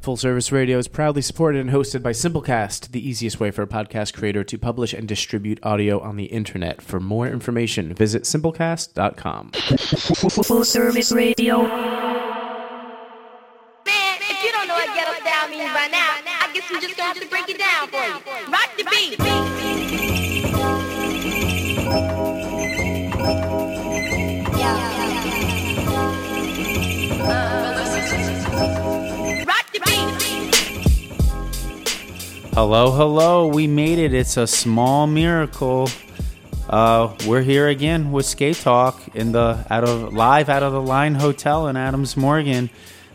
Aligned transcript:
Full 0.00 0.16
Service 0.16 0.50
Radio 0.50 0.78
is 0.78 0.88
proudly 0.88 1.20
supported 1.20 1.60
and 1.60 1.68
hosted 1.68 2.02
by 2.02 2.12
Simplecast, 2.12 2.92
the 2.92 3.06
easiest 3.06 3.38
way 3.38 3.50
for 3.50 3.60
a 3.60 3.66
podcast 3.66 4.14
creator 4.14 4.42
to 4.42 4.56
publish 4.56 4.94
and 4.94 5.06
distribute 5.06 5.60
audio 5.62 6.00
on 6.00 6.16
the 6.16 6.24
internet. 6.24 6.80
For 6.80 7.00
more 7.00 7.26
information, 7.28 7.92
visit 7.92 8.22
simplecast.com. 8.22 9.50
Full 9.50 10.64
service 10.64 11.12
radio. 11.12 11.58
Man, 11.60 11.68
if 13.84 14.42
you 14.42 14.52
don't 14.52 14.68
know 14.68 14.74
what 14.74 14.86
get 14.94 15.06
up 15.06 15.22
down 15.22 15.50
means 15.50 15.70
by 15.74 15.88
now, 15.92 16.16
I 16.24 16.50
guess 16.54 16.64
I'm 16.70 16.80
just 16.80 16.96
gonna 16.96 17.12
have 17.12 17.20
to 17.20 17.28
break 17.28 17.50
it 17.50 17.58
down 17.58 17.88
for 17.88 17.96
you. 18.02 18.50
Hello, 32.52 32.90
hello. 32.90 33.46
We 33.46 33.68
made 33.68 34.00
it. 34.00 34.12
It's 34.12 34.36
a 34.36 34.44
small 34.44 35.06
miracle. 35.06 35.88
Uh, 36.68 37.14
we're 37.24 37.42
here 37.42 37.68
again 37.68 38.10
with 38.10 38.26
Skate 38.26 38.56
Talk 38.56 39.14
in 39.14 39.30
the 39.30 39.64
out 39.70 39.84
of 39.84 40.12
live 40.12 40.48
out 40.48 40.64
of 40.64 40.72
the 40.72 40.82
Line 40.82 41.14
Hotel 41.14 41.68
in 41.68 41.76
Adams 41.76 42.16
Morgan. 42.16 42.68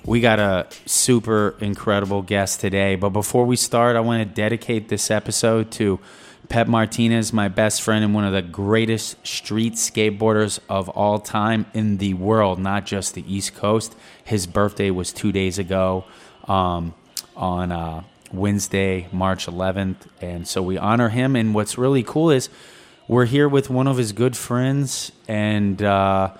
We 0.06 0.22
got 0.22 0.40
a 0.40 0.68
super 0.86 1.56
incredible 1.60 2.22
guest 2.22 2.62
today, 2.62 2.96
but 2.96 3.10
before 3.10 3.46
we 3.46 3.58
start, 3.58 3.98
I 3.98 4.00
want 4.00 4.26
to 4.26 4.34
dedicate 4.34 4.88
this 4.88 5.12
episode 5.12 5.70
to 5.74 6.00
Pep 6.48 6.68
Martinez, 6.68 7.34
my 7.34 7.50
best 7.50 7.82
friend 7.82 8.06
and 8.06 8.14
one 8.14 8.24
of 8.24 8.32
the 8.32 8.42
greatest 8.42 9.28
street 9.28 9.74
skateboarders 9.74 10.60
of 10.70 10.88
all 10.88 11.20
time 11.20 11.66
in 11.74 11.98
the 11.98 12.14
world, 12.14 12.58
not 12.58 12.86
just 12.86 13.16
the 13.16 13.34
East 13.36 13.54
Coast. 13.54 13.98
His 14.24 14.48
birthday 14.48 14.92
was 14.92 15.12
two 15.12 15.34
days 15.34 15.60
ago 15.60 16.06
um, 16.48 16.94
on 17.36 17.74
uh, 17.74 18.04
Wednesday, 18.32 19.08
March 19.12 19.46
11th. 19.48 20.08
And 20.22 20.48
so 20.48 20.62
we 20.62 20.78
honor 20.78 21.10
him. 21.10 21.36
And 21.36 21.54
what's 21.54 21.78
really 21.78 22.04
cool 22.04 22.30
is 22.30 22.50
we're 23.08 23.26
here 23.26 23.48
with 23.48 23.70
one 23.70 23.88
of 23.88 23.98
his 23.98 24.12
good 24.12 24.36
friends. 24.36 25.12
And 25.28 25.82
uh, 25.82 26.34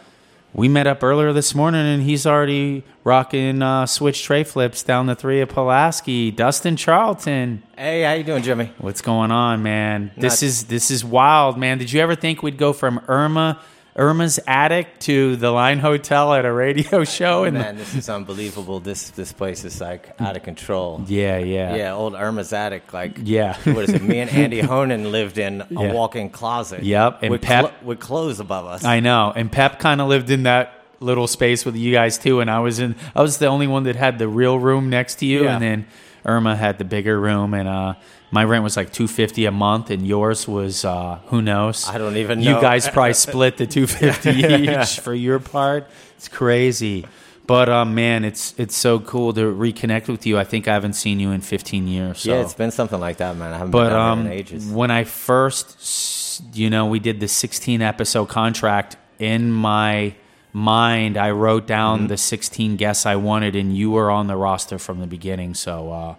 we 0.56 0.70
met 0.70 0.88
up 0.88 1.04
earlier 1.04 1.34
this 1.34 1.54
morning, 1.54 1.86
and 1.86 2.02
he's 2.02 2.26
already 2.26 2.84
rocking 3.04 3.62
uh, 3.62 3.86
switch 3.86 4.24
tray 4.24 4.46
flips 4.46 4.84
down 4.84 5.06
the 5.06 5.16
three 5.16 5.42
of 5.42 5.50
Pulaski. 5.50 6.32
Dustin 6.32 6.78
Charlton. 6.78 7.62
Hey, 7.78 8.04
how 8.04 8.14
you 8.14 8.24
doing, 8.24 8.42
Jimmy? 8.42 8.72
What's 8.78 9.02
going 9.02 9.32
on, 9.32 9.64
man? 9.64 10.12
This 10.16 10.42
is 10.42 10.64
this 10.66 10.90
is 10.92 11.04
wild, 11.04 11.58
man. 11.58 11.78
Did 11.78 11.92
you 11.92 12.00
ever 12.00 12.16
think 12.16 12.42
we'd 12.42 12.58
go 12.58 12.72
from 12.72 13.02
Irma 13.10 13.62
Irma's 13.98 14.40
attic 14.46 15.00
to 15.00 15.38
the 15.38 15.52
Line 15.52 15.80
Hotel 15.80 16.34
at 16.34 16.44
a 16.44 16.52
radio 16.52 17.06
show? 17.06 17.46
And 17.46 17.58
Man, 17.58 17.78
this 17.78 17.96
is 17.96 18.10
unbelievable. 18.10 18.82
This 18.82 19.10
this 19.12 19.32
place 19.32 19.64
is 19.64 19.80
like 19.80 20.20
out 20.20 20.36
of 20.36 20.44
control. 20.44 21.02
yeah, 21.08 21.38
yeah, 21.38 21.76
Yeah, 21.76 21.94
old 21.94 22.14
Irma's 22.14 22.52
attic. 22.52 22.92
Like, 22.92 23.18
Yeah. 23.24 23.56
what 23.64 23.86
is 23.86 23.92
it? 23.92 24.02
Me 24.04 24.20
and 24.20 24.30
Andy 24.30 24.60
Honan 24.72 25.12
lived 25.14 25.38
in 25.38 25.62
a 25.62 25.68
Yeah. 25.70 25.94
walk-in 25.94 26.30
closet. 26.30 26.84
Yep, 26.84 27.20
and 27.24 27.32
with, 27.32 27.42
Pep- 27.42 27.62
clo- 27.66 27.74
with 27.88 28.00
clothes 28.02 28.42
above 28.42 28.66
us. 28.66 28.84
I 28.84 29.00
know. 29.00 29.32
And 29.34 29.50
Pep 29.50 29.80
kind 29.80 30.02
of 30.02 30.10
lived 30.10 30.30
in 30.30 30.44
that 30.44 30.74
little 31.00 31.28
space 31.28 31.64
with 31.66 31.76
you 31.78 31.94
guys 31.94 32.18
too. 32.18 32.42
And 32.42 32.52
I 32.52 32.60
was 32.60 32.80
in. 32.80 32.96
I 33.16 33.22
was 33.22 33.38
the 33.38 33.48
only 33.48 33.68
one 33.68 33.84
that 33.84 33.96
had 33.96 34.20
the 34.20 34.28
real 34.28 34.60
room 34.60 34.90
next 34.90 35.16
to 35.20 35.26
you, 35.26 35.44
Yeah. 35.46 35.54
and 35.54 35.64
then 35.64 35.86
Irma 36.26 36.56
had 36.58 36.80
the 36.80 36.86
bigger 36.86 37.18
room. 37.18 37.54
And 37.54 37.70
uh, 37.70 37.94
my 38.32 38.44
rent 38.44 38.64
was 38.64 38.76
like 38.78 38.92
two 38.92 39.08
fifty 39.08 39.46
a 39.46 39.52
month, 39.52 39.90
and 39.92 40.06
yours 40.06 40.48
was 40.48 40.84
uh, 40.86 41.20
who 41.28 41.42
knows? 41.42 41.88
I 41.88 41.98
don't 41.98 42.18
even 42.18 42.42
know. 42.42 42.56
You 42.56 42.62
guys 42.62 42.88
probably 42.90 43.14
split 43.14 43.58
the 43.58 43.66
two 43.76 43.88
fifty 43.88 44.30
each 44.72 45.00
for 45.00 45.14
your 45.14 45.40
part. 45.40 45.88
It's 46.18 46.28
crazy. 46.28 47.06
But 47.48 47.70
um, 47.70 47.94
man, 47.94 48.26
it's 48.26 48.56
it's 48.58 48.76
so 48.76 49.00
cool 49.00 49.32
to 49.34 49.42
reconnect 49.54 50.08
with 50.08 50.26
you. 50.26 50.38
I 50.40 50.44
think 50.44 50.68
I 50.68 50.74
haven't 50.74 50.94
seen 50.94 51.20
you 51.20 51.30
in 51.30 51.42
15 51.42 51.88
years. 51.88 52.22
So. 52.22 52.32
Yeah, 52.32 52.42
it's 52.42 52.56
been 52.56 52.72
something 52.72 53.00
like 53.00 53.18
that, 53.18 53.38
man. 53.38 53.54
I 53.54 53.58
haven't 53.60 53.70
But 53.72 53.90
been 53.90 53.98
um, 54.00 54.20
in 54.26 54.32
ages. 54.32 54.66
when 54.68 54.90
I 54.90 55.04
first, 55.04 56.42
you 56.56 56.72
know, 56.72 56.88
we 56.88 56.98
did 57.00 57.20
the 57.20 57.28
16 57.28 57.84
episode 57.84 58.26
contract 58.30 58.98
in 59.20 59.52
my 59.52 60.16
mind, 60.54 61.18
I 61.18 61.32
wrote 61.32 61.68
down 61.68 62.00
Mm-hmm. 62.00 62.08
the 62.08 62.18
16 62.18 62.76
guests 62.78 63.06
I 63.06 63.16
wanted, 63.18 63.56
and 63.56 63.78
you 63.78 63.92
were 63.92 64.10
on 64.10 64.26
the 64.26 64.36
roster 64.36 64.80
from 64.80 65.00
the 65.00 65.06
beginning. 65.08 65.54
So, 65.54 65.92
uh, 65.92 66.16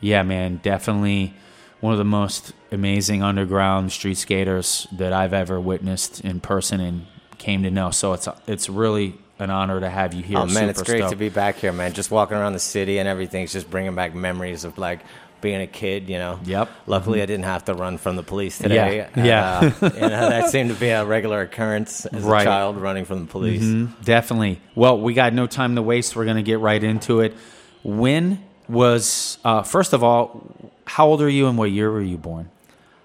yeah, 0.00 0.22
man, 0.22 0.60
definitely 0.62 1.34
one 1.80 1.92
of 1.92 1.98
the 1.98 2.04
most 2.04 2.52
amazing 2.72 3.22
underground 3.22 3.92
street 3.92 4.16
skaters 4.16 4.86
that 4.92 5.12
I've 5.12 5.32
ever 5.32 5.60
witnessed 5.60 6.20
in 6.22 6.40
person 6.40 6.80
and 6.80 7.06
came 7.38 7.62
to 7.62 7.70
know. 7.70 7.90
So 7.90 8.12
it's 8.14 8.28
it's 8.46 8.68
really 8.68 9.16
an 9.38 9.50
honor 9.50 9.78
to 9.80 9.88
have 9.88 10.14
you 10.14 10.22
here. 10.22 10.38
Oh 10.38 10.46
man, 10.46 10.68
it's 10.68 10.82
great 10.82 10.98
stoked. 10.98 11.10
to 11.12 11.16
be 11.16 11.28
back 11.28 11.56
here, 11.56 11.72
man. 11.72 11.92
Just 11.92 12.10
walking 12.10 12.36
around 12.36 12.54
the 12.54 12.58
city 12.58 12.98
and 12.98 13.08
everything's 13.08 13.52
just 13.52 13.70
bringing 13.70 13.94
back 13.94 14.14
memories 14.14 14.64
of 14.64 14.76
like 14.78 15.00
being 15.40 15.60
a 15.60 15.68
kid, 15.68 16.08
you 16.10 16.18
know. 16.18 16.40
Yep. 16.46 16.68
Luckily, 16.88 17.22
I 17.22 17.26
didn't 17.26 17.44
have 17.44 17.64
to 17.66 17.74
run 17.74 17.96
from 17.98 18.16
the 18.16 18.24
police 18.24 18.58
today. 18.58 19.06
Yeah, 19.14 19.24
yeah. 19.24 19.72
Uh, 19.80 19.90
you 19.94 20.00
know, 20.00 20.28
that 20.30 20.50
seemed 20.50 20.70
to 20.70 20.74
be 20.74 20.88
a 20.88 21.04
regular 21.04 21.42
occurrence 21.42 22.06
as 22.06 22.24
Right. 22.24 22.42
a 22.42 22.44
child 22.44 22.76
running 22.76 23.04
from 23.04 23.20
the 23.20 23.30
police. 23.30 23.62
Mhm, 23.62 24.04
definitely. 24.04 24.60
Well, 24.74 24.98
we 25.00 25.14
got 25.14 25.32
no 25.32 25.46
time 25.46 25.76
to 25.76 25.82
waste. 25.82 26.16
We're 26.16 26.24
going 26.24 26.38
to 26.38 26.42
get 26.42 26.58
right 26.58 26.82
into 26.82 27.20
it. 27.20 27.36
When 27.84 28.42
was, 28.68 29.38
uh, 29.44 29.62
first 29.62 29.92
of 29.92 30.02
all, 30.02 30.72
how 30.84 31.06
old 31.06 31.22
are 31.22 31.28
you 31.28 31.46
and 31.48 31.56
what 31.58 31.70
year 31.70 31.90
were 31.90 32.02
you 32.02 32.18
born? 32.18 32.50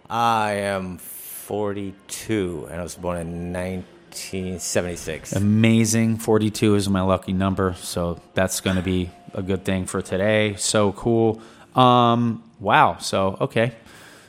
I 0.10 0.54
am 0.54 0.98
42, 0.98 2.68
and 2.72 2.80
I 2.80 2.84
was 2.84 2.96
born 2.96 3.18
in 3.18 3.54
1976. 3.54 5.34
Amazing. 5.34 6.18
42 6.18 6.76
is 6.76 6.90
my 6.90 7.02
lucky 7.02 7.34
number. 7.34 7.74
So 7.76 8.20
that's 8.34 8.62
going 8.62 8.78
to 8.78 8.82
be 8.82 9.10
a 9.34 9.42
good 9.42 9.66
thing 9.66 9.86
for 9.86 10.02
today. 10.02 10.56
So 10.56 10.92
cool. 10.94 11.42
Um, 11.76 12.44
wow. 12.60 12.98
So, 12.98 13.38
okay. 13.42 13.74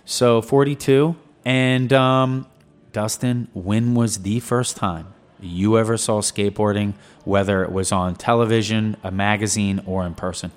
So 0.05 0.43
42. 0.43 1.17
And 1.45 1.93
um, 1.93 2.47
Dustin, 2.93 3.49
when 3.53 3.95
was 3.95 4.19
the 4.19 4.41
first 4.41 4.77
time 4.77 5.09
you 5.41 5.79
ever 5.79 5.97
saw 5.97 6.21
skateboarding, 6.23 6.95
whether 7.25 7.63
it 7.63 7.71
was 7.71 7.93
on 7.93 8.15
television, 8.17 8.97
a 9.03 9.11
magazine, 9.11 9.83
or 9.87 10.07
in 10.07 10.15
person? 10.15 10.51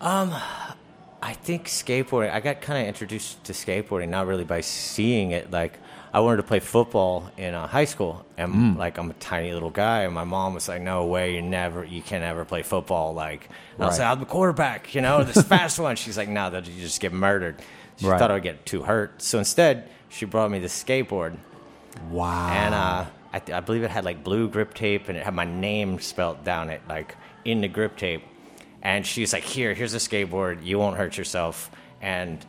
I 0.00 1.32
think 1.34 1.66
skateboarding. 1.66 2.32
I 2.32 2.40
got 2.40 2.60
kind 2.60 2.80
of 2.82 2.86
introduced 2.88 3.42
to 3.44 3.52
skateboarding 3.52 4.08
not 4.08 4.26
really 4.26 4.44
by 4.44 4.60
seeing 4.60 5.32
it. 5.32 5.50
Like 5.50 5.78
I 6.12 6.20
wanted 6.20 6.38
to 6.38 6.42
play 6.44 6.60
football 6.60 7.30
in 7.36 7.54
uh, 7.54 7.66
high 7.66 7.84
school, 7.84 8.24
and 8.36 8.54
Mm. 8.54 8.76
like 8.78 8.98
I'm 8.98 9.10
a 9.10 9.14
tiny 9.14 9.52
little 9.52 9.70
guy, 9.70 10.02
and 10.02 10.14
my 10.14 10.24
mom 10.24 10.54
was 10.54 10.68
like, 10.68 10.80
"No 10.80 11.04
way, 11.06 11.34
you 11.34 11.42
never, 11.42 11.84
you 11.84 12.00
can 12.02 12.20
never 12.20 12.44
play 12.44 12.62
football." 12.62 13.12
Like 13.14 13.48
and 13.74 13.84
I 13.84 13.86
was 13.86 13.98
Right. 13.98 14.04
like, 14.06 14.12
"I'm 14.14 14.20
the 14.20 14.26
quarterback, 14.26 14.94
you 14.94 15.00
know, 15.00 15.22
this 15.24 15.42
fast 15.46 15.78
one." 15.78 15.96
She's 15.96 16.16
like, 16.16 16.28
"No, 16.28 16.48
that 16.50 16.66
you 16.66 16.80
just 16.80 17.00
get 17.00 17.12
murdered." 17.12 17.56
She 17.98 18.06
Right. 18.06 18.18
thought 18.18 18.30
I 18.30 18.34
would 18.34 18.42
get 18.44 18.64
too 18.64 18.82
hurt, 18.82 19.20
so 19.20 19.38
instead 19.38 19.88
she 20.08 20.24
brought 20.24 20.50
me 20.50 20.60
the 20.60 20.68
skateboard, 20.68 21.36
Wow. 22.10 22.48
and 22.52 22.74
uh, 22.74 23.04
I, 23.32 23.38
th- 23.40 23.56
I 23.56 23.60
believe 23.60 23.82
it 23.82 23.90
had 23.90 24.04
like 24.04 24.22
blue 24.22 24.48
grip 24.48 24.72
tape, 24.72 25.08
and 25.08 25.18
it 25.18 25.24
had 25.24 25.34
my 25.34 25.44
name 25.44 25.98
spelt 25.98 26.44
down 26.44 26.70
it 26.70 26.80
like 26.88 27.16
in 27.44 27.60
the 27.60 27.68
grip 27.68 27.96
tape. 27.96 28.22
And 28.82 29.04
she's 29.06 29.32
like, 29.32 29.42
"Here, 29.44 29.74
here's 29.74 29.94
a 29.94 29.98
skateboard. 29.98 30.64
You 30.64 30.78
won't 30.78 30.96
hurt 30.96 31.16
yourself." 31.18 31.70
And 32.00 32.44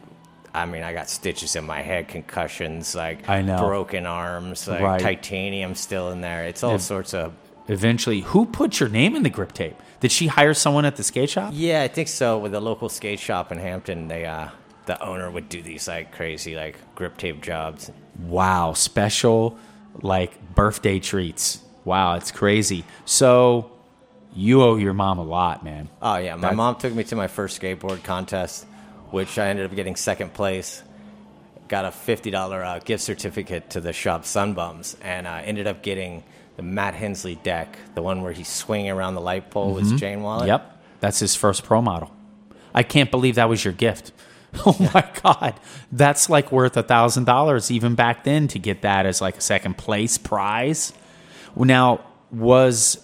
I 0.53 0.66
mean, 0.66 0.84
I 0.84 0.94
got 0.94 1.09
stitches 1.09 1.56
in 1.56 1.66
my 1.66 1.81
head, 1.81 2.07
concussions, 2.07 2.95
like 2.95 3.28
I 3.29 3.41
know. 3.41 3.57
broken 3.67 4.06
arms, 4.06 4.68
like 4.68 4.81
Right. 4.81 5.00
titanium 5.01 5.75
still 5.75 6.12
in 6.12 6.22
there. 6.22 6.45
It's 6.45 6.63
all 6.63 6.79
sorts 6.79 7.13
of. 7.13 7.34
eventually 7.68 8.22
who 8.22 8.45
put 8.47 8.79
your 8.79 8.89
name 8.89 9.16
in 9.16 9.22
the 9.22 9.29
grip 9.29 9.51
tape 9.53 9.75
did 10.00 10.12
she 10.12 10.25
hire 10.25 10.56
someone 10.56 10.85
at 10.85 10.95
the 10.95 11.03
skate 11.03 11.29
shop 11.29 11.51
Yeah, 11.53 11.84
I 11.84 11.88
think 11.88 12.07
so. 12.07 12.39
With 12.39 12.51
the 12.51 12.59
local 12.59 12.89
skate 12.89 13.19
shop 13.19 13.51
in 13.51 13.59
Hampton, 13.59 14.07
they 14.07 14.25
uh, 14.25 14.47
the 14.88 15.00
owner 15.03 15.29
would 15.29 15.50
do 15.50 15.62
these 15.62 15.88
like 15.88 16.12
crazy 16.12 16.56
like 16.56 16.75
grip 16.95 17.16
tape 17.18 17.41
jobs. 17.44 17.91
wow 18.18 18.73
special 18.73 19.56
like 20.01 20.31
birthday 20.56 20.97
treats 20.97 21.62
wow 21.85 22.16
it's 22.16 22.31
crazy 22.31 22.84
so 23.06 23.69
you 24.34 24.62
owe 24.63 24.75
your 24.75 24.94
mom 24.94 25.17
a 25.19 25.23
lot 25.23 25.63
man. 25.63 25.90
Oh 26.01 26.17
yeah, 26.17 26.35
my 26.35 26.50
That- 26.50 26.56
mom 26.56 26.75
took 26.75 26.94
me 26.94 27.03
to 27.06 27.16
my 27.16 27.28
first 27.28 27.59
skateboard 27.62 28.03
contest, 28.03 28.65
which 29.12 29.38
I 29.39 29.50
ended 29.50 29.65
up 29.65 29.75
getting 29.75 29.95
second 29.95 30.33
place. 30.33 30.83
Got 31.68 31.86
a 31.86 31.92
fifty 31.92 32.31
dollar 32.31 32.63
uh, 32.63 32.80
gift 32.80 33.03
certificate 33.03 33.71
to 33.71 33.81
the 33.81 33.94
shop 33.94 34.24
Sunbums, 34.24 34.95
and 35.03 35.27
uh, 35.27 35.42
ended 35.44 35.68
up 35.68 35.83
getting 35.83 36.24
the 36.56 36.63
Matt 36.63 36.94
Hensley 36.95 37.36
deck, 37.36 37.77
the 37.95 38.01
one 38.01 38.21
where 38.21 38.31
he's 38.33 38.48
swinging 38.50 38.89
around 38.92 39.13
the 39.15 39.21
light 39.21 39.50
pole 39.51 39.74
with 39.75 39.89
his 39.89 40.00
chain 40.00 40.21
wallet. 40.24 40.48
yep. 40.48 40.77
That's 41.00 41.19
his 41.19 41.36
first 41.36 41.63
pro 41.63 41.81
model. 41.81 42.12
I 42.74 42.83
can't 42.83 43.09
believe 43.09 43.36
that 43.36 43.50
was 43.50 43.63
your 43.63 43.74
gift. 43.74 44.12
Oh 44.65 44.75
my 44.94 45.07
god. 45.21 45.59
That's 45.92 46.27
like 46.27 46.51
worth 46.51 46.75
a 46.75 46.81
thousand 46.81 47.25
dollars 47.25 47.69
even 47.69 47.94
back 47.94 48.24
then 48.24 48.48
to 48.48 48.57
get 48.57 48.81
that 48.81 49.06
as 49.06 49.21
like 49.21 49.38
a 49.38 49.42
second 49.42 49.77
place 49.77 50.18
prize. 50.18 50.92
Now 51.56 52.03
was 52.31 52.98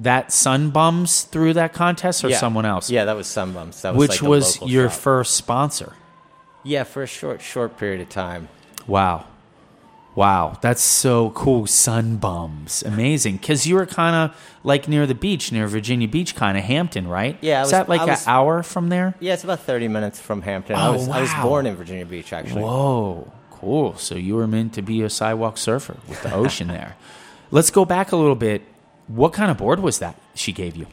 that 0.00 0.28
sunbums 0.30 1.26
through 1.28 1.54
that 1.54 1.72
contest 1.72 2.24
or 2.24 2.28
Yeah. 2.30 2.38
someone 2.38 2.64
else 2.66 2.90
Yeah, 2.90 3.04
that 3.04 3.16
was 3.16 3.26
Sunbums. 3.26 3.82
That 3.82 3.94
was 3.94 3.98
which 3.98 4.10
like 4.10 4.20
the 4.20 4.28
was 4.28 4.56
local 4.56 4.70
your 4.70 4.88
shop. 4.90 4.98
first 4.98 5.34
sponsor 5.34 5.92
Yeah, 6.62 6.84
for 6.84 7.02
a 7.02 7.06
short, 7.06 7.40
short 7.42 7.76
period 7.78 8.00
of 8.00 8.08
time. 8.08 8.48
Wow. 8.86 9.24
Wow, 10.16 10.58
that's 10.60 10.82
so 10.82 11.30
cool. 11.30 11.66
Sun 11.66 12.16
bums, 12.16 12.82
amazing. 12.82 13.36
Because 13.36 13.66
you 13.66 13.76
were 13.76 13.86
kind 13.86 14.16
of 14.16 14.36
like 14.64 14.88
near 14.88 15.06
the 15.06 15.14
beach, 15.14 15.52
near 15.52 15.66
Virginia 15.68 16.08
Beach, 16.08 16.34
kind 16.34 16.58
of 16.58 16.64
Hampton, 16.64 17.06
right? 17.06 17.38
Yeah, 17.40 17.58
I 17.58 17.62
is 17.62 17.66
was- 17.66 17.70
that 17.72 17.88
like 17.88 18.00
I 18.00 18.14
an 18.14 18.18
hour 18.26 18.62
from 18.64 18.88
there? 18.88 19.14
Yeah, 19.20 19.34
it's 19.34 19.44
about 19.44 19.60
30 19.60 19.86
minutes 19.88 20.18
from 20.18 20.42
Hampton. 20.42 20.76
I 20.76 20.88
Oh, 20.88 20.92
was 20.94 21.08
I 21.08 21.20
was 21.20 21.30
wow. 21.30 21.42
born 21.44 21.66
in 21.66 21.76
Virginia 21.76 22.04
Beach 22.06 22.32
actually. 22.32 22.62
Whoa, 22.62 23.30
cool. 23.52 23.96
So 23.98 24.16
you 24.16 24.34
were 24.34 24.48
meant 24.48 24.72
to 24.74 24.82
be 24.82 25.00
a 25.02 25.08
sidewalk 25.10 25.56
surfer 25.58 25.96
with 26.08 26.22
the 26.22 26.34
ocean 26.34 26.68
there. 26.68 26.96
Let's 27.52 27.70
go 27.70 27.84
back 27.84 28.10
a 28.12 28.16
little 28.16 28.34
bit. 28.34 28.62
What 29.14 29.32
kind 29.32 29.50
of 29.50 29.58
board 29.58 29.80
was 29.80 29.98
that 29.98 30.16
she 30.34 30.52
gave 30.52 30.76
you? 30.76 30.86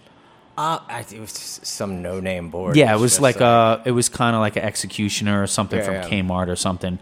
Uh, 0.58 0.80
I, 0.88 1.02
it 1.02 1.20
was 1.20 1.32
some 1.64 2.02
no-name 2.02 2.50
board. 2.50 2.76
Yeah, 2.76 2.96
it 2.96 3.00
was 3.00 3.20
like 3.20 3.40
a, 3.42 3.82
it 3.86 3.92
was 3.92 4.10
kind 4.10 4.36
of 4.36 4.40
like 4.40 4.56
an 4.56 4.64
executioner 4.64 5.44
or 5.44 5.46
something 5.48 5.78
Yeah, 5.78 5.86
from 5.86 5.94
yeah. 5.96 6.24
Kmart 6.24 6.48
or 6.48 6.56
something. 6.56 6.98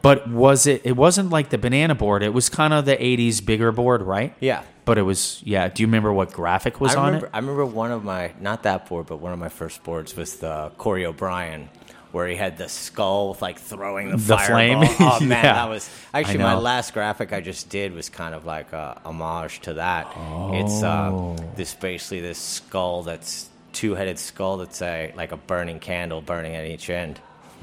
But 0.00 0.28
was 0.28 0.66
it? 0.66 0.82
It 0.84 0.96
wasn't 0.96 1.30
like 1.30 1.50
the 1.50 1.58
banana 1.58 1.94
board. 1.94 2.22
It 2.22 2.32
was 2.32 2.48
kind 2.48 2.72
of 2.74 2.84
the 2.86 2.96
'80s 2.96 3.44
bigger 3.44 3.72
board, 3.72 4.02
right? 4.02 4.34
Yeah. 4.40 4.62
But 4.84 4.98
it 4.98 5.02
was, 5.02 5.40
yeah. 5.44 5.68
Do 5.68 5.82
you 5.82 5.86
remember 5.86 6.12
what 6.12 6.30
graphic 6.32 6.78
was 6.78 6.94
I 6.94 6.98
on 6.98 7.06
remember, 7.06 7.26
it? 7.26 7.30
I 7.32 7.38
remember 7.38 7.64
one 7.64 7.90
of 7.90 8.04
my 8.04 8.32
not 8.40 8.62
that 8.64 8.86
board, 8.86 9.06
but 9.06 9.16
one 9.18 9.32
of 9.32 9.38
my 9.38 9.48
first 9.48 9.82
boards 9.82 10.14
was 10.14 10.36
the 10.36 10.72
Corey 10.76 11.06
O'Brien, 11.06 11.70
where 12.14 12.28
he 12.28 12.36
had 12.36 12.56
the 12.56 12.68
skull 12.68 13.36
like 13.40 13.58
throwing 13.58 14.10
the, 14.12 14.16
The 14.16 14.38
flame? 14.38 14.78
Oh 15.00 15.18
man, 15.20 15.28
Yeah. 15.44 15.54
that 15.54 15.68
was 15.68 15.90
actually 16.14 16.38
my 16.38 16.54
last 16.54 16.94
graphic 16.94 17.32
I 17.32 17.40
just 17.40 17.68
did 17.68 17.92
was 17.92 18.08
kind 18.08 18.34
of 18.34 18.46
like 18.46 18.72
a 18.72 19.00
homage 19.04 19.60
to 19.62 19.74
that. 19.74 20.06
Oh. 20.16 20.52
It's 20.54 20.82
uh, 20.82 21.10
Oh. 21.12 21.36
this 21.56 21.74
basically 21.74 22.20
this 22.20 22.38
skull 22.38 23.02
that's 23.02 23.48
two-headed 23.72 24.18
skull 24.20 24.58
that's 24.58 24.80
a 24.80 25.12
like 25.16 25.32
a 25.32 25.36
burning 25.36 25.80
candle 25.80 26.20
burning 26.20 26.54
at 26.54 26.64
each 26.66 26.88
end. 26.88 27.18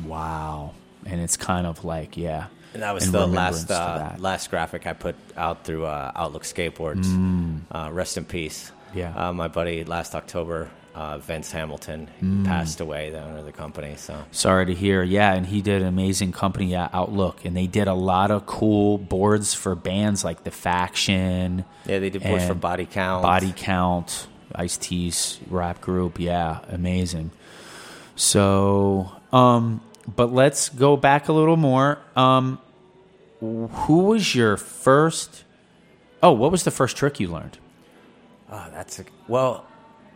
Wow. 0.05 0.73
And 1.05 1.21
it's 1.21 1.37
kind 1.37 1.65
of 1.65 1.83
like, 1.85 2.17
yeah. 2.17 2.47
And 2.73 2.83
that 2.83 2.93
was 2.93 3.05
in 3.05 3.11
the 3.11 3.25
last 3.27 3.69
uh, 3.71 4.13
last 4.17 4.49
graphic 4.49 4.85
I 4.87 4.93
put 4.93 5.15
out 5.35 5.65
through 5.65 5.85
uh, 5.85 6.11
Outlook 6.15 6.43
Skateboards. 6.43 7.07
Uh, 7.71 7.89
rest 7.91 8.17
in 8.17 8.25
peace. 8.25 8.71
Mm. 8.91 8.95
Yeah. 8.95 9.13
Uh, 9.29 9.33
my 9.33 9.47
buddy 9.47 9.83
last 9.83 10.15
October, 10.15 10.69
uh, 10.93 11.17
Vince 11.19 11.51
Hamilton, 11.51 12.09
Mm. 12.21 12.45
passed 12.45 12.81
away. 12.81 13.09
The 13.11 13.21
owner 13.23 13.37
of 13.39 13.45
the 13.45 13.51
company. 13.51 13.95
So 13.97 14.15
Sorry 14.31 14.65
to 14.65 14.73
hear. 14.73 15.03
Yeah, 15.03 15.33
and 15.33 15.45
he 15.45 15.61
did 15.61 15.81
an 15.81 15.87
amazing 15.87 16.31
company 16.33 16.75
at 16.75 16.89
Outlook, 16.93 17.45
and 17.45 17.55
they 17.55 17.67
did 17.67 17.87
a 17.87 17.93
lot 17.93 18.29
of 18.31 18.45
cool 18.45 18.97
boards 18.97 19.53
for 19.53 19.73
bands 19.75 20.23
like 20.23 20.43
the 20.43 20.51
Faction. 20.51 21.65
yeah, 21.85 21.99
they 21.99 22.09
did 22.09 22.23
boards 22.23 22.45
for 22.45 22.53
Body 22.55 22.85
Count. 22.85 23.23
Body 23.23 23.53
Count, 23.55 24.27
Ice 24.55 24.77
T's 24.77 25.39
rap 25.49 25.79
group. 25.81 26.19
Yeah, 26.19 26.59
amazing. 26.69 27.31
So, 28.15 29.11
um, 29.31 29.81
but 30.13 30.33
let's 30.33 30.69
go 30.69 30.97
back 30.97 31.27
a 31.29 31.33
little 31.33 31.57
more. 31.57 31.99
Um, 32.15 32.59
who 33.39 33.99
was 34.05 34.35
your 34.35 34.57
first? 34.57 35.43
Oh, 36.21 36.31
what 36.33 36.51
was 36.51 36.63
the 36.63 36.71
first 36.71 36.97
trick 36.97 37.19
you 37.19 37.29
learned? 37.29 37.57
Oh, 38.51 38.67
that's 38.73 38.99
a, 38.99 39.05
well. 39.27 39.65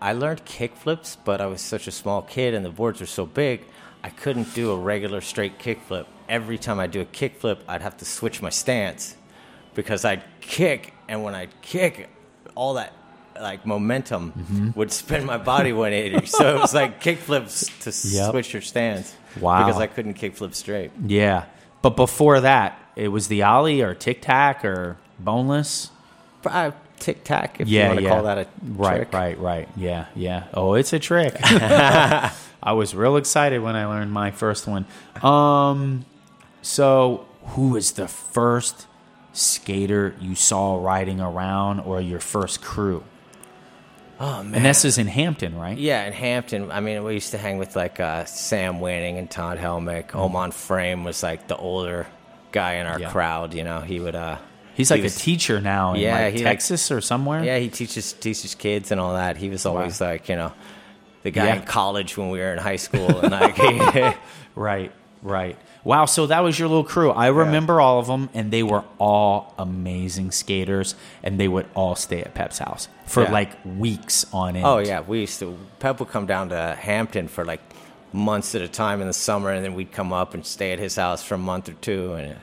I 0.09 0.13
learned 0.13 0.45
kickflips, 0.45 1.17
but 1.25 1.41
I 1.41 1.47
was 1.47 1.61
such 1.61 1.87
a 1.87 1.91
small 1.91 2.21
kid, 2.21 2.53
and 2.53 2.63
the 2.63 2.69
boards 2.69 2.99
were 3.01 3.07
so 3.07 3.25
big, 3.25 3.61
I 4.03 4.09
couldn't 4.09 4.53
do 4.53 4.71
a 4.71 4.77
regular 4.77 5.19
straight 5.21 5.57
kickflip. 5.57 6.05
Every 6.29 6.57
time 6.59 6.79
I 6.79 6.87
do 6.87 7.01
a 7.01 7.05
kickflip, 7.05 7.57
I'd 7.67 7.81
have 7.81 7.97
to 7.97 8.05
switch 8.05 8.41
my 8.41 8.51
stance 8.51 9.15
because 9.73 10.05
I'd 10.05 10.23
kick, 10.41 10.93
and 11.07 11.23
when 11.23 11.33
I'd 11.33 11.49
kick, 11.61 12.09
all 12.53 12.75
that 12.75 12.93
like 13.49 13.65
momentum 13.65 14.31
Mm-hmm. 14.31 14.79
would 14.79 14.91
spin 14.91 15.25
my 15.25 15.37
body 15.37 15.73
180. 15.73 16.27
so 16.27 16.55
it 16.55 16.59
was 16.59 16.73
like 16.73 17.01
kickflips 17.03 17.65
to 17.83 17.89
Yep. 18.15 18.31
switch 18.31 18.53
your 18.53 18.61
stance. 18.61 19.13
Wow. 19.41 19.65
Because 19.65 19.81
I 19.81 19.87
couldn't 19.87 20.13
kickflip 20.13 20.53
straight. 20.53 20.91
Yeah, 21.05 21.45
but 21.81 21.95
before 21.97 22.39
that, 22.41 22.79
it 22.95 23.09
was 23.09 23.27
the 23.27 23.41
ollie 23.43 23.81
or 23.81 23.93
tic 23.95 24.21
tac 24.21 24.63
or 24.63 24.97
boneless. 25.19 25.89
Tic 26.99 27.23
tac, 27.23 27.59
if 27.61 27.67
yeah, 27.67 27.83
you 27.83 27.87
want 27.89 27.99
to 27.99 28.03
yeah. 28.03 28.09
call 28.09 28.23
that 28.23 28.37
a 28.39 28.47
right, 28.63 28.95
trick. 28.97 29.13
right, 29.13 29.39
right. 29.39 29.39
Right. 29.39 29.69
Yeah, 29.75 30.05
yeah. 30.15 30.45
Oh, 30.53 30.73
it's 30.75 30.93
a 30.93 30.99
trick. 30.99 31.35
I 31.43 32.71
was 32.73 32.95
real 32.95 33.17
excited 33.17 33.61
when 33.61 33.75
I 33.75 33.85
learned 33.85 34.11
my 34.11 34.31
first 34.31 34.65
one. 34.67 34.85
Um, 35.21 36.05
so 36.61 37.27
who 37.47 37.69
was 37.69 37.91
the 37.93 38.07
first 38.07 38.87
skater 39.33 40.15
you 40.19 40.33
saw 40.35 40.77
riding 40.81 41.19
around, 41.21 41.81
or 41.81 42.01
your 42.01 42.19
first 42.19 42.61
crew? 42.61 43.03
Oh 44.19 44.41
man. 44.43 44.55
And 44.55 44.65
this 44.65 44.85
is 44.85 44.97
in 44.97 45.07
Hampton, 45.07 45.57
right? 45.57 45.77
Yeah, 45.77 46.05
in 46.05 46.13
Hampton, 46.13 46.71
I 46.71 46.79
mean, 46.79 47.03
we 47.03 47.13
used 47.15 47.31
to 47.31 47.37
hang 47.37 47.57
with 47.57 47.75
like 47.75 47.99
uh, 47.99 48.23
Sam 48.25 48.79
Winning 48.79 49.17
and 49.17 49.29
Todd 49.29 49.57
Helmick. 49.57 50.15
Oman 50.15 50.51
Frame 50.51 51.03
was 51.03 51.21
like 51.21 51.47
the 51.49 51.57
older 51.57 52.07
guy 52.53 52.75
in 52.75 52.85
our 52.87 52.93
Mm-hmm. 52.93 53.01
Yeah. 53.03 53.11
crowd. 53.11 53.53
You 53.53 53.63
know, 53.65 53.81
he 53.81 53.99
would. 53.99 54.15
Uh, 54.15 54.37
He's 54.75 54.89
he 54.89 54.95
like 54.95 55.03
was- 55.03 55.15
a 55.15 55.19
teacher 55.19 55.59
now 55.61 55.93
in 55.93 56.01
Yeah, 56.01 56.13
like 56.25 56.33
he, 56.33 56.43
like- 56.43 56.51
Texas 56.53 56.91
or 56.91 57.01
somewhere. 57.01 57.43
Yeah, 57.43 57.57
he 57.57 57.69
teaches 57.69 58.13
teaches 58.13 58.53
kids 58.55 58.91
and 58.91 58.99
all 59.01 59.13
that. 59.13 59.37
He 59.37 59.49
was 59.49 59.65
always 59.65 59.99
like, 60.01 60.29
you 60.29 60.35
know, 60.35 60.51
the 61.23 61.31
guy 61.31 61.47
Yeah. 61.47 61.55
in 61.55 61.63
college 61.63 62.17
when 62.17 62.29
we 62.29 62.39
were 62.39 62.53
in 62.53 62.59
high 62.59 62.75
school, 62.75 63.07
and 63.19 63.31
like, 63.31 64.17
Right, 64.55 64.91
right. 65.23 65.57
Wow, 65.83 66.05
so 66.05 66.25
that 66.27 66.39
was 66.43 66.57
your 66.57 66.67
little 66.67 66.83
crew. 66.83 67.11
I 67.11 67.27
remember 67.27 67.79
all 67.79 67.99
of 67.99 68.07
them, 68.07 68.29
and 68.33 68.51
they 68.51 68.63
were 68.63 68.83
all 68.99 69.53
amazing 69.59 70.31
skaters, 70.31 70.95
and 71.23 71.39
they 71.39 71.47
would 71.47 71.67
all 71.75 71.95
stay 71.95 72.21
at 72.21 72.33
Pep's 72.33 72.57
house 72.57 72.87
for 73.05 73.23
Yeah. 73.23 73.31
like 73.31 73.51
weeks 73.65 74.25
on 74.33 74.55
end. 74.55 74.65
oh 74.65 74.79
yeah, 74.79 75.01
we 75.01 75.19
used 75.21 75.39
to. 75.39 75.55
Pep 75.79 75.99
would 75.99 76.09
come 76.09 76.25
down 76.25 76.49
to 76.49 76.75
Hampton 76.79 77.27
for 77.27 77.45
like 77.45 77.61
months 78.13 78.55
at 78.55 78.61
a 78.61 78.67
time 78.67 78.99
in 79.01 79.07
the 79.07 79.13
summer, 79.13 79.51
and 79.51 79.63
then 79.63 79.73
we'd 79.75 79.91
come 79.91 80.11
up 80.13 80.33
and 80.33 80.43
stay 80.45 80.71
at 80.71 80.79
his 80.79 80.95
house 80.95 81.21
for 81.21 81.35
a 81.35 81.37
month 81.37 81.69
or 81.69 81.73
two, 81.73 82.13
and 82.13 82.35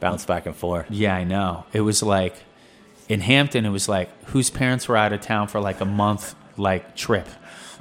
bounce 0.00 0.24
back 0.26 0.46
and 0.46 0.54
forth. 0.56 0.86
Yeah, 0.90 1.14
I 1.14 1.24
know. 1.24 1.64
It 1.72 1.80
was 1.82 2.02
like 2.02 2.34
in 3.08 3.20
Hampton. 3.20 3.64
It 3.66 3.70
was 3.70 3.88
like 3.88 4.08
whose 4.26 4.50
parents 4.50 4.88
were 4.88 4.96
out 4.96 5.12
of 5.12 5.20
town 5.20 5.48
for 5.48 5.60
like 5.60 5.80
a 5.80 5.84
month, 5.86 6.34
like 6.56 6.96
trip. 6.96 7.26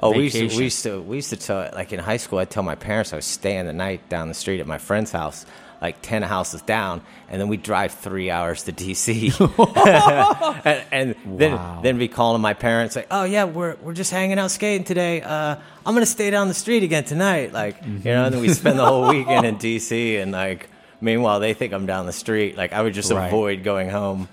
Oh, 0.01 0.11
we 0.11 0.23
used, 0.25 0.35
to, 0.35 0.47
we 0.57 0.63
used 0.65 0.83
to 0.83 1.01
we 1.01 1.15
used 1.17 1.29
to 1.29 1.37
tell 1.37 1.69
like 1.73 1.93
in 1.93 1.99
high 1.99 2.17
school. 2.17 2.39
I'd 2.39 2.49
tell 2.49 2.63
my 2.63 2.75
parents 2.75 3.13
I 3.13 3.15
was 3.15 3.25
staying 3.25 3.65
the 3.65 3.73
night 3.73 4.07
down 4.09 4.27
the 4.27 4.33
street 4.33 4.59
at 4.59 4.67
my 4.67 4.77
friend's 4.77 5.11
house, 5.13 5.45
like 5.81 6.01
ten 6.01 6.21
houses 6.21 6.61
down, 6.63 7.01
and 7.29 7.39
then 7.39 7.47
we'd 7.47 7.63
drive 7.63 7.93
three 7.93 8.29
hours 8.29 8.63
to 8.63 8.73
DC, 8.73 9.31
and, 10.65 10.83
and 10.91 11.39
then 11.39 11.53
Wow. 11.53 11.79
then 11.81 11.97
be 11.97 12.09
calling 12.09 12.41
my 12.41 12.53
parents 12.53 12.97
like, 12.97 13.07
"Oh 13.09 13.23
yeah, 13.23 13.45
we're 13.45 13.75
we're 13.81 13.93
just 13.93 14.11
hanging 14.11 14.37
out 14.37 14.51
skating 14.51 14.83
today. 14.83 15.21
Uh, 15.21 15.55
I'm 15.85 15.93
gonna 15.93 16.05
stay 16.05 16.29
down 16.29 16.49
the 16.49 16.53
street 16.53 16.83
again 16.83 17.05
tonight." 17.05 17.53
Like 17.53 17.81
you 17.85 17.91
know, 18.03 18.25
and 18.25 18.33
then 18.35 18.41
we 18.41 18.49
spend 18.49 18.77
the 18.77 18.85
whole 18.85 19.07
weekend 19.13 19.45
in 19.45 19.55
DC, 19.57 20.21
and 20.21 20.33
like 20.33 20.69
meanwhile 21.01 21.39
they 21.39 21.53
think 21.53 21.73
I'm 21.73 21.85
down 21.85 22.05
the 22.05 22.13
street. 22.13 22.57
Like 22.57 22.73
I 22.73 22.81
would 22.81 22.93
just 22.93 23.11
Right. 23.11 23.27
avoid 23.27 23.63
going 23.63 23.89
home. 23.89 24.27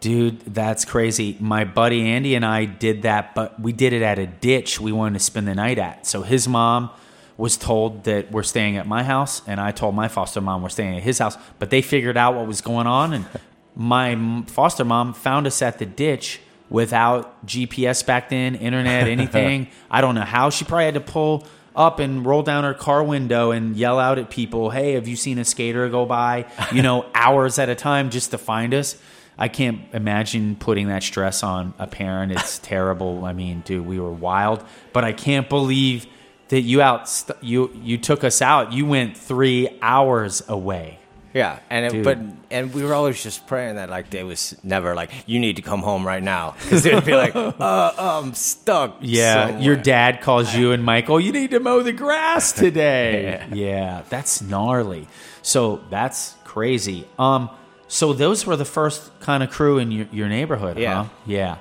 Dude, 0.00 0.40
that's 0.54 0.84
crazy. 0.86 1.36
My 1.40 1.64
buddy 1.64 2.08
Andy 2.08 2.34
and 2.34 2.44
I 2.44 2.64
did 2.64 3.02
that, 3.02 3.34
but 3.34 3.60
we 3.60 3.72
did 3.72 3.92
it 3.92 4.00
at 4.02 4.18
a 4.18 4.26
ditch 4.26 4.80
we 4.80 4.92
wanted 4.92 5.18
to 5.18 5.24
spend 5.24 5.46
the 5.46 5.54
night 5.54 5.78
at. 5.78 6.06
So 6.06 6.22
his 6.22 6.48
mom 6.48 6.88
was 7.36 7.56
told 7.58 8.04
that 8.04 8.30
we're 8.32 8.42
staying 8.42 8.76
at 8.78 8.86
my 8.86 9.02
house, 9.02 9.42
and 9.46 9.60
I 9.60 9.72
told 9.72 9.94
my 9.94 10.08
foster 10.08 10.40
mom 10.40 10.62
we're 10.62 10.68
staying 10.70 10.96
at 10.96 11.02
his 11.02 11.18
house. 11.18 11.36
But 11.58 11.68
they 11.70 11.82
figured 11.82 12.16
out 12.16 12.34
what 12.34 12.46
was 12.46 12.60
going 12.62 12.86
on, 12.86 13.12
and 13.12 13.24
my 13.76 14.42
foster 14.46 14.84
mom 14.86 15.12
found 15.12 15.46
us 15.46 15.60
at 15.62 15.78
the 15.78 15.86
ditch 15.86 16.40
without 16.70 17.44
GPS 17.46 18.04
back 18.04 18.28
then, 18.30 18.54
internet, 18.54 19.06
anything. 19.16 19.68
I 19.90 20.00
don't 20.00 20.14
know 20.14 20.20
how. 20.22 20.48
She 20.50 20.64
probably 20.64 20.84
had 20.86 20.94
to 20.94 21.00
pull 21.00 21.46
up 21.74 21.98
and 21.98 22.24
roll 22.24 22.42
down 22.42 22.64
her 22.64 22.74
car 22.74 23.02
window 23.02 23.50
and 23.50 23.76
yell 23.76 23.98
out 23.98 24.18
at 24.18 24.30
people, 24.30 24.70
"Hey, 24.70 24.92
have 24.94 25.06
you 25.08 25.16
seen 25.16 25.38
a 25.38 25.44
skater 25.44 25.88
go 25.88 26.04
by?" 26.06 26.46
You 26.72 26.82
know, 26.82 27.06
hours 27.14 27.58
at 27.58 27.68
a 27.68 27.74
time 27.74 28.10
just 28.10 28.30
to 28.32 28.38
find 28.38 28.74
us. 28.74 28.96
I 29.38 29.48
can't 29.48 29.80
imagine 29.94 30.56
putting 30.56 30.88
that 30.88 31.02
stress 31.02 31.42
on 31.42 31.72
a 31.78 31.86
parent. 31.86 32.32
It's 32.32 32.58
terrible. 32.62 33.24
I 33.24 33.32
mean, 33.32 33.62
dude, 33.64 33.86
we 33.86 33.98
were 33.98 34.12
wild, 34.12 34.62
but 34.92 35.02
I 35.04 35.12
can't 35.12 35.48
believe 35.48 36.06
that 36.48 36.60
you 36.60 36.82
out 36.82 37.08
you 37.40 37.70
you 37.82 37.96
took 37.98 38.24
us 38.24 38.42
out. 38.42 38.72
You 38.72 38.86
went 38.86 39.16
three 39.16 39.68
hours 39.80 40.42
away. 40.48 40.98
Yeah, 41.32 41.60
and 41.70 41.86
it, 41.86 41.92
Dude. 41.92 42.04
but 42.04 42.18
and 42.50 42.74
we 42.74 42.82
were 42.84 42.92
always 42.92 43.22
just 43.22 43.46
praying 43.46 43.76
that 43.76 43.88
like 43.88 44.12
it 44.12 44.24
was 44.24 44.56
never 44.64 44.96
like 44.96 45.10
you 45.26 45.38
need 45.38 45.56
to 45.56 45.62
come 45.62 45.80
home 45.80 46.04
right 46.04 46.22
now 46.22 46.56
because 46.60 46.84
would 46.84 47.04
be 47.04 47.14
like 47.14 47.36
uh, 47.36 47.92
I'm 47.96 48.34
stuck. 48.34 48.96
Yeah, 49.00 49.46
somewhere." 49.46 49.62
your 49.62 49.76
dad 49.76 50.22
calls 50.22 50.52
you 50.54 50.72
and 50.72 50.82
Michael. 50.82 51.20
You 51.20 51.30
need 51.32 51.50
to 51.52 51.60
mow 51.60 51.82
the 51.82 51.92
grass 51.92 52.50
today. 52.64 53.46
yeah. 53.52 54.02
that's 54.08 54.42
gnarly. 54.42 55.06
So 55.42 55.80
that's 55.88 56.34
crazy. 56.44 57.06
Um, 57.18 57.48
so 57.86 58.12
those 58.12 58.44
were 58.44 58.56
the 58.56 58.64
first 58.64 59.10
kind 59.20 59.42
of 59.42 59.50
crew 59.50 59.78
in 59.78 59.90
your, 59.92 60.06
your 60.12 60.28
neighborhood, 60.28 60.78
Yeah. 60.78 61.04
huh? 61.04 61.08
Yeah. 61.26 61.56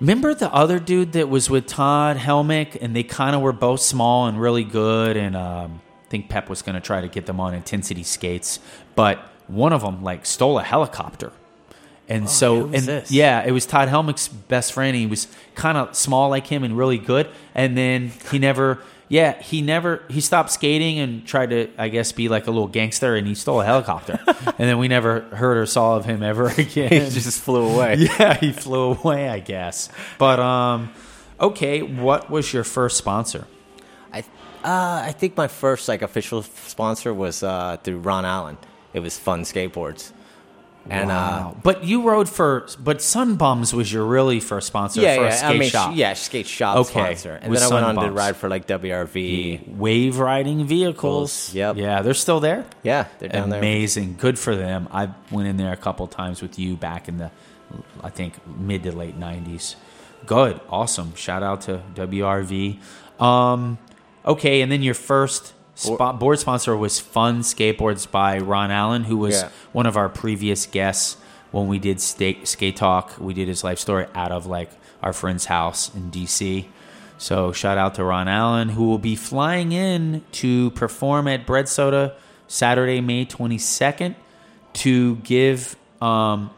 Remember 0.00 0.34
the 0.34 0.52
other 0.52 0.80
dude 0.80 1.12
that 1.12 1.28
was 1.28 1.48
with 1.48 1.66
Todd 1.68 2.16
Helmick, 2.16 2.76
and 2.80 2.94
they 2.96 3.04
kind 3.04 3.36
of 3.36 3.42
were 3.42 3.52
both 3.52 3.80
small 3.80 4.26
and 4.26 4.40
really 4.40 4.64
good, 4.64 5.16
and 5.16 5.36
um, 5.36 5.80
think 6.12 6.28
Pep 6.28 6.48
was 6.48 6.62
going 6.62 6.74
to 6.74 6.80
try 6.80 7.00
to 7.00 7.08
get 7.08 7.26
them 7.26 7.40
on 7.40 7.54
intensity 7.54 8.04
skates, 8.04 8.60
but 8.94 9.18
one 9.48 9.72
of 9.72 9.80
them 9.80 10.04
like 10.04 10.26
stole 10.26 10.58
a 10.58 10.62
helicopter. 10.62 11.32
And 12.08 12.28
so, 12.28 12.66
who 12.66 12.74
and 12.74 12.84
this? 12.84 13.10
yeah, 13.10 13.42
it 13.42 13.52
was 13.52 13.64
Todd 13.64 13.88
Helmick's 13.88 14.28
best 14.28 14.74
friend. 14.74 14.94
He 14.94 15.06
was 15.06 15.26
kind 15.54 15.78
of 15.78 15.96
small 15.96 16.28
like 16.28 16.46
him 16.46 16.62
and 16.64 16.76
really 16.76 16.98
good. 16.98 17.28
And 17.54 17.76
then 17.78 18.12
he 18.30 18.38
never, 18.38 18.82
Yeah, 19.08 19.40
he 19.40 19.62
never 19.62 20.02
he 20.10 20.20
stopped 20.20 20.50
skating 20.50 20.98
and 20.98 21.26
tried 21.26 21.50
to, 21.50 21.70
I 21.78 21.88
guess, 21.88 22.12
be 22.12 22.28
like 22.28 22.46
a 22.46 22.50
little 22.50 22.68
gangster, 22.68 23.16
and 23.16 23.26
he 23.26 23.34
stole 23.34 23.62
a 23.62 23.64
helicopter, 23.64 24.20
and 24.26 24.68
then 24.68 24.76
we 24.78 24.88
never 24.88 25.20
heard 25.20 25.56
or 25.56 25.64
saw 25.64 25.96
of 25.96 26.04
him 26.04 26.22
ever 26.22 26.48
again. 26.58 26.90
He 26.90 27.10
just 27.10 27.40
flew 27.40 27.66
away. 27.74 27.94
yeah, 28.18 28.34
he 28.34 28.52
flew 28.52 28.92
away, 28.92 29.30
I 29.30 29.38
guess. 29.38 29.88
But 30.18 30.38
um, 30.40 30.92
okay, 31.40 31.80
what 31.82 32.28
was 32.28 32.52
your 32.52 32.64
first 32.64 32.98
sponsor? 32.98 33.46
I 34.12 34.24
uh, 34.64 35.02
I 35.06 35.12
think 35.12 35.36
my 35.36 35.48
first 35.48 35.88
like 35.88 36.02
official 36.02 36.42
sponsor 36.42 37.12
was 37.12 37.42
uh, 37.42 37.76
through 37.82 37.98
Ron 37.98 38.24
Allen. 38.24 38.58
It 38.92 39.00
was 39.00 39.18
Fun 39.18 39.42
Skateboards, 39.42 40.12
and 40.88 41.10
uh, 41.10 41.52
but 41.62 41.84
you 41.84 42.02
rode 42.02 42.28
for, 42.28 42.66
but 42.78 42.98
Sunbums 42.98 43.72
was 43.72 43.92
your 43.92 44.04
really 44.04 44.40
first 44.40 44.66
sponsor 44.66 45.00
yeah, 45.00 45.16
for 45.16 45.22
yeah, 45.22 45.28
a 45.28 45.32
skate 45.32 45.48
I 45.48 45.58
mean, 45.58 45.70
shop. 45.70 45.92
yeah, 45.94 46.12
skate 46.14 46.46
shop 46.46 46.76
Okay, 46.78 46.90
sponsor, 46.90 47.38
and 47.40 47.50
with 47.50 47.60
then 47.60 47.72
I 47.72 47.74
went 47.74 47.98
on 47.98 48.04
to 48.04 48.10
ride 48.10 48.36
for 48.36 48.48
like 48.48 48.66
WRV. 48.66 49.76
Wave 49.76 50.18
riding 50.18 50.66
vehicles. 50.66 51.54
Yep. 51.54 51.76
Yeah, 51.76 52.02
they're 52.02 52.14
still 52.14 52.40
there. 52.40 52.66
Yeah, 52.82 53.06
they're 53.18 53.28
down 53.28 53.50
there. 53.50 53.60
Amazing. 53.60 54.16
Good 54.18 54.38
for 54.38 54.56
them. 54.56 54.88
I 54.90 55.10
went 55.30 55.48
in 55.48 55.56
there 55.56 55.72
a 55.72 55.76
couple 55.76 56.06
times 56.08 56.42
with 56.42 56.58
you 56.58 56.76
back 56.76 57.08
in 57.08 57.18
the, 57.18 57.30
I 58.02 58.10
think, 58.10 58.34
mid 58.46 58.82
to 58.82 58.92
late 58.92 59.18
90s. 59.18 59.76
Good. 60.26 60.60
Awesome. 60.68 61.14
Shout 61.14 61.42
out 61.42 61.62
to 61.62 61.82
WRV. 61.94 62.78
Um, 63.20 63.78
okay, 64.24 64.60
and 64.62 64.70
then 64.70 64.82
your 64.82 64.94
first 64.94 65.52
spot, 65.74 66.18
board 66.20 66.38
sponsor 66.38 66.76
was 66.76 67.00
Fun 67.00 67.40
Skateboards 67.40 68.10
by 68.10 68.38
Ron 68.38 68.70
Allen, 68.70 69.04
who 69.04 69.16
was 69.16 69.42
Yeah. 69.42 69.48
one 69.72 69.86
of 69.86 69.96
our 69.96 70.08
previous 70.08 70.66
guests 70.66 71.16
when 71.50 71.66
we 71.68 71.78
did 71.78 72.00
skate, 72.00 72.46
skate 72.48 72.76
talk. 72.76 73.14
We 73.18 73.34
did 73.34 73.48
his 73.48 73.62
life 73.64 73.78
story 73.78 74.06
out 74.14 74.32
of 74.32 74.46
like 74.46 74.70
our 75.02 75.12
friend's 75.12 75.46
house 75.46 75.90
in 75.94 76.10
DC. 76.10 76.66
So 77.18 77.52
shout 77.52 77.78
out 77.78 77.94
to 77.96 78.04
Ron 78.04 78.28
Allen, 78.28 78.70
who 78.70 78.84
will 78.84 78.98
be 78.98 79.14
flying 79.16 79.72
in 79.72 80.22
to 80.32 80.70
perform 80.72 81.28
at 81.28 81.46
Bread 81.46 81.68
Soda 81.68 82.14
Saturday, 82.48 83.00
May 83.00 83.24
22nd, 83.24 84.14
to 84.74 85.16
give 85.16 85.76
um, 86.00 86.50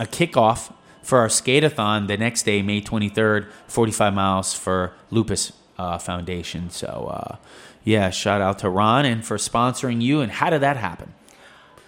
a 0.00 0.04
kickoff 0.06 0.72
for 1.02 1.18
our 1.18 1.28
skateathon 1.28 2.06
the 2.06 2.16
next 2.16 2.44
day, 2.44 2.62
May 2.62 2.80
23rd, 2.80 3.46
45 3.66 4.14
miles 4.14 4.54
for 4.54 4.92
Lupus 5.10 5.52
uh, 5.78 5.98
Foundation. 5.98 6.70
So, 6.70 7.10
uh, 7.10 7.36
yeah, 7.84 8.10
shout 8.10 8.40
out 8.40 8.58
to 8.60 8.70
Ron 8.70 9.04
and 9.04 9.24
for 9.24 9.36
sponsoring 9.36 10.02
you. 10.02 10.20
And 10.20 10.30
how 10.30 10.50
did 10.50 10.62
that 10.62 10.76
happen? 10.76 11.14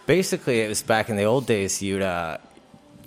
Basically, 0.06 0.61
it 0.61 0.68
was 0.68 0.82
back 0.82 1.09
in 1.09 1.16
the 1.16 1.25
old 1.25 1.47
days. 1.47 1.82
You'd 1.82 2.02
uh, 2.02 2.38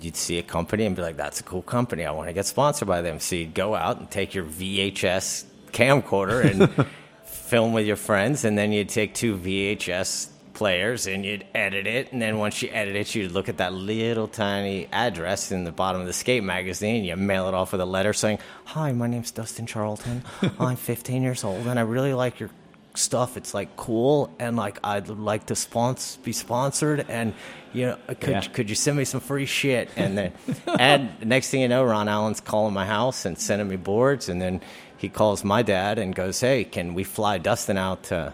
you'd 0.00 0.16
see 0.16 0.38
a 0.38 0.42
company 0.42 0.86
and 0.86 0.94
be 0.94 1.02
like, 1.02 1.16
"That's 1.16 1.40
a 1.40 1.42
cool 1.42 1.62
company. 1.62 2.04
I 2.04 2.12
want 2.12 2.28
to 2.28 2.32
get 2.32 2.46
sponsored 2.46 2.88
by 2.88 3.02
them." 3.02 3.20
So 3.20 3.36
you'd 3.36 3.54
go 3.54 3.74
out 3.74 3.98
and 3.98 4.10
take 4.10 4.34
your 4.34 4.44
VHS 4.44 5.44
camcorder 5.72 6.44
and 6.44 6.86
film 7.24 7.72
with 7.72 7.86
your 7.86 7.96
friends, 7.96 8.44
and 8.44 8.56
then 8.56 8.72
you'd 8.72 8.88
take 8.88 9.14
two 9.14 9.36
VHS 9.36 10.28
players 10.54 11.06
and 11.06 11.24
you'd 11.24 11.44
edit 11.54 11.86
it. 11.86 12.12
And 12.12 12.22
then 12.22 12.38
once 12.38 12.62
you 12.62 12.70
edit 12.72 12.96
it, 12.96 13.14
you'd 13.14 13.32
look 13.32 13.48
at 13.48 13.58
that 13.58 13.72
little 13.74 14.28
tiny 14.28 14.88
address 14.92 15.52
in 15.52 15.64
the 15.64 15.72
bottom 15.72 16.00
of 16.00 16.06
the 16.06 16.12
skate 16.12 16.42
magazine. 16.44 16.96
and 16.96 17.06
You 17.06 17.16
mail 17.16 17.48
it 17.48 17.54
off 17.54 17.72
with 17.72 17.80
a 17.80 17.86
letter 17.86 18.12
saying, 18.12 18.38
"Hi, 18.66 18.92
my 18.92 19.06
name's 19.06 19.30
Dustin 19.30 19.66
Charlton. 19.66 20.22
I'm 20.58 20.76
15 20.76 21.22
years 21.22 21.44
old, 21.44 21.66
and 21.66 21.78
I 21.78 21.82
really 21.82 22.14
like 22.14 22.40
your." 22.40 22.50
stuff 22.96 23.36
it's 23.36 23.52
like 23.52 23.74
cool 23.76 24.32
and 24.38 24.54
like 24.56 24.78
i'd 24.84 25.08
like 25.08 25.46
to 25.46 25.56
sponsor 25.56 26.16
be 26.22 26.30
sponsored 26.30 27.04
and 27.08 27.34
you 27.72 27.86
know 27.86 27.98
uh, 28.08 28.14
could, 28.14 28.28
Yeah. 28.30 28.40
could 28.42 28.68
you 28.70 28.76
send 28.76 28.96
me 28.96 29.04
some 29.04 29.18
free 29.18 29.46
shit 29.46 29.88
and 29.96 30.16
then 30.16 30.32
and 30.78 31.10
next 31.26 31.50
thing 31.50 31.62
you 31.62 31.66
know 31.66 31.82
ron 31.82 32.06
allen's 32.06 32.38
calling 32.40 32.72
my 32.72 32.86
house 32.86 33.24
and 33.24 33.36
sending 33.36 33.66
me 33.66 33.74
boards 33.74 34.28
and 34.28 34.40
then 34.40 34.60
he 34.96 35.08
calls 35.08 35.42
my 35.42 35.60
dad 35.60 35.98
and 35.98 36.14
goes 36.14 36.38
hey 36.38 36.62
can 36.62 36.94
we 36.94 37.02
fly 37.02 37.36
dustin 37.36 37.76
out 37.76 38.04
to 38.04 38.32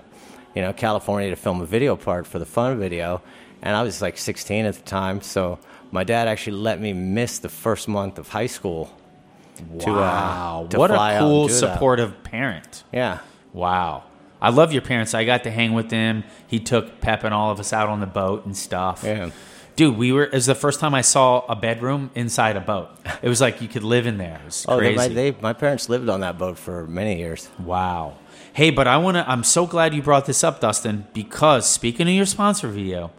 you 0.55 0.63
know 0.63 0.73
california 0.73 1.31
to 1.31 1.37
film 1.37 1.61
a 1.61 1.67
video 1.67 1.97
part 1.97 2.27
for 2.27 2.39
the 2.39 2.47
fun 2.47 2.79
video 2.79 3.23
and 3.63 3.77
i 3.77 3.83
was 3.83 4.01
like 4.03 4.17
16 4.19 4.65
at 4.65 4.75
the 4.75 4.83
time 4.83 5.21
so 5.21 5.59
my 5.91 6.05
dad 6.05 6.29
actually 6.29 6.57
let 6.57 6.81
me 6.81 6.93
miss 6.93 7.39
the 7.39 7.49
first 7.49 7.89
month 7.89 8.19
of 8.19 8.29
high 8.29 8.47
school 8.47 8.95
to, 9.81 9.91
uh, 9.91 9.95
wow. 9.95 10.67
to 10.71 10.79
what 10.79 10.91
a 10.91 11.19
cool, 11.19 11.47
do 11.47 11.53
that. 11.53 11.59
supportive 11.59 12.23
parent. 12.23 12.85
yeah 12.93 13.19
Wow. 13.53 14.05
I 14.41 14.51
love 14.51 14.73
your 14.73 14.83
parents. 14.83 15.15
I 15.15 15.25
got 15.25 15.45
to 15.45 15.51
hang 15.51 15.75
with 15.75 15.91
them. 15.91 16.25
He 16.47 16.61
took 16.61 17.01
Pep 17.01 17.25
and 17.25 17.35
all 17.35 17.51
of 17.51 17.61
us 17.61 17.73
out 17.73 17.89
on 17.89 18.01
the 18.01 18.07
boat 18.07 18.47
and 18.47 18.57
stuff. 18.57 19.03
Yeah. 19.05 19.31
Dude, 19.77 19.97
we 19.97 20.13
were. 20.13 20.25
It 20.25 20.33
was 20.33 20.47
the 20.47 20.55
first 20.55 20.81
time 20.81 20.95
I 20.95 21.01
saw 21.01 21.45
a 21.47 21.57
bedroom 21.57 22.11
inside 22.15 22.57
a 22.57 22.61
boat. 22.61 22.91
It 23.23 23.29
was 23.29 23.41
like 23.41 23.61
you 23.63 23.69
could 23.69 23.85
live 23.85 24.07
in 24.07 24.19
there. 24.19 24.41
It 24.43 24.47
was 24.47 24.67
Oh, 24.69 24.79
they, 24.81 24.95
crazy. 24.95 24.97
my, 24.97 25.15
they, 25.15 25.37
my 25.41 25.53
parents 25.53 25.89
lived 25.89 26.09
on 26.09 26.21
that 26.21 26.39
boat 26.39 26.59
for 26.59 26.87
many 26.87 27.19
years. 27.19 27.49
Wow. 27.59 28.17
Hey, 28.53 28.71
but 28.71 28.89
I 28.89 28.97
want 28.97 29.17
to. 29.17 29.31
I'm 29.31 29.45
so 29.45 29.65
glad 29.65 29.95
you 29.95 30.03
brought 30.03 30.27
this 30.27 30.43
up, 30.43 30.61
Dustin, 30.61 31.07
because 31.15 31.69
speaking 31.69 32.09
of 32.09 32.15
your 32.15 32.27
sponsor 32.27 32.67
video, 32.67 33.13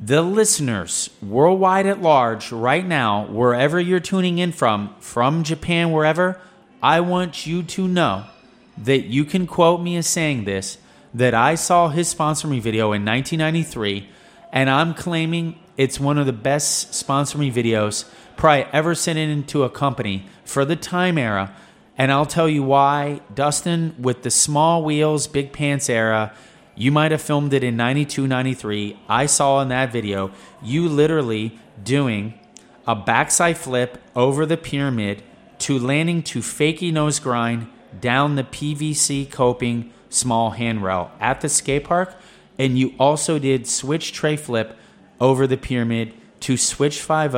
the 0.00 0.22
listeners 0.22 1.10
worldwide 1.22 1.86
at 1.86 2.00
large 2.00 2.50
right 2.50 2.86
now, 2.86 3.26
wherever 3.26 3.78
you're 3.78 4.00
tuning 4.00 4.38
in 4.38 4.50
from, 4.52 4.94
from 4.98 5.44
Japan, 5.44 5.92
wherever, 5.92 6.40
I 6.82 7.00
want 7.00 7.46
you 7.46 7.62
to 7.62 7.86
know 7.86 8.24
that 8.78 9.04
you 9.04 9.26
can 9.26 9.46
quote 9.46 9.82
me 9.82 9.96
as 9.96 10.06
saying 10.06 10.44
this 10.44 10.78
that 11.12 11.34
I 11.34 11.54
saw 11.54 11.90
his 11.90 12.08
sponsor 12.08 12.48
me 12.48 12.60
video 12.60 12.92
in 12.92 13.04
1993, 13.04 14.08
and 14.52 14.70
I'm 14.70 14.94
claiming 14.94 15.58
it's 15.76 16.00
one 16.00 16.16
of 16.18 16.24
the 16.24 16.32
best 16.32 16.94
sponsor 16.94 17.36
me 17.36 17.52
videos 17.52 18.08
probably 18.36 18.66
ever 18.72 18.94
sent 18.94 19.18
into 19.18 19.64
a 19.64 19.70
company 19.70 20.26
for 20.44 20.64
the 20.64 20.76
time 20.76 21.18
era. 21.18 21.54
And 21.96 22.10
I'll 22.10 22.26
tell 22.26 22.48
you 22.48 22.62
why, 22.62 23.20
Dustin, 23.34 23.94
with 23.98 24.22
the 24.22 24.30
small 24.30 24.82
wheels, 24.82 25.26
big 25.26 25.52
pants 25.52 25.88
era, 25.88 26.32
you 26.74 26.90
might 26.90 27.12
have 27.12 27.22
filmed 27.22 27.52
it 27.52 27.62
in 27.62 27.76
92, 27.76 28.26
93. 28.26 28.98
I 29.08 29.26
saw 29.26 29.60
in 29.60 29.68
that 29.68 29.92
video 29.92 30.32
you 30.62 30.88
literally 30.88 31.58
doing 31.82 32.34
a 32.86 32.96
backside 32.96 33.56
flip 33.56 34.02
over 34.16 34.44
the 34.44 34.56
pyramid 34.56 35.22
to 35.58 35.78
landing 35.78 36.22
to 36.24 36.40
fakey 36.40 36.92
nose 36.92 37.20
grind 37.20 37.68
down 38.00 38.34
the 38.34 38.42
PVC 38.42 39.30
coping 39.30 39.92
small 40.08 40.50
handrail 40.50 41.12
at 41.20 41.40
the 41.40 41.48
skate 41.48 41.84
park. 41.84 42.16
And 42.58 42.78
you 42.78 42.94
also 42.98 43.38
did 43.38 43.66
switch 43.66 44.12
tray 44.12 44.36
flip 44.36 44.76
over 45.20 45.46
the 45.46 45.56
pyramid 45.56 46.12
to 46.40 46.56
switch 46.56 47.00
5 47.00 47.34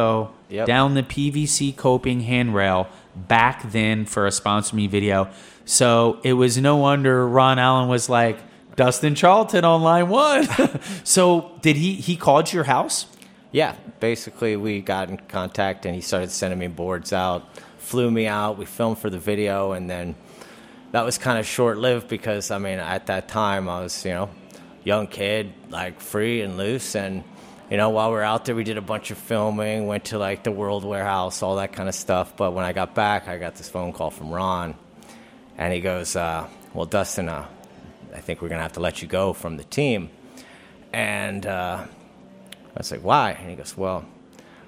Yep. 0.49 0.67
down 0.67 0.95
the 0.95 1.03
PVC 1.03 1.77
coping 1.77 2.21
handrail 2.21 2.87
back 3.17 3.71
then 3.73 4.05
for 4.05 4.27
a 4.27 4.33
sponsor 4.33 4.77
me 4.77 4.87
video. 4.87 5.31
So 5.65 6.21
it 6.23 6.35
was 6.35 6.59
no 6.59 6.77
wonder 6.77 7.27
Ron 7.27 7.59
Allen 7.59 7.89
was 7.89 8.09
like, 8.09 8.39
Dustin 8.77 9.15
Charlton 9.15 9.65
on 9.65 9.83
line 9.83 10.09
one. 10.09 10.47
so 11.05 11.53
did 11.63 11.77
he 11.77 11.95
he 11.95 12.17
called 12.17 12.53
your 12.53 12.65
house? 12.65 13.07
Yeah, 13.51 13.75
basically 14.01 14.57
we 14.57 14.83
got 14.83 15.09
in 15.09 15.17
contact 15.17 15.87
and 15.87 15.95
he 15.95 16.03
started 16.03 16.31
sending 16.31 16.59
me 16.59 16.67
boards 16.67 17.13
out, 17.13 17.57
flew 17.79 18.11
me 18.11 18.27
out, 18.27 18.59
we 18.59 18.67
filmed 18.67 18.99
for 18.99 19.09
the 19.09 19.19
video 19.19 19.73
and 19.73 19.89
then 19.89 20.15
that 20.93 21.05
was 21.05 21.17
kind 21.17 21.39
of 21.39 21.47
short 21.47 21.79
lived 21.79 22.09
because 22.09 22.51
I 22.51 22.59
mean 22.59 22.79
at 22.79 23.07
that 23.07 23.29
time 23.29 23.69
I 23.69 23.81
was, 23.81 24.05
you 24.05 24.13
know, 24.13 24.31
young 24.85 25.07
kid, 25.07 25.55
like 25.71 26.01
free 26.01 26.43
and 26.43 26.59
loose 26.59 26.95
and 26.95 27.25
you 27.71 27.77
know, 27.77 27.91
while 27.91 28.11
we 28.11 28.17
are 28.19 28.23
out 28.23 28.45
there 28.45 28.55
we 28.55 28.65
did 28.65 28.79
a 28.79 28.83
bunch 28.83 29.11
of 29.11 29.19
filming, 29.19 29.87
went 29.87 30.07
to 30.07 30.19
like 30.19 30.45
the 30.45 30.53
World 30.53 30.85
Warehouse, 30.85 31.43
all 31.43 31.57
that 31.57 31.73
kind 31.73 31.89
of 31.89 31.95
stuff. 31.95 32.37
But 32.37 32.53
when 32.53 32.65
I 32.65 32.73
got 32.73 32.95
back 32.95 33.29
I 33.29 33.39
got 33.39 33.55
this 33.57 33.69
phone 33.69 33.93
call 33.93 34.11
from 34.11 34.31
Ron 34.31 34.75
and 35.59 35.73
he 35.73 35.81
goes, 35.81 36.17
uh, 36.17 36.47
Well 36.75 36.87
Dustin, 36.87 37.29
uh, 37.29 37.47
I 38.15 38.21
think 38.21 38.41
we're 38.43 38.49
gonna 38.49 38.63
have 38.63 38.75
to 38.75 38.81
let 38.81 39.03
you 39.03 39.09
go 39.09 39.33
from 39.33 39.57
the 39.57 39.65
team. 39.65 40.11
And 40.93 41.45
uh, 41.45 41.85
I 41.85 42.79
was 42.79 42.91
like, 42.91 43.01
why? 43.03 43.33
And 43.33 43.51
he 43.51 43.57
goes, 43.57 43.77
well, 43.77 44.05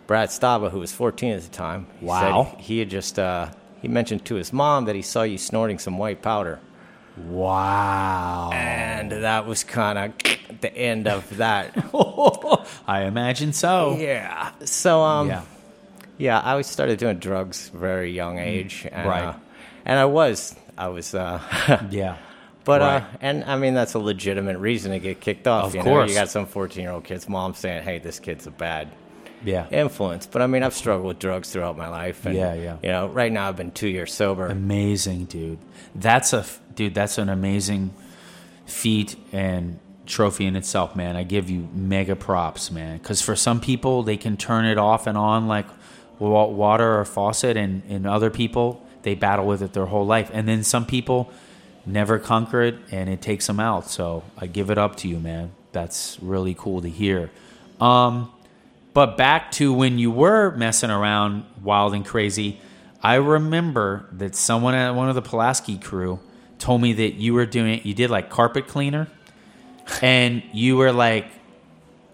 Brad 0.06 0.28
Staba, 0.30 0.70
who 0.70 0.80
was 0.80 0.92
14 0.92 1.32
at 1.32 1.42
the 1.42 1.48
time, 1.48 1.86
he 2.00 2.06
Wow. 2.06 2.44
said 2.52 2.60
he 2.60 2.78
had 2.80 2.90
just 2.90 3.18
uh, 3.18 3.50
he 3.80 3.88
mentioned 3.88 4.24
to 4.26 4.34
his 4.34 4.52
mom 4.52 4.86
that 4.86 4.94
he 4.96 5.02
saw 5.02 5.22
you 5.22 5.38
snorting 5.38 5.78
some 5.78 5.96
white 5.98 6.20
powder, 6.20 6.58
Wow. 7.26 8.50
and 8.52 9.10
that 9.10 9.46
was 9.46 9.64
kind 9.64 9.98
of 9.98 10.12
the 10.60 10.74
end 10.76 11.08
of 11.08 11.36
that. 11.38 11.72
I 12.86 13.02
imagine 13.04 13.52
so. 13.52 13.96
yeah. 13.98 14.52
So 14.64 15.02
um, 15.02 15.28
Yeah. 15.28 15.42
yeah, 16.18 16.38
I 16.40 16.54
was 16.56 16.66
started 16.66 16.98
doing 16.98 17.18
drugs 17.18 17.68
very 17.70 18.12
young 18.12 18.38
age, 18.38 18.86
and, 18.90 19.08
Right. 19.08 19.24
uh, 19.24 19.34
and 19.84 19.98
I 19.98 20.04
was 20.06 20.54
I 20.76 20.88
was. 20.88 21.14
Uh, 21.14 21.40
Yeah. 21.90 22.16
But 22.64 22.80
Right. 22.82 23.02
uh, 23.02 23.06
and 23.22 23.44
I 23.44 23.56
mean 23.56 23.74
that's 23.74 23.94
a 23.94 23.98
legitimate 23.98 24.58
reason 24.58 24.92
to 24.92 24.98
get 24.98 25.20
kicked 25.20 25.46
off. 25.48 25.66
Of 25.68 25.74
you 25.76 25.82
course. 25.82 26.08
know, 26.08 26.12
you 26.14 26.18
got 26.20 26.28
some 26.28 26.44
fourteen-year-old 26.46 27.04
kid's 27.04 27.28
mom 27.28 27.54
saying, 27.54 27.82
"Hey, 27.82 27.98
this 27.98 28.18
kid's 28.20 28.46
a 28.46 28.50
bad 28.50 28.88
Yeah. 29.44 29.66
influence." 29.70 30.26
But 30.26 30.42
I 30.42 30.46
mean, 30.46 30.62
I've 30.62 30.74
struggled 30.74 31.06
with 31.06 31.18
drugs 31.18 31.50
throughout 31.50 31.76
my 31.76 31.88
life. 31.88 32.26
And, 32.26 32.34
Yeah, 32.34 32.54
yeah. 32.54 32.76
You 32.82 32.88
know, 32.88 33.08
right 33.08 33.32
now 33.32 33.48
I've 33.48 33.56
been 33.56 33.70
two 33.70 33.88
years 33.88 34.12
sober. 34.12 34.46
Amazing, 34.46 35.26
dude. 35.26 35.58
That's 35.94 36.32
a 36.32 36.44
dude. 36.74 36.94
That's 36.94 37.18
an 37.18 37.28
amazing 37.28 37.94
feat 38.66 39.16
and 39.32 39.78
trophy 40.06 40.46
in 40.46 40.56
itself, 40.56 40.96
man. 40.96 41.16
I 41.16 41.22
give 41.22 41.50
you 41.50 41.68
mega 41.72 42.16
props, 42.16 42.70
man. 42.70 42.98
Because 42.98 43.20
for 43.22 43.36
some 43.36 43.60
people, 43.60 44.02
they 44.02 44.16
can 44.16 44.36
turn 44.36 44.64
it 44.64 44.78
off 44.78 45.06
and 45.06 45.18
on 45.18 45.48
like 45.48 45.66
water 46.18 46.98
or 46.98 47.04
faucet, 47.04 47.56
and 47.56 47.82
and 47.88 48.06
other 48.06 48.30
people 48.30 48.82
they 49.02 49.14
battle 49.14 49.46
with 49.46 49.62
it 49.62 49.72
their 49.72 49.86
whole 49.86 50.04
life. 50.06 50.30
And 50.32 50.48
then 50.48 50.64
some 50.64 50.84
people 50.84 51.30
never 51.86 52.18
conquer 52.18 52.62
it, 52.62 52.76
and 52.90 53.08
it 53.08 53.22
takes 53.22 53.46
them 53.46 53.60
out. 53.60 53.88
So 53.88 54.24
I 54.36 54.46
give 54.46 54.70
it 54.70 54.78
up 54.78 54.96
to 54.96 55.08
you, 55.08 55.18
man. 55.18 55.52
That's 55.72 56.18
really 56.20 56.54
cool 56.58 56.82
to 56.82 56.88
hear. 56.88 57.30
Um, 57.80 58.32
but 58.98 59.16
back 59.16 59.52
to 59.52 59.72
when 59.72 59.96
you 60.00 60.10
were 60.10 60.50
messing 60.56 60.90
around 60.90 61.44
wild 61.62 61.94
and 61.94 62.04
crazy, 62.04 62.60
I 63.00 63.14
remember 63.14 64.08
that 64.10 64.34
someone 64.34 64.74
at 64.74 64.90
one 64.90 65.08
of 65.08 65.14
the 65.14 65.22
Pulaski 65.22 65.78
crew 65.78 66.18
told 66.58 66.82
me 66.82 66.94
that 66.94 67.14
you 67.14 67.32
were 67.32 67.46
doing 67.46 67.80
you 67.84 67.94
did 67.94 68.10
like 68.10 68.28
carpet 68.28 68.66
cleaner, 68.66 69.06
and 70.02 70.42
you 70.52 70.76
were 70.76 70.90
like, 70.90 71.26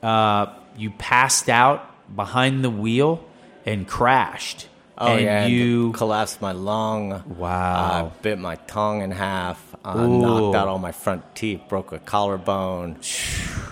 uh, 0.02 0.52
you 0.76 0.90
passed 0.90 1.48
out 1.48 1.90
behind 2.14 2.62
the 2.62 2.68
wheel 2.68 3.24
and 3.64 3.88
crashed. 3.88 4.68
Oh 4.98 5.06
and 5.06 5.22
yeah, 5.22 5.46
you 5.46 5.92
collapsed 5.92 6.42
my 6.42 6.52
lung. 6.52 7.22
Wow. 7.38 8.12
uh, 8.12 8.20
bit 8.20 8.38
my 8.38 8.56
tongue 8.56 9.00
in 9.00 9.10
half. 9.10 9.74
Uh, 9.82 10.00
Ooh. 10.00 10.20
knocked 10.20 10.54
out 10.54 10.68
all 10.68 10.78
my 10.78 10.92
front 10.92 11.34
teeth. 11.34 11.62
Broke 11.66 11.92
a 11.92 11.98
collarbone. 11.98 12.98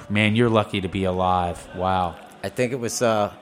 man, 0.09 0.35
you're 0.35 0.49
lucky 0.49 0.81
to 0.81 0.89
be 0.89 1.05
alive. 1.05 1.69
Wow. 1.77 2.17
I 2.43 2.49
think 2.49 2.73
it 2.73 2.79
was. 2.81 3.03
Uh, 3.03 3.33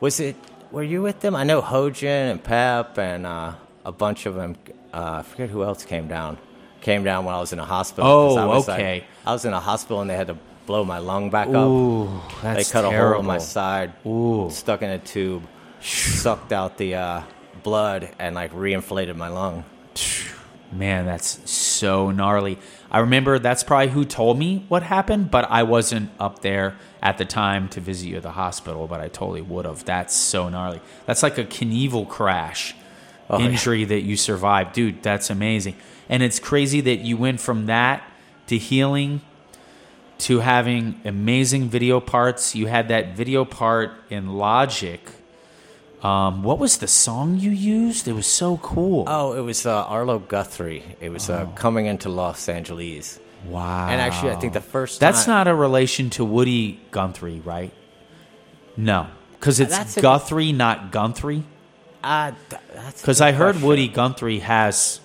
was 0.00 0.20
it? 0.20 0.36
Were 0.70 0.82
you 0.82 1.02
with 1.02 1.20
them? 1.20 1.34
I 1.36 1.44
know 1.44 1.62
Hojin 1.62 2.30
and 2.30 2.42
Pep 2.42 2.98
and 2.98 3.26
uh, 3.26 3.52
a 3.84 3.92
bunch 3.92 4.26
of 4.26 4.34
them. 4.34 4.56
Uh, 4.92 5.18
I 5.18 5.22
forget 5.22 5.48
who 5.50 5.62
else 5.62 5.84
came 5.84 6.08
down. 6.08 6.38
Came 6.80 7.02
down 7.04 7.24
when 7.24 7.34
I 7.34 7.40
was 7.40 7.52
in 7.52 7.58
a 7.58 7.64
hospital. 7.64 8.08
Oh, 8.10 8.36
I 8.36 8.44
was, 8.46 8.68
like- 8.68 8.78
okay. 8.80 9.04
I 9.24 9.32
was 9.32 9.44
in 9.44 9.52
a 9.52 9.60
hospital 9.60 10.00
and 10.00 10.08
they 10.10 10.16
had 10.16 10.28
to 10.28 10.36
blow 10.66 10.84
my 10.84 10.98
lung 10.98 11.30
back 11.30 11.48
up. 11.48 11.54
Ooh, 11.68 12.06
They 12.42 12.54
that's 12.54 12.70
cut 12.72 12.84
a 12.84 12.90
hole 12.90 13.20
in 13.20 13.26
my 13.26 13.38
side, 13.38 13.92
Ooh. 14.04 14.48
stuck 14.50 14.82
in 14.82 14.90
a 14.90 14.98
tube, 14.98 15.44
sucked 15.80 16.52
out 16.52 16.76
the 16.76 16.94
uh, 16.96 17.22
blood, 17.62 18.10
and 18.18 18.34
like 18.34 18.52
reinflated 18.52 19.16
my 19.16 19.28
lung. 19.28 19.64
Man, 20.76 21.06
that's 21.06 21.48
so 21.50 22.10
gnarly. 22.10 22.58
I 22.90 23.00
remember 23.00 23.38
that's 23.38 23.64
probably 23.64 23.88
who 23.88 24.04
told 24.04 24.38
me 24.38 24.64
what 24.68 24.82
happened, 24.82 25.30
but 25.30 25.50
I 25.50 25.62
wasn't 25.62 26.10
up 26.20 26.42
there 26.42 26.76
at 27.02 27.18
the 27.18 27.24
time 27.24 27.68
to 27.70 27.80
visit 27.80 28.08
you 28.08 28.16
at 28.16 28.22
the 28.22 28.32
hospital, 28.32 28.86
but 28.86 29.00
I 29.00 29.08
totally 29.08 29.42
would 29.42 29.64
have. 29.64 29.84
That's 29.84 30.14
so 30.14 30.48
gnarly. 30.48 30.80
That's 31.06 31.22
like 31.22 31.38
a 31.38 31.44
Knievel 31.44 32.08
crash 32.08 32.74
Oh, 33.28 33.38
yeah. 33.38 33.46
injury 33.46 33.84
that 33.84 34.02
you 34.02 34.16
survived. 34.16 34.72
Dude, 34.72 35.02
that's 35.02 35.30
amazing. 35.30 35.76
And 36.08 36.22
it's 36.22 36.38
crazy 36.38 36.80
that 36.82 37.00
you 37.00 37.16
went 37.16 37.40
from 37.40 37.66
that 37.66 38.02
to 38.46 38.56
healing 38.56 39.20
to 40.18 40.40
having 40.40 41.00
amazing 41.04 41.68
video 41.68 42.00
parts. 42.00 42.54
You 42.54 42.66
had 42.66 42.88
that 42.88 43.16
video 43.16 43.44
part 43.44 43.92
in 44.08 44.34
Logic. 44.34 45.00
Um, 46.06 46.42
what 46.44 46.58
was 46.60 46.78
the 46.78 46.86
song 46.86 47.38
you 47.38 47.50
used? 47.50 48.06
It 48.06 48.12
was 48.12 48.28
so 48.28 48.58
cool. 48.58 49.04
Oh, 49.08 49.32
it 49.32 49.40
was 49.40 49.66
uh, 49.66 49.84
Arlo 49.86 50.20
Guthrie. 50.20 50.84
It 51.00 51.10
was 51.10 51.28
uh, 51.28 51.46
coming 51.56 51.86
into 51.86 52.08
Los 52.08 52.48
Angeles. 52.48 53.18
Wow. 53.46 53.88
And 53.88 54.00
actually, 54.00 54.30
I 54.30 54.36
think 54.36 54.52
the 54.52 54.60
first 54.60 55.00
That's 55.00 55.24
time- 55.24 55.34
not 55.34 55.48
a 55.48 55.54
relation 55.54 56.10
to 56.10 56.24
Woody 56.24 56.80
Guthrie, 56.92 57.40
right? 57.44 57.72
No, 58.76 59.08
because 59.32 59.58
it's 59.58 59.76
That's 59.76 59.96
a- 59.96 60.00
Guthrie, 60.00 60.52
not 60.52 60.92
Guthrie. 60.92 61.42
Uh, 62.04 62.30
th- 62.50 62.62
that's 62.72 63.00
a 63.00 63.02
Because 63.02 63.18
good 63.18 63.24
I 63.24 63.32
heard 63.32 63.52
question. 63.54 63.66
Woody 63.68 63.88
Guthrie 63.88 64.38
has 64.40 65.00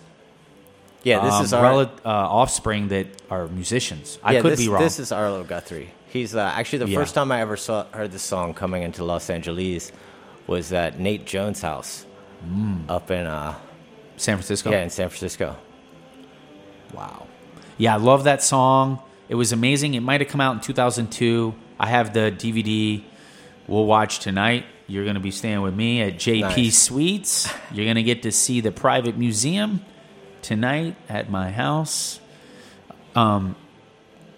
Yeah, 1.03 1.23
this 1.25 1.33
um, 1.33 1.45
is 1.45 1.53
our, 1.53 1.63
rela- 1.63 1.89
uh, 2.05 2.09
offspring 2.09 2.89
that 2.89 3.07
are 3.31 3.47
musicians. 3.47 4.19
I 4.23 4.33
yeah, 4.33 4.41
could 4.41 4.51
this, 4.51 4.59
be 4.59 4.69
wrong. 4.69 4.83
This 4.83 4.99
is 4.99 5.11
Arlo 5.11 5.43
Guthrie. 5.43 5.89
He's 6.09 6.35
uh, 6.35 6.41
actually 6.53 6.79
the 6.85 6.89
Yeah. 6.89 6.99
first 6.99 7.15
time 7.15 7.31
I 7.31 7.41
ever 7.41 7.57
saw 7.57 7.85
heard 7.91 8.11
this 8.11 8.21
song 8.21 8.53
coming 8.53 8.83
into 8.83 9.03
Los 9.03 9.29
Angeles 9.31 9.91
was 10.47 10.71
at 10.73 10.99
Nate 10.99 11.25
Jones' 11.25 11.61
house 11.61 12.05
Mm. 12.47 12.89
up 12.89 13.11
in 13.11 13.27
uh, 13.27 13.53
San 14.17 14.37
Francisco. 14.37 14.71
yeah 14.71 14.81
in 14.81 14.89
San 14.89 15.09
Francisco. 15.09 15.55
Wow. 16.93 17.27
Yeah, 17.77 17.93
I 17.93 17.97
love 17.97 18.23
that 18.25 18.41
song. 18.43 18.99
It 19.29 19.35
was 19.35 19.51
amazing. 19.51 19.93
It 19.93 20.01
might 20.01 20.21
have 20.21 20.29
come 20.29 20.41
out 20.41 20.55
in 20.55 20.61
2002. 20.61 21.53
I 21.79 21.87
have 21.87 22.13
the 22.13 22.31
DVD 22.35 23.03
we'll 23.67 23.85
watch 23.85 24.19
tonight. 24.19 24.65
You're 24.87 25.03
going 25.05 25.13
to 25.15 25.21
be 25.21 25.31
staying 25.31 25.61
with 25.61 25.73
me 25.73 26.01
at 26.01 26.15
JP 26.15 26.41
Nice. 26.41 26.77
Suites. 26.77 27.53
You're 27.71 27.85
going 27.85 27.95
to 27.95 28.03
get 28.03 28.23
to 28.23 28.31
see 28.31 28.59
the 28.59 28.71
private 28.71 29.17
museum 29.17 29.85
tonight 30.41 30.95
at 31.07 31.29
my 31.29 31.49
house. 31.51 32.19
Um, 33.15 33.55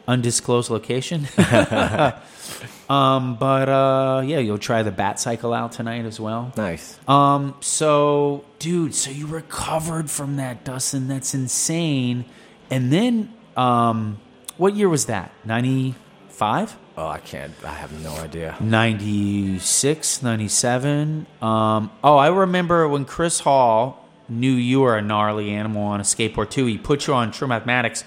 undisclosed 0.07 0.69
location. 0.69 1.27
um, 2.89 3.35
but 3.35 3.69
uh, 3.69 4.21
yeah, 4.25 4.39
you'll 4.39 4.57
try 4.57 4.83
the 4.83 4.91
Bat 4.91 5.19
Cycle 5.19 5.53
out 5.53 5.71
tonight 5.71 6.05
as 6.05 6.19
well. 6.19 6.51
Nice. 6.57 6.99
Um, 7.07 7.55
so, 7.61 8.45
dude, 8.59 8.95
so 8.95 9.11
you 9.11 9.27
recovered 9.27 10.09
from 10.09 10.37
that, 10.37 10.63
Dustin. 10.63 11.07
That's 11.07 11.33
insane. 11.33 12.25
And 12.69 12.91
then, 12.91 13.33
um, 13.55 14.19
what 14.57 14.75
year 14.75 14.89
was 14.89 15.05
that? 15.05 15.31
95? 15.45 16.77
Oh, 16.95 17.07
I 17.07 17.19
can't. 17.19 17.53
I 17.63 17.73
have 17.73 17.91
no 18.03 18.13
idea. 18.15 18.55
96, 18.59 20.21
97. 20.21 21.25
Um, 21.41 21.91
oh, 22.03 22.17
I 22.17 22.27
remember 22.27 22.87
when 22.87 23.05
Chris 23.05 23.39
Hall 23.39 24.07
knew 24.29 24.51
you 24.51 24.81
were 24.81 24.95
a 24.95 25.01
gnarly 25.01 25.51
animal 25.51 25.83
on 25.83 25.99
a 25.99 26.03
skateboard 26.03 26.49
too. 26.49 26.65
He 26.65 26.77
put 26.77 27.07
you 27.07 27.13
on 27.13 27.31
True 27.31 27.47
Mathematics. 27.47 28.03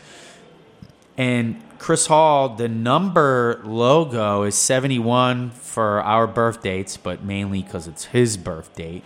And 1.17 1.63
Chris 1.87 2.07
Hall, 2.07 2.49
the 2.49 2.69
number 2.69 3.61
logo 3.63 4.43
is 4.43 4.57
71 4.57 5.51
for 5.51 6.03
our 6.03 6.27
birth 6.27 6.61
dates, 6.61 6.97
but 6.97 7.23
mainly 7.23 7.63
because 7.63 7.87
it's 7.87 8.07
his 8.07 8.37
birth 8.37 8.75
date. 8.75 9.05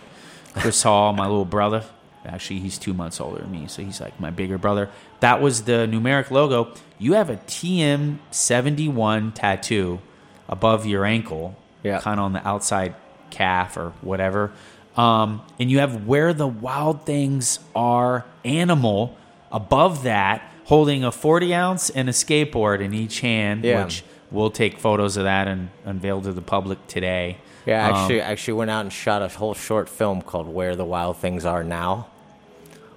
Chris 0.55 0.81
Hall, 0.83 1.13
my 1.13 1.27
little 1.27 1.45
brother, 1.45 1.83
actually, 2.25 2.59
he's 2.59 2.79
two 2.79 2.95
months 2.95 3.21
older 3.21 3.41
than 3.41 3.51
me, 3.51 3.67
so 3.67 3.83
he's 3.83 4.01
like 4.01 4.19
my 4.19 4.31
bigger 4.31 4.57
brother. 4.57 4.89
That 5.19 5.43
was 5.43 5.65
the 5.65 5.87
numeric 5.87 6.31
logo. 6.31 6.73
You 6.97 7.13
have 7.13 7.29
a 7.29 7.35
TM71 7.35 9.35
tattoo 9.35 9.99
above 10.49 10.87
your 10.87 11.05
ankle, 11.05 11.55
Yeah. 11.83 11.99
kind 11.99 12.19
of 12.19 12.25
on 12.25 12.33
the 12.33 12.47
outside 12.47 12.95
calf 13.29 13.77
or 13.77 13.93
whatever. 14.01 14.53
Um, 14.97 15.43
and 15.59 15.69
you 15.69 15.77
have 15.77 16.07
where 16.07 16.33
the 16.33 16.47
wild 16.47 17.05
things 17.05 17.59
are 17.75 18.25
animal 18.43 19.15
above 19.51 20.01
that, 20.01 20.50
holding 20.71 21.03
a 21.03 21.11
40 21.11 21.53
ounce 21.53 21.89
and 21.89 22.07
a 22.07 22.13
skateboard 22.13 22.79
in 22.81 22.93
each 22.93 23.19
hand, 23.19 23.63
Yeah. 23.65 23.83
which 23.83 24.03
we'll 24.31 24.49
take 24.49 24.77
photos 24.79 25.17
of 25.17 25.25
that 25.25 25.45
and 25.47 25.69
unveil 25.85 26.21
to 26.21 26.31
the 26.31 26.41
public 26.41 26.79
today. 26.87 27.37
Yeah, 27.65 27.87
Um, 27.89 27.95
actually, 27.95 28.21
actually 28.21 28.53
went 28.53 28.71
out 28.71 28.81
and 28.85 28.93
shot 28.93 29.21
a 29.21 29.27
whole 29.27 29.53
short 29.53 29.89
film 29.89 30.21
called 30.21 30.47
"Where 30.47 30.75
the 30.77 30.85
Wild 30.85 31.17
Things 31.17 31.45
Are 31.45 31.63
Now," 31.63 32.07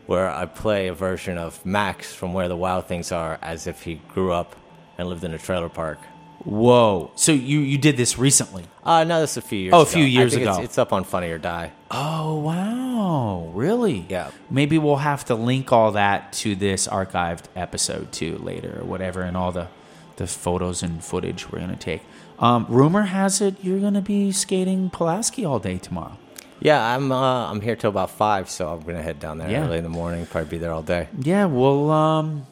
where 0.07 0.31
I 0.31 0.47
play 0.47 0.87
a 0.89 0.95
version 0.95 1.37
of 1.37 1.51
Max 1.67 2.15
from 2.15 2.33
"Where 2.33 2.49
the 2.49 2.57
Wild 2.57 2.87
Things 2.87 3.11
Are" 3.11 3.39
as 3.43 3.67
if 3.67 3.83
he 3.83 3.95
grew 4.15 4.31
up 4.33 4.55
and 4.97 5.09
lived 5.09 5.25
in 5.25 5.35
a 5.35 5.39
trailer 5.39 5.69
park. 5.69 5.99
whoa. 6.45 7.11
So 7.17 7.33
you, 7.33 7.61
you 7.61 7.79
did 7.79 7.97
this 7.97 8.19
recently? 8.19 8.65
Uh, 8.85 9.03
no, 9.05 9.21
this 9.21 9.31
is 9.33 9.37
a 9.39 9.41
few 9.41 9.59
years. 9.59 9.73
Ago. 9.73 9.79
Oh, 9.79 9.81
a 9.81 9.83
ago. 9.83 9.91
few 9.99 10.05
years 10.05 10.33
think 10.35 10.47
It's, 10.47 10.57
ago. 10.59 10.65
it's 10.65 10.79
up 10.79 10.93
on 10.93 11.03
Funny 11.05 11.31
or 11.31 11.39
Die. 11.39 11.73
Oh, 11.91 12.35
wow. 12.41 12.84
Oh, 13.07 13.51
really? 13.53 14.07
Yeah. 14.09 14.31
Maybe 14.49 14.79
we'll 14.79 14.97
have 14.97 15.27
to 15.27 15.35
link 15.35 15.71
all 15.73 15.93
that 15.93 16.33
to 16.35 16.55
this 16.57 16.88
archived 16.88 17.45
episode 17.55 18.11
too 18.12 18.38
later 18.38 18.79
or 18.81 18.85
whatever 18.87 19.21
and 19.21 19.37
all 19.37 19.53
the, 19.53 19.69
the 20.17 20.27
photos 20.27 20.83
and 20.83 21.05
footage 21.05 21.51
we're 21.53 21.59
going 21.59 21.71
to 21.71 21.77
take. 21.77 22.01
Um, 22.38 22.64
rumor 22.69 23.03
has 23.03 23.43
it 23.43 23.62
you're 23.62 23.79
going 23.79 23.93
to 23.95 24.01
be 24.01 24.33
skating 24.33 24.88
Pulaski 24.88 25.45
all 25.45 25.59
day 25.59 25.77
tomorrow. 25.77 26.17
Yeah, 26.61 26.83
I'm 26.83 27.12
uh, 27.12 27.51
I'm 27.51 27.61
here 27.61 27.77
till 27.77 27.90
about 27.90 28.11
five, 28.11 28.49
so 28.49 28.73
I'm 28.73 28.81
gonna 28.81 29.03
head 29.03 29.19
down 29.21 29.37
there 29.38 29.51
Yeah. 29.51 29.67
early 29.67 29.77
in 29.77 29.83
the 29.85 29.90
morning. 29.90 30.25
Probably 30.25 30.49
be 30.51 30.57
there 30.59 30.73
all 30.73 30.83
day. 30.83 31.09
Yeah, 31.21 31.45
we'll 31.45 31.90
um 31.90 32.47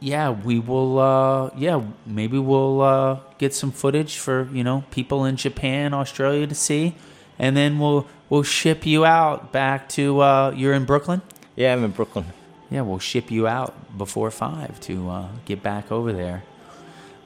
yeah, 0.00 0.30
we 0.30 0.58
will 0.58 0.98
uh 0.98 1.50
yeah, 1.56 1.82
maybe 2.06 2.38
we'll 2.38 2.80
uh 2.80 3.18
get 3.36 3.52
some 3.52 3.70
footage 3.70 4.16
for, 4.16 4.48
you 4.52 4.64
know, 4.64 4.84
people 4.90 5.26
in 5.26 5.36
Japan, 5.36 5.92
Australia 5.92 6.46
to 6.46 6.54
see 6.54 6.94
and 7.38 7.54
then 7.56 7.78
we'll 7.78 8.06
we'll 8.28 8.42
ship 8.42 8.86
you 8.86 9.04
out 9.04 9.52
back 9.52 9.88
to 9.90 10.20
uh 10.20 10.52
you're 10.56 10.74
in 10.74 10.84
Brooklyn? 10.84 11.22
Yeah, 11.56 11.72
I'm 11.72 11.84
in 11.84 11.90
Brooklyn. 11.90 12.26
Yeah, 12.70 12.82
we'll 12.82 12.98
ship 12.98 13.30
you 13.30 13.46
out 13.46 13.96
before 13.96 14.30
5 14.30 14.80
to 14.80 15.10
uh 15.10 15.28
get 15.44 15.62
back 15.62 15.90
over 15.90 16.12
there. 16.12 16.44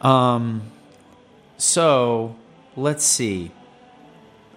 Um 0.01 0.63
so, 1.57 2.35
let's 2.77 3.05
see. 3.05 3.53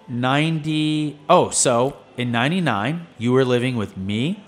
90 0.08 1.18
Oh, 1.28 1.50
so 1.50 1.96
in 2.16 2.32
99, 2.32 3.06
you 3.18 3.32
were 3.32 3.44
living 3.44 3.76
with 3.76 3.96
me, 3.96 4.42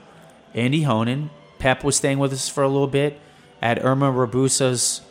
Andy 0.54 0.82
Honan. 0.82 1.30
Pep 1.58 1.84
was 1.84 1.96
staying 1.96 2.18
with 2.18 2.32
us 2.32 2.48
for 2.48 2.62
a 2.62 2.68
little 2.68 2.86
bit 2.86 3.20
at 3.60 3.84
Irma 3.84 4.12
Rabusa's 4.12 5.02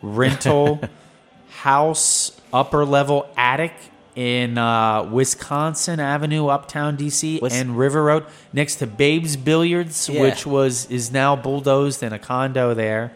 rental 0.00 0.80
house, 1.48 2.40
upper 2.52 2.84
level 2.84 3.28
attic 3.36 3.74
in 4.14 4.58
uh, 4.58 5.04
Wisconsin 5.04 5.98
Avenue, 6.00 6.48
Uptown 6.48 6.96
DC, 6.96 7.40
Was- 7.40 7.52
and 7.54 7.78
River 7.78 8.04
Road, 8.04 8.26
next 8.52 8.76
to 8.76 8.86
Babe's 8.86 9.36
Billiards, 9.36 10.08
Yeah. 10.08 10.20
which 10.22 10.46
was 10.46 10.86
is 10.90 11.10
now 11.10 11.34
bulldozed 11.36 12.02
and 12.02 12.14
a 12.14 12.18
condo 12.18 12.74
there. 12.74 13.12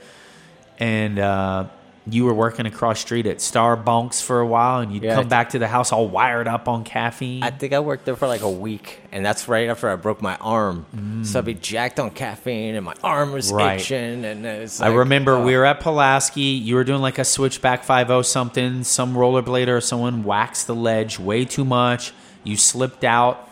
And 0.78 1.18
uh, 1.18 1.66
you 2.08 2.24
were 2.24 2.34
working 2.34 2.66
across 2.66 3.00
street 3.00 3.26
at 3.26 3.38
Starbucks 3.38 4.22
for 4.22 4.38
a 4.40 4.46
while, 4.46 4.78
and 4.80 4.92
you'd 4.92 5.02
Yeah, 5.02 5.16
come 5.16 5.26
I- 5.26 5.28
back 5.28 5.50
to 5.50 5.58
the 5.58 5.66
house 5.66 5.90
all 5.92 6.06
wired 6.08 6.46
up 6.46 6.68
on 6.68 6.84
caffeine. 6.84 7.42
I 7.42 7.50
think 7.50 7.72
I 7.72 7.80
worked 7.80 8.04
there 8.04 8.14
for 8.14 8.28
like 8.28 8.42
a 8.42 8.50
week, 8.50 9.00
and 9.10 9.26
that's 9.26 9.48
right 9.48 9.68
after 9.68 9.90
I 9.90 9.96
broke 9.96 10.22
my 10.22 10.36
arm. 10.36 10.86
So 11.24 11.40
I'd 11.40 11.44
be 11.44 11.54
jacked 11.54 11.98
on 11.98 12.10
caffeine, 12.10 12.76
and 12.76 12.84
my 12.84 12.94
arm 13.02 13.32
was 13.32 13.50
Mm. 13.50 13.56
Right. 13.56 13.80
itching. 13.80 14.24
And 14.24 14.46
it's 14.46 14.80
I 14.80 14.88
remember 14.88 15.32
oh. 15.32 15.44
we 15.44 15.56
were 15.56 15.64
at 15.64 15.80
Pulaski. 15.80 16.40
You 16.42 16.76
were 16.76 16.84
doing 16.84 17.02
like 17.02 17.18
a 17.18 17.24
switchback 17.24 17.82
5 17.82 18.24
something. 18.24 18.84
Some 18.84 19.14
rollerblader 19.14 19.76
or 19.76 19.80
someone 19.80 20.22
waxed 20.22 20.66
the 20.68 20.74
ledge 20.76 21.18
way 21.18 21.44
too 21.44 21.64
much. 21.64 22.12
You 22.44 22.56
slipped 22.56 23.02
out. 23.02 23.48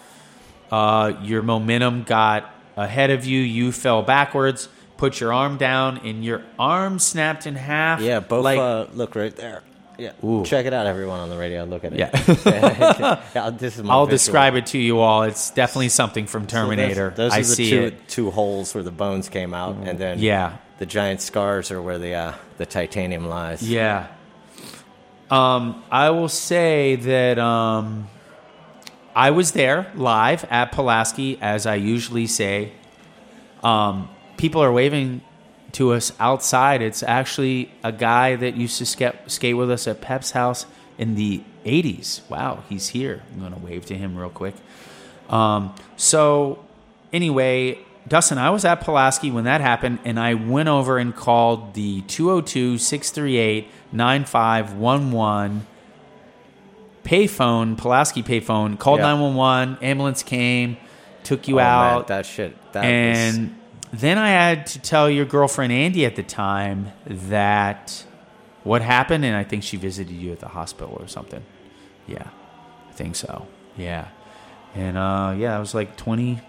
Uh, 0.70 1.12
your 1.22 1.42
momentum 1.42 2.04
got 2.04 2.50
ahead 2.76 3.10
of 3.10 3.24
you. 3.24 3.40
You 3.40 3.70
fell 3.72 4.02
backwards, 4.02 4.68
put 5.04 5.20
your 5.20 5.32
arm 5.32 5.56
down, 5.58 5.98
and 5.98 6.24
your 6.24 6.42
arm 6.58 6.98
snapped 6.98 7.46
in 7.46 7.54
half. 7.56 8.00
Yeah, 8.00 8.20
both 8.20 8.42
Like, 8.44 8.58
uh, 8.58 8.86
look 8.94 9.14
right 9.14 9.34
there. 9.36 9.62
Yeah, 9.98 10.12
Ooh. 10.24 10.44
check 10.44 10.66
it 10.66 10.72
out, 10.72 10.86
everyone 10.86 11.20
on 11.20 11.28
the 11.30 11.36
radio. 11.38 11.64
Look 11.64 11.84
at 11.84 11.92
it. 11.92 11.98
Yeah. 12.00 13.20
Yeah, 13.34 13.50
this 13.50 13.76
is 13.76 13.82
my 13.84 13.92
I'll 13.94 14.06
visual. 14.06 14.16
describe 14.16 14.54
it 14.56 14.66
to 14.66 14.78
you 14.78 14.98
all. 15.00 15.22
It's 15.22 15.50
definitely 15.50 15.90
something 15.90 16.26
from 16.26 16.48
So 16.48 16.56
those- 16.56 16.64
Terminator. 16.64 17.10
those, 17.14 17.32
I 17.32 17.36
are 17.36 17.40
the 17.40 17.44
see 17.44 17.70
two, 17.70 17.82
it. 17.82 18.08
two 18.08 18.30
holes 18.30 18.74
where 18.74 18.82
the 18.82 18.90
bones 18.90 19.28
came 19.28 19.52
out, 19.54 19.76
and 19.84 19.98
then 19.98 20.18
Yeah. 20.18 20.56
the 20.78 20.86
giant 20.86 21.20
scars 21.20 21.70
are 21.70 21.80
where 21.82 21.98
the 21.98 22.14
uh, 22.14 22.32
the 22.58 22.66
titanium 22.66 23.28
lies. 23.28 23.62
Yeah. 23.62 24.06
Um, 25.30 25.84
I 25.90 26.10
will 26.10 26.28
say 26.28 26.96
that 26.96 27.38
um, 27.38 28.08
I 29.14 29.30
was 29.30 29.52
there 29.52 29.92
live 29.94 30.44
at 30.50 30.72
Pulaski, 30.72 31.38
as 31.40 31.66
I 31.66 31.76
usually 31.76 32.26
say. 32.26 32.72
Um, 33.62 34.08
people 34.36 34.62
are 34.62 34.72
waving 34.72 35.20
to 35.72 35.92
us 35.92 36.12
outside. 36.20 36.82
It's 36.82 37.02
actually 37.02 37.70
a 37.82 37.92
guy 37.92 38.36
that 38.36 38.56
used 38.56 38.78
to 38.78 38.86
skate, 38.86 39.14
skate 39.26 39.56
with 39.56 39.70
us 39.70 39.86
at 39.88 40.00
Pep's 40.00 40.30
house 40.32 40.66
in 40.98 41.14
the 41.16 41.42
80s. 41.64 42.20
Wow, 42.30 42.62
he's 42.68 42.88
here. 42.88 43.22
I'm 43.32 43.40
going 43.40 43.52
to 43.52 43.58
wave 43.58 43.84
to 43.86 43.96
him 43.96 44.16
real 44.16 44.30
quick. 44.30 44.54
Um, 45.28 45.74
so, 45.96 46.64
anyway, 47.12 47.78
Dustin, 48.06 48.38
I 48.38 48.50
was 48.50 48.64
at 48.64 48.82
Pulaski 48.82 49.30
when 49.30 49.44
that 49.44 49.60
happened, 49.60 49.98
and 50.04 50.20
I 50.20 50.34
went 50.34 50.68
over 50.68 50.98
and 50.98 51.14
called 51.16 51.74
the 51.74 52.02
202 52.02 52.78
638 52.78 53.68
9511 53.92 55.66
payphone, 57.04 57.76
Pulaski 57.76 58.22
payphone, 58.22 58.78
called 58.78 58.98
Yeah. 59.00 59.06
911, 59.14 59.78
ambulance 59.82 60.22
came, 60.22 60.76
took 61.22 61.48
you 61.48 61.56
Oh, 61.56 61.64
man, 61.64 61.66
out. 61.96 62.06
that 62.08 62.26
shit. 62.26 62.56
That 62.72 62.80
was, 62.82 62.88
and 63.36 63.54
then 63.98 64.18
I 64.18 64.28
had 64.28 64.66
to 64.68 64.78
tell 64.78 65.08
your 65.10 65.24
girlfriend 65.24 65.72
Andy 65.72 66.04
at 66.06 66.16
the 66.16 66.22
time 66.22 66.92
that 67.06 68.04
what 68.62 68.82
happened, 68.82 69.24
and 69.24 69.36
I 69.36 69.44
think 69.44 69.62
she 69.62 69.76
visited 69.76 70.12
you 70.12 70.32
at 70.32 70.40
the 70.40 70.48
hospital 70.48 70.96
or 70.98 71.06
something. 71.08 71.42
Yeah, 72.06 72.28
I 72.88 72.92
think 72.92 73.16
so. 73.16 73.46
Yeah. 73.76 74.08
And 74.74 74.96
uh, 74.96 75.34
yeah, 75.36 75.56
it 75.56 75.60
was 75.60 75.74
like 75.74 75.96
20, 75.96 76.40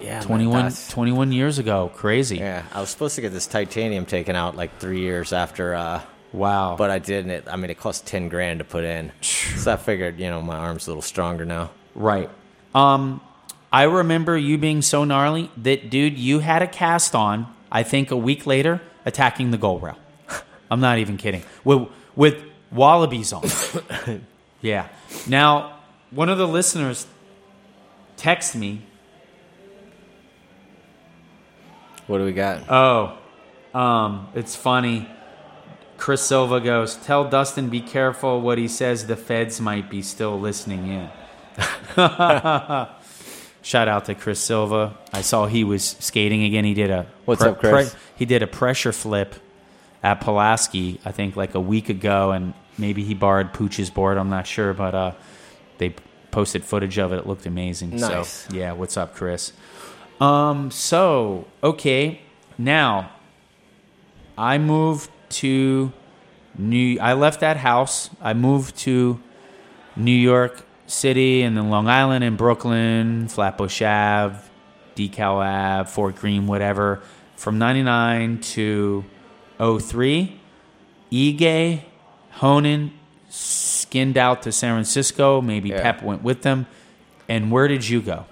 yeah, 0.00 0.14
man, 0.18 0.22
21, 0.22 0.72
21 0.90 1.32
years 1.32 1.58
ago. 1.58 1.90
Crazy. 1.94 2.38
Yeah, 2.38 2.64
I 2.72 2.80
was 2.80 2.90
supposed 2.90 3.14
to 3.16 3.20
get 3.20 3.32
this 3.32 3.46
titanium 3.46 4.04
taken 4.06 4.36
out 4.36 4.56
like 4.56 4.78
three 4.78 5.00
years 5.00 5.32
after, 5.32 5.74
uh, 5.74 6.02
Wow. 6.32 6.74
but 6.76 6.90
I 6.90 6.98
didn't. 6.98 7.30
It, 7.30 7.44
I 7.48 7.56
mean, 7.56 7.70
it 7.70 7.78
cost 7.78 8.06
ten 8.06 8.28
grand 8.28 8.58
to 8.58 8.64
put 8.64 8.84
in, 8.84 9.12
so 9.20 9.72
I 9.72 9.76
figured, 9.76 10.18
you 10.18 10.28
know, 10.28 10.42
my 10.42 10.56
arm's 10.56 10.86
a 10.88 10.90
little 10.90 11.02
stronger 11.02 11.44
now. 11.44 11.70
Right. 11.94 12.28
Um, 12.74 13.20
I 13.74 13.82
remember 13.82 14.38
you 14.38 14.56
being 14.56 14.82
so 14.82 15.02
gnarly 15.02 15.50
that, 15.56 15.90
dude, 15.90 16.16
you 16.16 16.38
had 16.38 16.62
a 16.62 16.66
cast 16.68 17.16
on. 17.16 17.52
I 17.72 17.82
think 17.82 18.12
a 18.12 18.16
week 18.16 18.46
later, 18.46 18.80
attacking 19.04 19.50
the 19.50 19.58
goal 19.58 19.80
rail. 19.80 19.98
I'm 20.70 20.78
not 20.78 20.98
even 20.98 21.16
kidding. 21.16 21.42
With 21.64 21.88
with 22.14 22.40
wallabies 22.70 23.32
on. 23.32 23.42
yeah. 24.60 24.86
Now, 25.26 25.80
one 26.12 26.28
of 26.28 26.38
the 26.38 26.46
listeners 26.46 27.08
text 28.16 28.54
me. 28.54 28.82
What 32.06 32.18
do 32.18 32.24
we 32.26 32.32
got? 32.32 32.70
Oh, 32.70 33.18
um, 33.76 34.28
it's 34.36 34.54
funny. 34.54 35.08
Chris 35.96 36.22
Silva 36.22 36.60
goes, 36.60 36.94
"Tell 36.94 37.28
Dustin 37.28 37.70
be 37.70 37.80
careful 37.80 38.40
what 38.40 38.56
he 38.56 38.68
says. 38.68 39.08
The 39.08 39.16
feds 39.16 39.60
might 39.60 39.90
be 39.90 40.00
still 40.00 40.38
listening 40.38 40.86
in." 40.86 41.10
Shout 43.64 43.88
out 43.88 44.04
to 44.04 44.14
Chris 44.14 44.40
Silva. 44.40 44.94
I 45.10 45.22
saw 45.22 45.46
he 45.46 45.64
was 45.64 45.96
skating 45.98 46.44
again. 46.44 46.66
He 46.66 46.74
did 46.74 46.90
a 46.90 47.06
What's 47.24 47.40
up, 47.40 47.60
Chris? 47.60 47.96
he 48.14 48.26
did 48.26 48.42
a 48.42 48.46
pressure 48.46 48.92
flip 48.92 49.36
at 50.02 50.20
Pulaski, 50.20 51.00
I 51.02 51.12
think, 51.12 51.34
like 51.34 51.54
a 51.54 51.60
week 51.60 51.88
ago, 51.88 52.32
and 52.32 52.52
maybe 52.76 53.02
he 53.04 53.14
borrowed 53.14 53.54
Pooch's 53.54 53.88
board. 53.88 54.18
I'm 54.18 54.28
not 54.28 54.46
sure, 54.46 54.74
but 54.74 54.94
uh, 54.94 55.12
they 55.78 55.94
posted 56.30 56.62
footage 56.62 56.98
of 56.98 57.14
it. 57.14 57.20
It 57.20 57.26
looked 57.26 57.46
amazing. 57.46 57.96
Nice. 57.96 58.28
So 58.28 58.54
yeah, 58.54 58.72
what's 58.72 58.98
up, 58.98 59.14
Chris? 59.14 59.54
Um, 60.20 60.70
so 60.70 61.46
okay, 61.62 62.20
now 62.58 63.12
I 64.36 64.58
moved 64.58 65.10
to 65.40 65.90
New. 66.58 66.98
I 67.00 67.14
left 67.14 67.40
that 67.40 67.56
house. 67.56 68.10
I 68.20 68.34
moved 68.34 68.76
to 68.80 69.22
New 69.96 70.12
York 70.12 70.66
City 70.86 71.42
and 71.42 71.56
then 71.56 71.70
Long 71.70 71.88
Island 71.88 72.24
and 72.24 72.36
Brooklyn, 72.36 73.28
Flatbush 73.28 73.82
Ave, 73.82 74.36
DeKalb 74.96 75.44
Ave, 75.80 75.90
Fort 75.90 76.16
Greene, 76.16 76.46
whatever. 76.46 77.00
From 77.36 77.58
'99 77.58 78.40
to 78.40 79.04
03, 79.58 80.38
Ige, 81.10 81.82
Honan 82.32 82.92
skinned 83.28 84.16
out 84.18 84.42
to 84.42 84.52
San 84.52 84.74
Francisco. 84.74 85.40
Maybe 85.40 85.70
Yeah. 85.70 85.82
Pep 85.82 86.02
went 86.02 86.22
with 86.22 86.42
them. 86.42 86.66
And 87.28 87.50
where 87.50 87.68
did 87.68 87.88
you 87.88 88.00
go? 88.02 88.26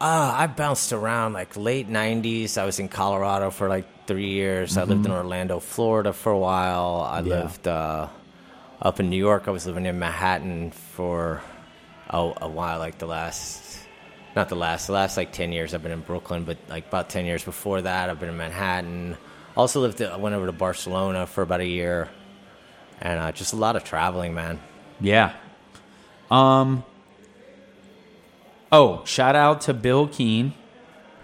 Uh, 0.00 0.32
I 0.36 0.46
bounced 0.46 0.92
around 0.92 1.32
like 1.32 1.56
late 1.56 1.88
90s. 1.90 2.56
I 2.56 2.64
was 2.64 2.78
in 2.78 2.88
Colorado 2.88 3.50
for 3.50 3.68
like 3.68 3.84
three 4.06 4.28
years. 4.30 4.76
I 4.78 4.84
lived 4.84 5.04
in 5.04 5.12
Orlando, 5.12 5.58
Florida 5.60 6.12
for 6.12 6.32
a 6.32 6.38
while. 6.38 7.06
I 7.08 7.18
Mm-hmm. 7.20 7.28
Yeah. 7.28 7.42
lived 7.42 7.68
uh, 7.68 8.08
up 8.80 9.00
in 9.00 9.10
New 9.10 9.16
York. 9.18 9.48
I 9.48 9.50
was 9.50 9.66
living 9.66 9.86
in 9.86 9.98
Manhattan 9.98 10.70
for 10.70 11.42
a, 12.08 12.32
a 12.42 12.48
while, 12.48 12.78
like 12.78 12.98
the 12.98 13.06
last, 13.06 13.80
not 14.34 14.48
the 14.48 14.56
last, 14.56 14.86
the 14.86 14.92
last 14.92 15.16
like 15.16 15.32
10 15.32 15.52
years 15.52 15.74
I've 15.74 15.82
been 15.82 15.92
in 15.92 16.00
Brooklyn, 16.00 16.44
but 16.44 16.58
like 16.68 16.88
about 16.88 17.10
10 17.10 17.26
years 17.26 17.44
before 17.44 17.82
that, 17.82 18.10
I've 18.10 18.20
been 18.20 18.28
in 18.28 18.36
Manhattan. 18.36 19.16
Also 19.56 19.80
lived, 19.80 20.00
I 20.02 20.16
went 20.16 20.34
over 20.34 20.46
to 20.46 20.52
Barcelona 20.52 21.26
for 21.26 21.42
about 21.42 21.60
a 21.60 21.66
year. 21.66 22.08
And 23.00 23.20
uh, 23.20 23.32
just 23.32 23.52
a 23.52 23.56
lot 23.56 23.76
of 23.76 23.84
traveling, 23.84 24.34
man. 24.34 24.58
Yeah. 25.00 25.34
Um. 26.30 26.84
Oh, 28.70 29.02
shout 29.04 29.34
out 29.34 29.62
to 29.62 29.74
Bill 29.74 30.08
Keane, 30.08 30.52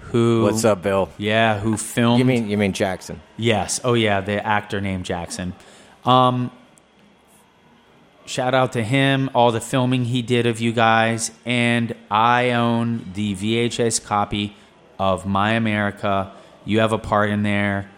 who 0.00 0.42
What's 0.44 0.64
up, 0.64 0.82
Bill? 0.82 1.10
Yeah, 1.18 1.58
who 1.58 1.76
filmed? 1.76 2.18
You 2.18 2.24
mean 2.24 2.48
you 2.48 2.56
mean 2.56 2.72
Jackson? 2.72 3.20
Yes. 3.36 3.80
Oh 3.84 3.94
yeah, 3.94 4.20
the 4.20 4.44
actor 4.44 4.80
named 4.80 5.04
Jackson. 5.04 5.54
Um. 6.04 6.50
Shout 8.26 8.54
out 8.54 8.72
to 8.72 8.82
him, 8.82 9.30
all 9.34 9.52
the 9.52 9.60
filming 9.60 10.06
he 10.06 10.22
did 10.22 10.46
of 10.46 10.58
you 10.60 10.72
guys, 10.72 11.30
and 11.44 11.94
I 12.10 12.52
own 12.52 13.10
the 13.14 13.34
VHS 13.34 14.02
copy 14.04 14.56
of 14.98 15.26
My 15.26 15.52
America. 15.52 16.32
You 16.64 16.80
have 16.80 16.92
a 16.92 16.98
part 16.98 17.28
in 17.30 17.42
there. 17.42 17.90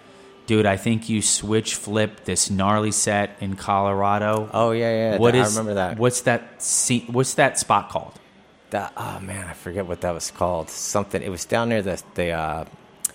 Dude, 0.47 0.67
I 0.67 0.77
think 0.77 1.09
you 1.09 1.23
switch 1.23 1.75
flip 1.75 2.25
this 2.25 2.51
gnarly 2.51 2.93
set 2.93 3.37
in 3.41 3.57
Colorado. 3.57 4.49
Oh 4.53 4.71
yeah, 4.73 5.13
yeah. 5.13 5.19
What 5.19 5.35
I 5.35 5.43
is? 5.43 5.57
remember 5.57 5.75
that. 5.75 5.99
What's 5.99 6.23
that? 6.23 6.63
Scene, 6.63 7.07
what's 7.09 7.35
that 7.35 7.59
spot 7.59 7.89
called? 7.91 8.13
That 8.71 8.93
oh 8.97 9.21
man, 9.21 9.47
I 9.47 9.53
forget 9.55 9.87
what 9.87 10.01
that 10.03 10.13
was 10.15 10.31
called. 10.31 10.71
Something. 10.71 11.23
It 11.23 11.31
was 11.31 11.45
down 11.45 11.69
near 11.69 11.83
the 11.83 12.03
the 12.15 12.31
uh, 12.31 12.65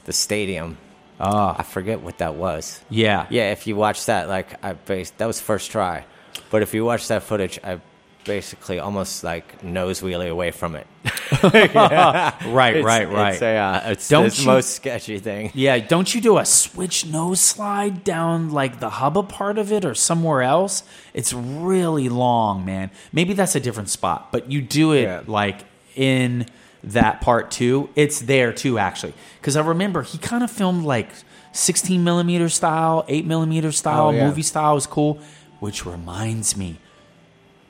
the 0.06 0.13
stadium. 0.13 0.78
Oh. 1.21 1.56
I 1.58 1.63
forget 1.63 2.02
what 2.02 2.17
that 2.17 2.34
was. 2.36 2.82
yeah, 2.89 3.28
Yeah, 3.30 3.52
if 3.52 3.67
you 3.67 3.76
watch 3.76 4.06
that, 4.08 4.28
like 4.28 4.62
I 4.63 4.74
based 4.74 5.17
that 5.19 5.28
was 5.28 5.39
first 5.39 5.69
try, 5.71 6.06
but 6.52 6.62
if 6.62 6.74
you 6.76 6.86
watch 6.86 7.08
that 7.08 7.24
footage, 7.24 7.60
I 7.64 7.80
basically 8.24 8.78
almost 8.78 9.24
like 9.24 9.64
nose 9.64 10.02
wheelie 10.02 10.30
away 10.30 10.52
from 10.52 10.76
it. 10.76 10.86
right, 11.44 12.76
It's- 12.76 12.86
right, 12.86 13.10
right. 13.10 13.34
It's, 13.34 13.42
a, 13.42 13.56
uh, 13.58 13.82
it's 13.86 14.08
Don't 14.08 14.32
the 14.34 14.42
you- 14.42 14.46
most 14.48 14.76
sketchy 14.76 15.18
thing. 15.20 15.52
Yeah, 15.54 15.80
don't 15.80 16.14
you 16.14 16.22
do 16.22 16.38
a 16.38 16.46
switch 16.46 17.06
nose 17.06 17.40
slide 17.40 18.04
down 18.04 18.52
like 18.52 18.80
the 18.80 18.90
hubba 18.90 19.24
part 19.24 19.58
of 19.58 19.72
it 19.72 19.86
or 19.86 19.96
somewhere 19.96 20.42
else? 20.44 20.84
It's 21.14 21.34
really 21.34 22.10
long, 22.10 22.64
man. 22.66 22.92
Maybe 23.12 23.34
that's 23.34 23.56
a 23.56 23.60
different 23.60 23.90
spot, 23.90 24.32
but 24.32 24.52
you 24.52 24.62
do 24.62 24.92
it 24.94 25.04
Yeah. 25.04 25.22
like 25.28 25.66
in 25.96 26.46
that 26.84 27.22
part 27.22 27.52
too. 27.52 27.90
It's 27.96 28.20
there 28.22 28.54
too, 28.54 28.78
actually. 28.78 29.14
Because 29.40 29.56
I 29.56 29.62
remember 29.66 30.02
he 30.04 30.18
kind 30.18 30.44
of 30.44 30.52
filmed 30.52 30.84
like 30.84 31.10
16 31.54 32.04
millimeter 32.04 32.50
style, 32.50 33.04
8 33.08 33.26
millimeter 33.26 33.72
style, 33.72 34.08
Oh, 34.08 34.12
yeah. 34.12 34.28
movie 34.28 34.42
style 34.42 34.76
was 34.76 34.86
cool. 34.88 35.20
Which 35.62 35.86
reminds 35.86 36.58
me, 36.58 36.80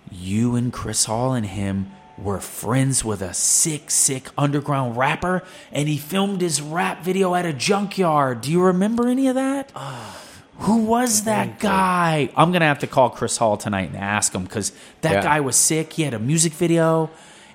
you 0.10 0.56
and 0.56 0.71
Chris 0.71 1.04
Hall 1.06 1.34
and 1.34 1.45
him 1.45 1.91
were 2.17 2.39
friends 2.39 3.04
with 3.04 3.21
a 3.21 3.34
sick, 3.34 3.91
sick 3.91 4.30
underground 4.38 4.95
rapper, 4.95 5.43
and 5.73 5.89
he 5.89 5.97
filmed 5.97 6.39
his 6.39 6.62
rap 6.62 7.04
video 7.04 7.36
at 7.36 7.45
a 7.45 7.51
junkyard. 7.51 8.39
Do 8.39 8.49
you 8.49 8.62
remember 8.62 9.10
any 9.10 9.27
of 9.27 9.36
that? 9.36 9.73
Ah, 9.75 10.17
Who 10.60 10.77
was 10.86 11.23
that 11.25 11.60
guy? 11.60 12.30
I'm 12.38 12.54
gonna 12.54 12.65
have 12.65 12.80
to 12.80 12.88
call 12.88 13.10
Chris 13.10 13.36
Hall 13.36 13.58
tonight 13.58 13.89
and 13.89 13.97
ask 13.97 14.34
him 14.34 14.43
because 14.43 14.71
that 15.01 15.12
Yeah. 15.15 15.23
guy 15.23 15.39
was 15.41 15.58
sick. 15.58 15.91
He 15.93 16.04
had 16.04 16.13
a 16.13 16.19
music 16.19 16.54
video, 16.54 17.10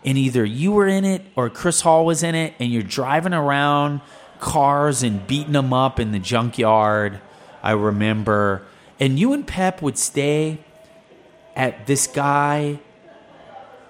and 0.05 0.19
either 0.19 0.45
you 0.45 0.73
were 0.73 0.87
in 0.89 1.07
it 1.07 1.25
or 1.35 1.49
Chris 1.49 1.81
Hall 1.81 2.05
was 2.05 2.23
in 2.23 2.35
it, 2.35 2.53
and 2.61 2.71
you're 2.71 2.83
driving 2.83 3.33
around 3.33 4.03
cars 4.41 5.03
and 5.03 5.27
beating 5.27 5.53
them 5.53 5.73
up 5.73 5.99
in 5.99 6.13
the 6.13 6.19
junkyard. 6.19 7.21
I 7.63 7.71
remember, 7.73 8.63
and 9.01 9.19
you 9.19 9.33
and 9.33 9.47
Pep 9.47 9.83
would 9.83 9.99
stay 9.99 10.59
at 11.55 11.87
this 11.87 12.07
guy 12.07 12.79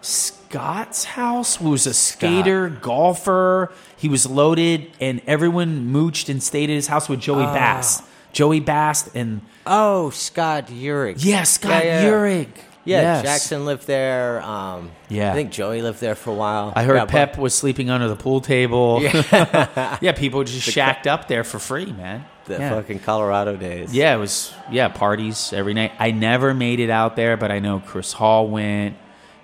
Scott's 0.00 1.04
house, 1.04 1.56
who 1.56 1.70
was 1.70 1.86
a 1.86 1.94
skater, 1.94 2.68
golfer. 2.68 3.72
He 3.96 4.08
was 4.08 4.26
loaded, 4.26 4.90
and 5.00 5.20
everyone 5.26 5.92
mooched 5.92 6.28
and 6.28 6.40
stayed 6.42 6.70
at 6.70 6.74
his 6.74 6.86
house 6.86 7.08
with 7.08 7.18
Joey 7.20 7.44
Bass. 7.44 8.02
Joey 8.32 8.60
Bass 8.60 9.10
and 9.14 9.40
Oh, 9.66 10.10
Scott 10.10 10.68
Urick. 10.68 11.16
yeah, 11.24 11.42
Scott 11.42 11.84
Yeah, 11.84 12.02
yeah. 12.02 12.08
Urick. 12.10 12.48
Yeah, 12.84 13.00
Yes. 13.00 13.22
Jackson 13.24 13.64
lived 13.64 13.88
there. 13.88 14.40
Um, 14.42 14.92
Yeah. 15.08 15.32
I 15.32 15.34
think 15.34 15.50
Joey 15.50 15.82
lived 15.82 16.00
there 16.00 16.14
for 16.14 16.30
a 16.30 16.34
while. 16.34 16.72
I 16.76 16.84
heard 16.84 16.94
Yeah, 16.94 17.04
but- 17.06 17.10
Pep 17.10 17.38
was 17.38 17.52
sleeping 17.52 17.90
under 17.90 18.06
the 18.06 18.14
pool 18.14 18.40
table. 18.40 19.00
Yeah, 19.02 19.98
Yeah, 20.00 20.12
people 20.12 20.44
just 20.44 20.70
shacked 20.70 21.08
up 21.08 21.26
there 21.26 21.42
for 21.42 21.58
free, 21.58 21.86
man. 21.92 22.24
The 22.46 22.54
yeah. 22.54 22.70
fucking 22.70 23.00
Colorado 23.00 23.56
days. 23.56 23.94
Yeah, 23.94 24.14
it 24.14 24.18
was 24.18 24.52
yeah 24.70 24.88
parties 24.88 25.52
every 25.52 25.74
night. 25.74 25.92
I 25.98 26.10
never 26.10 26.54
made 26.54 26.80
it 26.80 26.90
out 26.90 27.16
there, 27.16 27.36
but 27.36 27.50
I 27.50 27.58
know 27.58 27.80
Chris 27.80 28.12
Hall 28.12 28.48
went, 28.48 28.96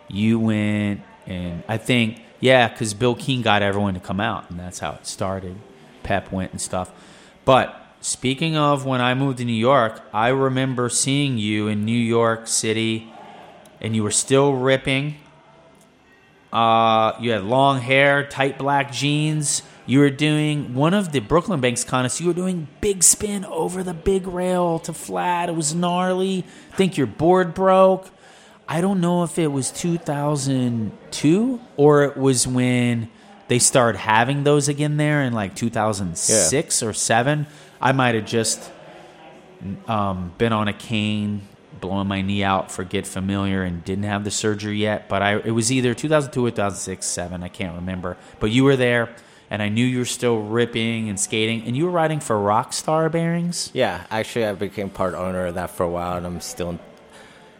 you 0.08 0.38
went, 0.38 1.02
and 1.26 1.62
I 1.68 1.76
think 1.78 2.22
yeah, 2.40 2.68
because 2.68 2.92
Bill 2.94 3.14
Keane 3.14 3.42
got 3.42 3.62
everyone 3.62 3.94
to 3.94 4.00
come 4.00 4.20
out, 4.20 4.50
and 4.50 4.58
that's 4.58 4.80
how 4.80 4.92
it 4.92 5.06
started. 5.06 5.56
Pep 6.02 6.32
went 6.32 6.50
and 6.50 6.60
stuff. 6.60 6.90
But 7.44 7.80
speaking 8.00 8.56
of 8.56 8.84
when 8.84 9.00
I 9.00 9.14
moved 9.14 9.38
to 9.38 9.44
New 9.44 9.52
York, 9.52 10.02
I 10.12 10.28
remember 10.28 10.88
seeing 10.88 11.38
you 11.38 11.68
in 11.68 11.84
New 11.84 11.92
York 11.92 12.48
City, 12.48 13.12
and 13.80 13.94
you 13.94 14.02
were 14.02 14.10
still 14.10 14.54
ripping. 14.54 15.16
Uh, 16.52 17.12
you 17.20 17.30
had 17.30 17.44
long 17.44 17.80
hair, 17.80 18.26
tight 18.26 18.58
black 18.58 18.92
jeans. 18.92 19.62
You 19.92 19.98
were 19.98 20.08
doing 20.08 20.72
one 20.72 20.94
of 20.94 21.12
the 21.12 21.20
Brooklyn 21.20 21.60
Banks 21.60 21.84
contests. 21.84 22.18
You 22.18 22.28
were 22.28 22.32
doing 22.32 22.66
big 22.80 23.02
spin 23.02 23.44
over 23.44 23.82
the 23.82 23.92
big 23.92 24.26
rail 24.26 24.78
to 24.78 24.94
flat. 24.94 25.50
It 25.50 25.54
was 25.54 25.74
gnarly. 25.74 26.46
Think 26.70 26.96
your 26.96 27.06
board 27.06 27.52
broke. 27.52 28.08
I 28.66 28.80
don't 28.80 29.02
know 29.02 29.22
if 29.22 29.38
it 29.38 29.48
was 29.48 29.70
2002 29.70 31.60
or 31.76 32.04
it 32.04 32.16
was 32.16 32.46
when 32.46 33.10
they 33.48 33.58
started 33.58 33.98
having 33.98 34.44
those 34.44 34.66
again 34.66 34.96
there 34.96 35.20
in 35.24 35.34
like 35.34 35.54
2006 35.54 36.82
or 36.82 36.94
7. 36.94 37.46
I 37.78 37.92
might 37.92 38.14
have 38.14 38.24
just 38.24 38.72
um, 39.86 40.32
been 40.38 40.54
on 40.54 40.68
a 40.68 40.72
cane, 40.72 41.42
blowing 41.82 42.08
my 42.08 42.22
knee 42.22 42.42
out 42.42 42.72
for 42.72 42.82
Get 42.82 43.06
Familiar, 43.06 43.62
and 43.62 43.84
didn't 43.84 44.04
have 44.04 44.24
the 44.24 44.30
surgery 44.30 44.78
yet. 44.78 45.10
But 45.10 45.20
I, 45.20 45.36
it 45.36 45.50
was 45.50 45.70
either 45.70 45.92
2002 45.92 46.46
or 46.46 46.50
2006, 46.50 47.04
seven. 47.04 47.42
I 47.42 47.48
can't 47.48 47.76
remember. 47.76 48.16
But 48.40 48.52
you 48.52 48.64
were 48.64 48.76
there, 48.76 49.14
and 49.52 49.60
I 49.62 49.68
knew 49.68 49.84
you 49.84 49.98
were 49.98 50.04
still 50.06 50.38
ripping 50.40 51.10
and 51.10 51.20
skating, 51.20 51.64
and 51.66 51.76
you 51.76 51.84
were 51.84 51.90
riding 51.90 52.20
for 52.20 52.36
Rockstar 52.36 53.12
Bearings. 53.12 53.70
Yeah, 53.74 54.00
actually, 54.10 54.46
I 54.46 54.54
became 54.54 54.88
part 54.88 55.12
owner 55.12 55.44
of 55.44 55.56
that 55.56 55.68
for 55.68 55.82
a 55.82 55.90
while, 55.90 56.16
and 56.16 56.24
I'm 56.24 56.40
still 56.40 56.78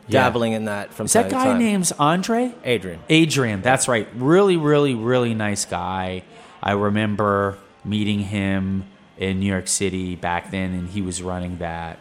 Yeah. 0.09 0.22
dabbling 0.22 0.55
in 0.55 0.64
that 0.64 0.94
from 0.94 1.05
Is 1.05 1.12
time 1.12 1.24
that 1.24 1.31
guy 1.31 1.59
name's 1.59 1.92
Andre? 1.92 2.55
Adrian. 2.64 3.00
Adrian, 3.11 3.61
that's 3.61 3.88
right. 3.88 4.09
Really, 4.16 4.57
really, 4.57 4.94
really 4.94 5.35
nice 5.35 5.66
guy. 5.66 6.22
I 6.62 6.72
remember 6.72 7.59
meeting 7.85 8.20
him 8.20 8.85
in 9.18 9.38
New 9.40 9.46
York 9.52 9.68
City 9.68 10.16
back 10.16 10.50
then, 10.50 10.72
and 10.72 10.88
he 10.88 11.02
was 11.02 11.20
running 11.20 11.59
that. 11.59 11.98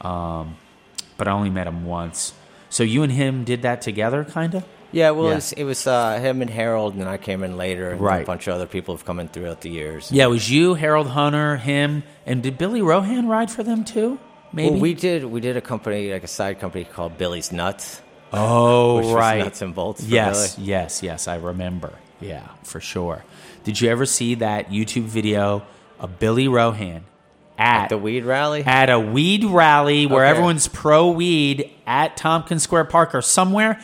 Um, 0.00 0.56
but 1.16 1.28
I 1.28 1.30
only 1.30 1.50
met 1.50 1.68
him 1.68 1.84
once. 1.86 2.32
So 2.70 2.82
you 2.82 3.04
and 3.04 3.12
him 3.12 3.44
did 3.44 3.62
that 3.62 3.82
together, 3.82 4.24
kind 4.24 4.56
of? 4.56 4.64
Yeah, 4.92 5.10
well, 5.10 5.26
Yeah. 5.26 5.32
It 5.32 5.34
was, 5.34 5.52
it 5.52 5.64
was 5.64 5.86
uh, 5.86 6.18
him 6.18 6.40
and 6.42 6.50
Harold, 6.50 6.92
and 6.94 7.02
then 7.02 7.08
I 7.08 7.16
came 7.18 7.42
in 7.44 7.56
later, 7.56 7.90
and 7.90 8.00
Right. 8.00 8.22
a 8.22 8.26
bunch 8.26 8.46
of 8.46 8.54
other 8.54 8.66
people 8.66 8.94
have 8.96 9.04
come 9.04 9.20
in 9.20 9.28
throughout 9.28 9.60
the 9.60 9.68
years. 9.70 10.10
Yeah, 10.10 10.24
it 10.24 10.30
was 10.30 10.50
you, 10.50 10.74
Harold 10.74 11.08
Hunter, 11.08 11.56
him, 11.56 12.02
and 12.26 12.42
did 12.42 12.56
Billy 12.58 12.80
Rohan 12.82 13.28
ride 13.28 13.50
for 13.50 13.62
them 13.62 13.84
too? 13.84 14.18
Maybe. 14.52 14.70
Well, 14.70 14.80
we 14.80 14.94
did 14.94 15.24
we 15.26 15.40
did 15.42 15.58
a 15.58 15.60
company 15.60 16.10
like 16.10 16.24
a 16.24 16.28
side 16.28 16.58
company 16.58 16.84
called 16.84 17.18
Billy's 17.18 17.52
Nuts. 17.52 18.00
oh, 18.32 18.96
which 18.96 19.06
was 19.06 19.14
right. 19.14 19.38
nuts 19.44 19.60
and 19.62 19.74
bolts 19.74 20.02
for 20.04 20.08
Yes, 20.10 20.54
Billy. 20.56 20.68
yes, 20.68 21.02
yes. 21.02 21.28
I 21.28 21.36
remember. 21.36 21.92
Yeah, 22.20 22.46
for 22.64 22.80
sure. 22.80 23.24
Did 23.64 23.80
you 23.80 23.90
ever 23.90 24.06
see 24.06 24.36
that 24.36 24.70
YouTube 24.70 25.02
video 25.04 25.62
of 26.00 26.18
Billy 26.18 26.48
Rohan 26.48 27.04
at, 27.58 27.88
The 27.88 27.98
weed 27.98 28.24
rally. 28.24 28.64
at 28.64 28.88
a 28.90 28.98
weed 28.98 29.44
rally 29.44 30.06
where 30.06 30.24
Okay. 30.24 30.30
everyone's 30.30 30.66
pro 30.68 31.10
weed 31.10 31.70
at 31.86 32.16
Tompkins 32.16 32.62
Square 32.62 32.84
Park 32.84 33.14
or 33.14 33.20
somewhere, 33.22 33.78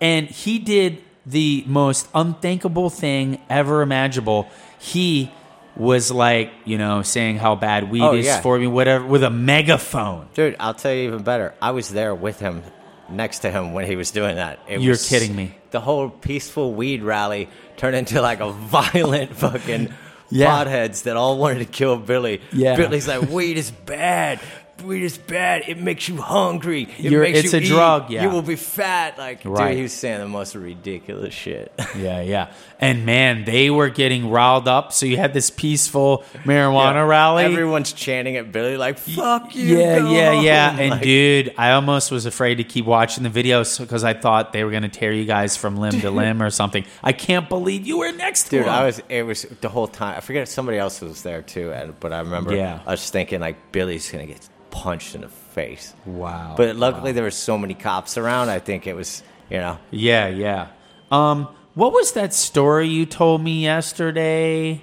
and 0.00 0.28
he 0.28 0.58
did 0.58 1.02
the 1.26 1.64
most 1.66 2.08
unthinkable 2.14 2.90
thing 2.90 3.40
ever 3.50 3.82
imaginable. 3.82 4.48
He 4.78 5.30
was 5.76 6.10
like, 6.10 6.50
you 6.64 6.78
know, 6.78 7.02
saying 7.02 7.36
how 7.38 7.54
bad 7.54 7.90
weed 7.90 8.02
Oh, 8.02 8.14
is 8.14 8.26
yeah. 8.26 8.40
for 8.40 8.58
me, 8.58 8.66
whatever, 8.66 9.04
with 9.06 9.22
a 9.22 9.30
megaphone. 9.30 10.28
Dude, 10.34 10.56
I'll 10.58 10.74
tell 10.74 10.92
you 10.92 11.02
even 11.08 11.22
better. 11.22 11.54
I 11.62 11.70
was 11.70 11.88
there 11.90 12.14
with 12.14 12.40
him, 12.40 12.62
next 13.08 13.40
to 13.40 13.50
him 13.50 13.72
when 13.72 13.86
he 13.86 13.96
was 13.96 14.10
doing 14.10 14.36
that. 14.36 14.58
It 14.68 14.80
You're 14.80 14.90
was- 14.92 15.08
kidding 15.08 15.34
me. 15.36 15.54
The 15.70 15.80
whole 15.80 16.10
peaceful 16.10 16.74
weed 16.74 17.02
rally 17.02 17.48
turned 17.76 17.94
into 17.94 18.20
like 18.20 18.40
a 18.40 18.50
violent 18.52 19.36
fucking 19.36 19.92
Yeah. 20.30 20.48
potheads 20.64 21.04
that 21.04 21.16
all 21.16 21.38
wanted 21.38 21.60
to 21.60 21.64
kill 21.66 21.96
Billy. 21.96 22.40
Yeah. 22.52 22.74
Billy's 22.76 23.06
like, 23.06 23.28
weed 23.30 23.56
is 23.56 23.70
bad. 23.70 24.40
Weed 24.82 25.02
is 25.02 25.18
bad. 25.18 25.64
It 25.68 25.78
makes 25.78 26.08
you 26.08 26.16
hungry. 26.16 26.82
It 26.98 27.10
You're- 27.10 27.26
makes 27.30 27.44
it's 27.44 27.52
you 27.52 27.58
a 27.58 27.62
eat. 27.62 27.68
drug, 27.68 28.10
yeah. 28.10 28.22
You 28.22 28.30
will 28.30 28.42
be 28.42 28.56
fat. 28.56 29.18
Like, 29.18 29.40
Right. 29.44 29.68
dude, 29.68 29.76
he 29.76 29.82
was 29.82 29.92
saying 29.92 30.20
the 30.20 30.28
most 30.28 30.54
ridiculous 30.54 31.34
shit. 31.34 31.72
Yeah, 31.98 32.20
yeah. 32.22 32.48
And 32.82 33.04
man, 33.04 33.44
they 33.44 33.68
were 33.70 33.90
getting 33.90 34.30
riled 34.30 34.66
up. 34.66 34.92
So 34.92 35.04
you 35.04 35.18
had 35.18 35.34
this 35.34 35.50
peaceful 35.50 36.24
marijuana 36.44 36.94
Yeah. 36.94 37.00
rally. 37.06 37.44
Everyone's 37.44 37.92
chanting 37.92 38.36
at 38.36 38.50
Billy 38.52 38.76
like, 38.78 38.98
fuck 38.98 39.54
you. 39.54 39.78
yeah, 39.78 39.98
go 39.98 40.10
yeah, 40.10 40.40
yeah. 40.40 40.76
And 40.80 40.90
Like, 40.92 41.02
dude, 41.02 41.54
I 41.58 41.72
almost 41.72 42.10
was 42.10 42.24
afraid 42.24 42.54
to 42.56 42.64
keep 42.64 42.86
watching 42.86 43.22
the 43.22 43.28
videos 43.30 43.78
because 43.78 44.02
I 44.02 44.14
thought 44.14 44.52
they 44.54 44.64
were 44.64 44.70
going 44.70 44.82
to 44.84 44.88
tear 44.88 45.12
you 45.12 45.26
guys 45.26 45.56
from 45.58 45.76
limb 45.76 46.00
to 46.00 46.10
limb 46.22 46.42
or 46.42 46.48
something. 46.50 46.84
I 47.04 47.12
can't 47.12 47.48
believe 47.50 47.86
you 47.86 47.98
were 47.98 48.12
next 48.12 48.44
to 48.44 48.58
Dude. 48.60 48.66
I 48.68 48.84
was. 48.86 49.02
It 49.10 49.24
was 49.24 49.42
the 49.60 49.68
whole 49.68 49.86
time. 49.86 50.16
I 50.16 50.20
forget 50.20 50.48
somebody 50.48 50.78
else 50.78 51.00
was 51.02 51.22
there 51.22 51.42
too, 51.42 51.74
but 52.00 52.12
I 52.14 52.20
remember. 52.20 52.54
Yeah. 52.56 52.80
I 52.86 52.92
was 52.92 53.10
thinking 53.10 53.40
like 53.40 53.72
Billy's 53.72 54.10
gonna 54.10 54.24
get 54.26 54.48
punched 54.70 55.14
in 55.14 55.20
the 55.20 55.28
face. 55.28 55.92
Wow. 56.06 56.54
But 56.56 56.76
luckily 56.76 57.12
there 57.12 57.24
were 57.24 57.30
so 57.30 57.58
many 57.58 57.74
cops 57.74 58.16
around. 58.16 58.48
I 58.48 58.58
think 58.58 58.86
it 58.86 58.94
was 58.96 59.22
you 59.50 59.58
know. 59.58 59.78
Yeah, 59.90 60.28
yeah. 60.28 60.68
Um, 61.10 61.48
what 61.80 61.94
was 61.94 62.12
that 62.12 62.34
story 62.34 62.88
you 62.88 63.06
told 63.06 63.42
me 63.42 63.62
yesterday? 63.62 64.82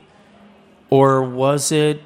Or 0.89 1.21
was 1.21 1.71
it 1.71 2.01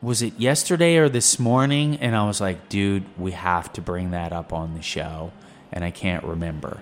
was 0.00 0.22
it 0.22 0.38
yesterday 0.38 0.96
or 0.96 1.10
this 1.10 1.38
morning? 1.38 1.96
And 1.96 2.16
I 2.16 2.26
was 2.26 2.40
like, 2.40 2.70
dude, 2.70 3.04
we 3.18 3.32
have 3.32 3.70
to 3.74 3.82
bring 3.82 4.12
that 4.12 4.32
up 4.32 4.50
on 4.54 4.72
the 4.72 4.80
show. 4.80 5.30
And 5.70 5.84
I 5.84 5.90
can't 5.90 6.24
remember. 6.24 6.80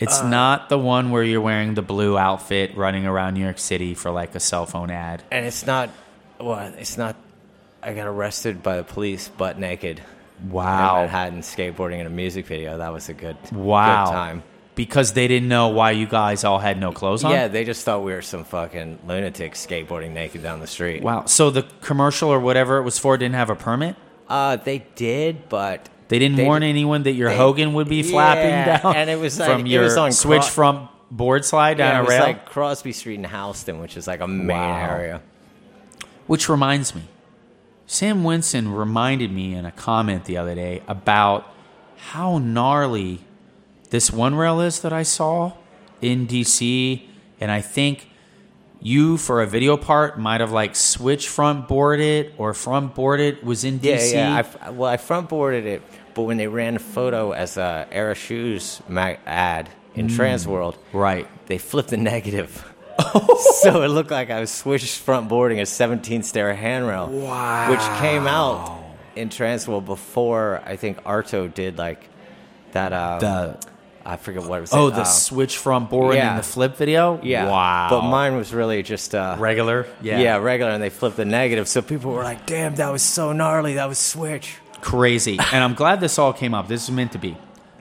It's 0.00 0.20
Uh. 0.20 0.28
not 0.30 0.70
the 0.70 0.78
one 0.78 1.10
where 1.10 1.22
you're 1.22 1.42
wearing 1.42 1.74
the 1.74 1.82
blue 1.82 2.16
outfit 2.16 2.74
running 2.74 3.04
around 3.04 3.34
New 3.34 3.42
York 3.44 3.58
City 3.58 3.92
for 3.92 4.10
like 4.10 4.34
a 4.34 4.40
cell 4.40 4.64
phone 4.64 4.90
ad. 4.90 5.22
And 5.30 5.44
it's 5.44 5.66
not. 5.66 5.90
Well, 6.40 6.72
it's 6.78 6.96
not. 6.96 7.16
I 7.82 7.92
got 7.92 8.06
arrested 8.06 8.62
by 8.62 8.78
the 8.78 8.84
police 8.84 9.28
butt 9.28 9.58
naked. 9.58 10.00
Wow. 10.48 10.94
In 10.96 11.02
Manhattan 11.02 11.40
skateboarding 11.40 12.00
in 12.00 12.06
a 12.06 12.10
music 12.10 12.46
video. 12.46 12.78
That 12.78 12.94
was 12.94 13.10
a 13.10 13.14
good. 13.14 13.36
Wow. 13.52 14.06
Good 14.06 14.12
time. 14.12 14.42
Because 14.74 15.12
they 15.12 15.28
didn't 15.28 15.48
know 15.48 15.68
why 15.68 15.90
you 15.90 16.06
guys 16.06 16.44
all 16.44 16.58
had 16.58 16.80
no 16.80 16.92
clothes 16.92 17.24
on? 17.24 17.30
Yeah, 17.30 17.48
they 17.48 17.64
just 17.64 17.84
thought 17.84 18.02
we 18.02 18.12
were 18.12 18.22
some 18.22 18.44
fucking 18.44 19.00
lunatics 19.06 19.66
skateboarding 19.66 20.12
naked 20.12 20.42
down 20.42 20.60
the 20.60 20.66
street. 20.66 21.02
Wow. 21.02 21.26
So 21.26 21.50
the 21.50 21.64
commercial 21.82 22.30
or 22.30 22.40
whatever 22.40 22.78
it 22.78 22.82
was 22.82 22.98
for 22.98 23.18
didn't 23.18 23.34
have 23.34 23.50
a 23.50 23.54
permit? 23.54 23.96
Uh, 24.28 24.56
they 24.56 24.86
did, 24.94 25.48
but 25.50 25.88
They 26.08 26.18
didn't 26.18 26.36
They- 26.36 26.44
warn 26.44 26.62
anyone 26.62 27.02
that 27.04 27.12
your 27.12 27.28
they- 27.30 27.36
Hogan 27.36 27.74
would 27.74 27.88
be 27.88 28.02
flapping 28.02 28.48
Yeah, 28.50 28.78
down 28.82 28.96
and 28.96 29.08
it 29.10 29.18
was 29.18 29.38
like- 29.38 29.50
from 29.50 29.60
it 29.66 29.68
your 29.68 29.82
was 29.84 29.96
on 29.96 30.12
switch 30.12 30.44
front 30.44 30.88
board 31.10 31.44
slide 31.44 31.76
down 31.78 31.92
yeah, 31.92 31.98
a 31.98 32.02
it 32.02 32.04
was 32.06 32.10
rail. 32.14 32.22
like 32.22 32.46
Crosby 32.46 32.92
Street 32.92 33.14
in 33.18 33.24
Houston, 33.24 33.78
which 33.80 33.96
is 33.98 34.06
like 34.06 34.20
a 34.20 34.26
main 34.26 34.56
Wow. 34.58 34.88
area. 34.90 35.20
Which 36.26 36.48
reminds 36.48 36.94
me, 36.94 37.02
Sam 37.86 38.24
Winston 38.24 38.72
reminded 38.74 39.32
me 39.32 39.54
in 39.54 39.66
a 39.66 39.70
comment 39.72 40.24
the 40.24 40.36
other 40.38 40.54
day 40.54 40.82
about 40.88 41.46
how 42.10 42.38
gnarly 42.38 43.20
this 43.92 44.10
one 44.10 44.34
rail 44.34 44.58
is 44.62 44.80
that 44.80 44.92
I 44.94 45.02
saw 45.02 45.52
in 46.00 46.26
DC, 46.26 47.02
and 47.38 47.50
I 47.50 47.60
think 47.60 48.08
you 48.80 49.18
for 49.18 49.42
a 49.42 49.46
video 49.46 49.76
part 49.76 50.18
might 50.18 50.40
have 50.40 50.50
like 50.50 50.74
switch 50.74 51.28
front 51.28 51.68
boarded 51.68 52.32
or 52.38 52.54
front 52.54 52.94
boarded 52.94 53.42
was 53.44 53.64
in 53.64 53.78
DC. 53.78 54.14
yeah. 54.14 54.34
I 54.34 54.38
f 54.40 54.72
well, 54.72 54.90
I 54.90 54.96
front 54.96 55.28
boarded 55.28 55.66
it, 55.66 55.82
but 56.14 56.22
when 56.22 56.38
they 56.38 56.46
ran 56.46 56.74
a 56.76 56.78
photo 56.78 57.32
as 57.32 57.58
a 57.58 57.86
Era 57.92 58.14
Shoes 58.14 58.80
ad 58.90 59.68
in 59.94 60.08
Transworld, 60.08 60.76
right. 60.94 61.28
they 61.46 61.58
flipped 61.58 61.90
the 61.90 61.98
negative. 61.98 62.64
so 63.60 63.82
it 63.82 63.88
looked 63.88 64.10
like 64.10 64.30
I 64.30 64.40
was 64.40 64.50
switched 64.50 64.96
front 65.00 65.28
boarding 65.28 65.60
a 65.60 65.66
17 65.66 66.22
stair 66.22 66.54
handrail. 66.54 67.08
Wow. 67.08 67.70
Which 67.70 68.00
came 68.00 68.26
out 68.26 68.82
in 69.16 69.28
Transworld 69.28 69.84
before 69.84 70.62
I 70.64 70.76
think 70.76 70.96
Arto 71.04 71.52
did 71.52 71.76
like 71.76 72.08
that. 72.72 72.94
Uh, 72.94 73.18
The 73.18 73.71
I 74.04 74.16
forget 74.16 74.42
what 74.44 74.58
it 74.58 74.62
was. 74.62 74.72
oh, 74.72 74.90
the 74.90 75.02
uh, 75.02 75.04
switch 75.04 75.58
front 75.58 75.90
board 75.90 76.16
yeah. 76.16 76.30
and 76.30 76.38
the 76.38 76.42
flip 76.42 76.76
video. 76.76 77.20
yeah. 77.22 77.48
Wow. 77.48 77.88
But 77.90 78.02
mine 78.08 78.36
was 78.36 78.52
really 78.52 78.82
just 78.82 79.14
uh, 79.14 79.36
regular. 79.38 79.86
Yeah. 80.00 80.20
yeah. 80.20 80.36
regular, 80.36 80.72
and 80.72 80.82
they 80.82 80.90
flipped 80.90 81.16
the 81.16 81.24
negative. 81.24 81.68
So 81.68 81.82
people 81.82 82.12
were 82.12 82.24
like, 82.24 82.46
"Damn, 82.46 82.74
that 82.76 82.90
was 82.90 83.02
so 83.02 83.32
gnarly. 83.32 83.74
That 83.74 83.88
was 83.88 83.98
switch." 83.98 84.56
Crazy. 84.80 85.38
and 85.52 85.62
I'm 85.64 85.74
glad 85.74 86.00
this 86.00 86.18
all 86.18 86.32
came 86.32 86.54
up. 86.54 86.68
This 86.68 86.84
is 86.84 86.90
meant 86.90 87.12
to 87.12 87.18
be. 87.18 87.36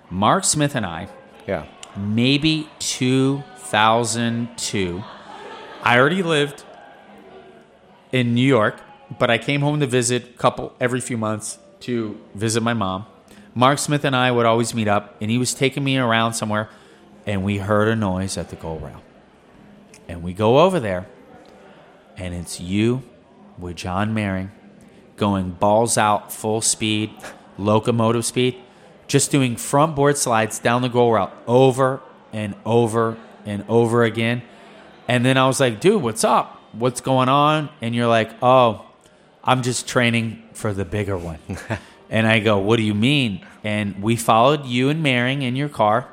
Mark 0.10 0.43
Smith 0.43 0.75
and 0.75 0.86
I, 0.86 1.07
Yeah. 1.47 1.65
maybe 1.97 2.69
2002. 2.79 5.03
I 5.84 5.97
already 5.97 6.21
lived 6.21 6.63
in 8.12 8.36
New 8.36 8.45
York, 8.45 8.79
but 9.17 9.31
I 9.31 9.38
came 9.38 9.62
home 9.62 9.79
to 9.79 9.88
visit 9.88 10.23
a 10.23 10.38
couple 10.38 10.73
every 10.79 10.99
few 11.01 11.17
months 11.17 11.57
to 11.81 12.19
visit 12.36 12.62
my 12.62 12.73
mom. 12.73 13.05
Mark 13.54 13.80
Smith 13.80 14.06
and 14.06 14.16
I 14.16 14.32
would 14.32 14.46
always 14.46 14.74
meet 14.74 14.88
up, 14.88 15.16
and 15.22 15.30
he 15.30 15.38
was 15.38 15.54
taking 15.54 15.84
me 15.84 15.98
around 15.98 16.34
somewhere, 16.34 16.70
and 17.26 17.44
we 17.44 17.58
heard 17.58 17.88
a 17.88 17.96
noise 17.96 18.38
at 18.38 18.50
the 18.50 18.56
goal 18.56 18.80
rail. 18.80 19.02
And 20.08 20.24
we 20.24 20.34
go 20.34 20.60
over 20.60 20.80
there, 20.80 21.08
and 22.18 22.34
it's 22.34 22.60
you 22.60 23.04
with 23.58 23.76
John 23.76 24.16
Mehring 24.16 24.50
going 25.18 25.52
balls 25.52 25.98
out, 25.98 26.34
full 26.34 26.62
speed, 26.62 27.12
locomotive 27.58 28.26
speed, 28.26 28.58
just 29.08 29.30
doing 29.30 29.56
front 29.56 29.96
board 29.96 30.18
slides 30.18 30.58
down 30.58 30.82
the 30.82 30.90
goal 30.90 31.14
route 31.14 31.32
over 31.46 32.02
and 32.34 32.56
over 32.66 33.18
and 33.46 33.64
over 33.68 34.04
again. 34.04 34.42
And 35.08 35.26
then 35.26 35.38
I 35.38 35.46
was 35.46 35.60
like, 35.60 35.80
dude, 35.80 36.02
what's 36.02 36.24
up? 36.24 36.60
What's 36.72 37.02
going 37.02 37.30
on? 37.30 37.70
And 37.82 37.94
you're 37.94 38.08
like, 38.08 38.32
oh, 38.42 38.86
I'm 39.44 39.62
just 39.62 39.88
training 39.88 40.42
for 40.54 40.74
the 40.74 40.86
bigger 40.86 41.18
one. 41.18 41.40
and 42.12 42.28
I 42.28 42.39
go, 42.39 42.60
what 42.60 42.76
do 42.78 42.84
you 42.84 42.93
mean? 42.93 43.43
And 43.63 44.04
we 44.04 44.15
followed 44.15 44.65
you 44.65 44.89
and 44.89 45.04
Mehring 45.04 45.41
in 45.41 45.56
your 45.56 45.69
car. 45.69 46.08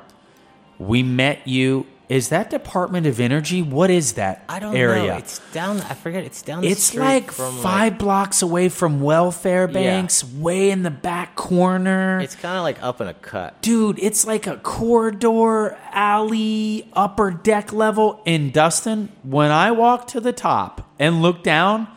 We 0.79 1.03
met 1.03 1.47
you. 1.47 1.85
Is 2.07 2.29
that 2.29 2.49
Department 2.49 3.05
of 3.05 3.19
Energy? 3.19 3.61
What 3.61 3.91
is 3.91 4.13
that 4.13 4.43
I 4.49 4.57
don't 4.57 4.75
area? 4.75 5.11
know. 5.11 5.17
It's 5.17 5.37
down. 5.51 5.77
I 5.81 5.93
forget. 5.93 6.23
It's 6.23 6.41
down. 6.41 6.61
The 6.61 6.69
It's 6.69 6.83
street 6.85 7.01
like 7.01 7.31
from, 7.31 7.55
five 7.57 7.99
blocks 7.99 8.41
away 8.41 8.69
from 8.69 8.99
Welfare 9.01 9.67
Banks, 9.67 10.23
way 10.23 10.71
in 10.71 10.81
the 10.81 10.89
back 10.89 11.35
corner. 11.35 12.19
It's 12.19 12.33
kind 12.33 12.57
of 12.57 12.63
like 12.63 12.81
up 12.81 12.99
in 12.99 13.07
a 13.07 13.13
cut. 13.13 13.61
Dude, 13.61 13.99
it's 13.99 14.25
like 14.25 14.47
a 14.47 14.57
corridor, 14.57 15.77
alley, 15.91 16.89
upper 16.93 17.29
deck 17.29 17.71
level. 17.73 18.23
In 18.25 18.49
Dustin, 18.49 19.11
when 19.21 19.51
I 19.51 19.69
walked 19.71 20.09
to 20.09 20.19
the 20.19 20.33
top 20.33 20.89
and 20.97 21.21
looked 21.21 21.43
down, 21.43 21.87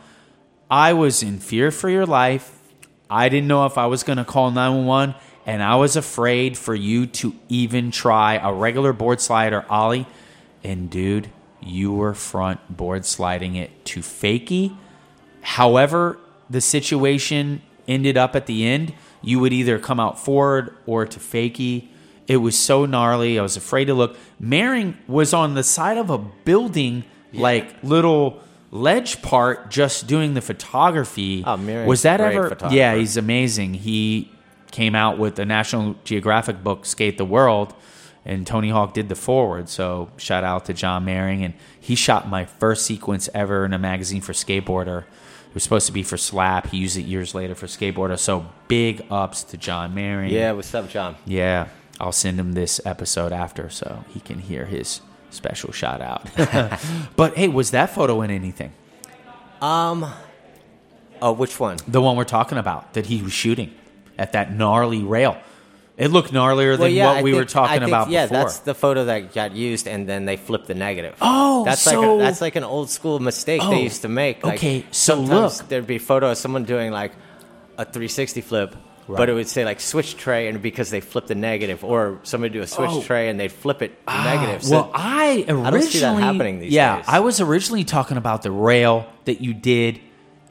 I 0.69 0.93
was 0.93 1.23
in 1.23 1.39
fear 1.39 1.71
for 1.71 1.89
your 1.89 2.05
life. 2.05 2.59
I 3.13 3.29
didn't 3.29 3.47
know 3.47 3.67
if 3.67 3.77
I 3.77 3.85
was 3.85 4.01
going 4.01 4.17
to 4.17 4.25
call 4.25 4.49
911, 4.49 5.13
and 5.45 5.61
I 5.61 5.75
was 5.75 5.95
afraid 5.95 6.57
for 6.57 6.73
you 6.73 7.05
to 7.05 7.35
even 7.47 7.91
try 7.91 8.37
a 8.37 8.51
regular 8.51 8.91
board 8.91 9.21
slide 9.21 9.53
or 9.53 9.67
ollie. 9.69 10.07
And 10.63 10.89
dude, 10.89 11.29
you 11.61 11.93
were 11.93 12.15
front 12.15 12.75
board 12.75 13.05
sliding 13.05 13.55
it 13.55 13.85
to 13.85 13.99
fakie. 13.99 14.75
However, 15.41 16.17
the 16.49 16.59
situation 16.59 17.61
ended 17.87 18.17
up 18.17 18.35
at 18.35 18.47
the 18.47 18.65
end, 18.65 18.95
you 19.21 19.39
would 19.39 19.53
either 19.53 19.77
come 19.77 19.99
out 19.99 20.19
forward 20.19 20.75
or 20.87 21.05
to 21.05 21.19
fakie. 21.19 21.89
It 22.27 22.37
was 22.37 22.57
so 22.57 22.87
gnarly. 22.87 23.37
I 23.37 23.43
was 23.43 23.55
afraid 23.55 23.85
to 23.85 23.93
look. 23.93 24.17
Mehring 24.41 24.95
was 25.07 25.35
on 25.35 25.53
the 25.53 25.63
side 25.63 25.99
of 25.99 26.09
a 26.09 26.17
building, 26.17 27.03
like 27.31 27.75
little 27.83 28.41
ledge 28.73 29.21
part, 29.21 29.69
just 29.69 30.07
doing 30.07 30.33
the 30.33 30.41
photography. 30.41 31.43
Oh, 31.45 31.85
was 31.85 32.01
that 32.01 32.19
ever? 32.19 32.57
Yeah, 32.71 32.95
he's 32.95 33.17
amazing. 33.17 33.75
He 33.75 34.31
came 34.71 34.95
out 34.95 35.19
with 35.19 35.35
the 35.35 35.45
National 35.45 35.95
Geographic 36.03 36.63
book, 36.63 36.85
Skate 36.85 37.19
the 37.19 37.25
World, 37.25 37.75
and 38.25 38.47
Tony 38.47 38.69
Hawk 38.69 38.95
did 38.95 39.09
the 39.09 39.15
forward. 39.15 39.69
So 39.69 40.09
shout 40.17 40.43
out 40.43 40.65
to 40.65 40.73
John 40.73 41.05
Mehring, 41.05 41.45
and 41.45 41.53
he 41.79 41.93
shot 41.93 42.27
my 42.27 42.45
first 42.45 42.85
sequence 42.85 43.29
ever 43.33 43.63
in 43.63 43.73
a 43.73 43.79
magazine 43.79 44.21
for 44.21 44.33
skateboarder. 44.33 45.03
It 45.03 45.53
was 45.53 45.61
supposed 45.61 45.85
to 45.85 45.93
be 45.93 46.01
for 46.01 46.17
Slap. 46.17 46.67
He 46.67 46.77
used 46.77 46.97
it 46.97 47.03
years 47.03 47.35
later 47.35 47.53
for 47.53 47.67
skateboarder. 47.67 48.17
So 48.17 48.47
big 48.67 49.05
ups 49.11 49.43
to 49.43 49.57
John 49.57 49.93
Mehring. 49.93 50.31
Yeah. 50.31 50.53
What's 50.53 50.73
up, 50.73 50.89
John? 50.89 51.15
Yeah, 51.27 51.67
I'll 51.99 52.11
send 52.11 52.39
him 52.39 52.53
this 52.53 52.81
episode 52.85 53.31
after 53.31 53.69
so 53.69 54.03
he 54.09 54.19
can 54.19 54.39
hear 54.39 54.65
his 54.65 55.01
special 55.33 55.71
shout 55.71 56.01
out. 56.01 56.29
but 57.15 57.35
hey, 57.35 57.47
was 57.47 57.71
that 57.71 57.89
photo 57.91 58.21
in 58.21 58.31
anything? 58.31 58.71
Um. 59.61 60.05
Oh, 61.21 61.31
which 61.31 61.59
one? 61.59 61.77
The 61.87 62.01
one 62.01 62.15
we're 62.17 62.23
talking 62.25 62.57
about 62.57 62.93
that 62.93 63.05
he 63.05 63.21
was 63.21 63.31
shooting 63.33 63.73
at 64.17 64.33
that 64.33 64.53
gnarly 64.53 65.01
rail. 65.03 65.37
It 65.95 66.07
looked 66.09 66.31
gnarlier 66.33 66.77
than 66.77 66.91
yeah, 66.91 67.05
what 67.07 67.17
I 67.17 67.21
we 67.21 67.33
were 67.33 67.45
talking 67.45 67.75
I 67.75 67.79
think- 67.79 67.87
about 67.89 68.09
Yeah, 68.09 68.25
before. 68.25 68.37
that's 68.39 68.59
the 68.59 68.73
photo 68.73 69.05
that 69.05 69.31
got 69.33 69.51
used, 69.55 69.87
and 69.87 70.09
then 70.09 70.25
they 70.25 70.37
flipped 70.37 70.65
the 70.67 70.73
negative. 70.73 71.15
Oh, 71.21 71.63
that's 71.65 71.85
like 71.85 71.93
so- 71.93 72.15
a, 72.15 72.21
that's 72.23 72.41
like 72.41 72.55
an 72.55 72.63
old 72.63 72.89
school 72.89 73.19
mistake 73.19 73.61
Oh, 73.63 73.69
they 73.69 73.83
used 73.83 74.01
to 74.01 74.09
make. 74.09 74.43
Like, 74.43 74.55
okay, 74.59 74.85
so 74.91 75.15
sometimes 75.17 75.59
look. 75.59 75.69
there'd 75.69 75.87
be 75.87 75.97
a 75.97 75.99
photo 75.99 76.31
of 76.31 76.37
someone 76.37 76.63
doing 76.63 76.91
like 76.91 77.11
a 77.77 77.85
360 77.85 78.41
flip. 78.41 78.75
Right. 79.07 79.17
But 79.17 79.29
it 79.29 79.33
would 79.33 79.47
say 79.47 79.65
like 79.65 79.79
switch 79.79 80.15
tray, 80.17 80.47
and 80.47 80.61
because 80.61 80.89
they 80.89 81.01
flip 81.01 81.27
the 81.27 81.35
negative, 81.35 81.83
or 81.83 82.19
somebody 82.23 82.53
do 82.53 82.61
a 82.61 82.67
switch 82.67 82.89
Oh. 82.91 83.01
tray 83.01 83.29
and 83.29 83.39
they'd 83.39 83.51
flip 83.51 83.81
it 83.81 83.97
Ah, 84.07 84.23
negative. 84.23 84.63
So 84.63 84.71
well, 84.71 84.91
I 84.93 85.43
originally 85.47 85.71
don't 85.71 85.81
see 85.83 85.99
that 85.99 86.19
happening 86.21 86.59
these 86.59 86.71
yeah, 86.71 86.97
days. 86.97 87.05
I 87.07 87.19
was 87.19 87.41
originally 87.41 87.83
talking 87.83 88.17
about 88.17 88.43
the 88.43 88.51
rail 88.51 89.05
that 89.25 89.41
you 89.41 89.53
did, 89.53 89.99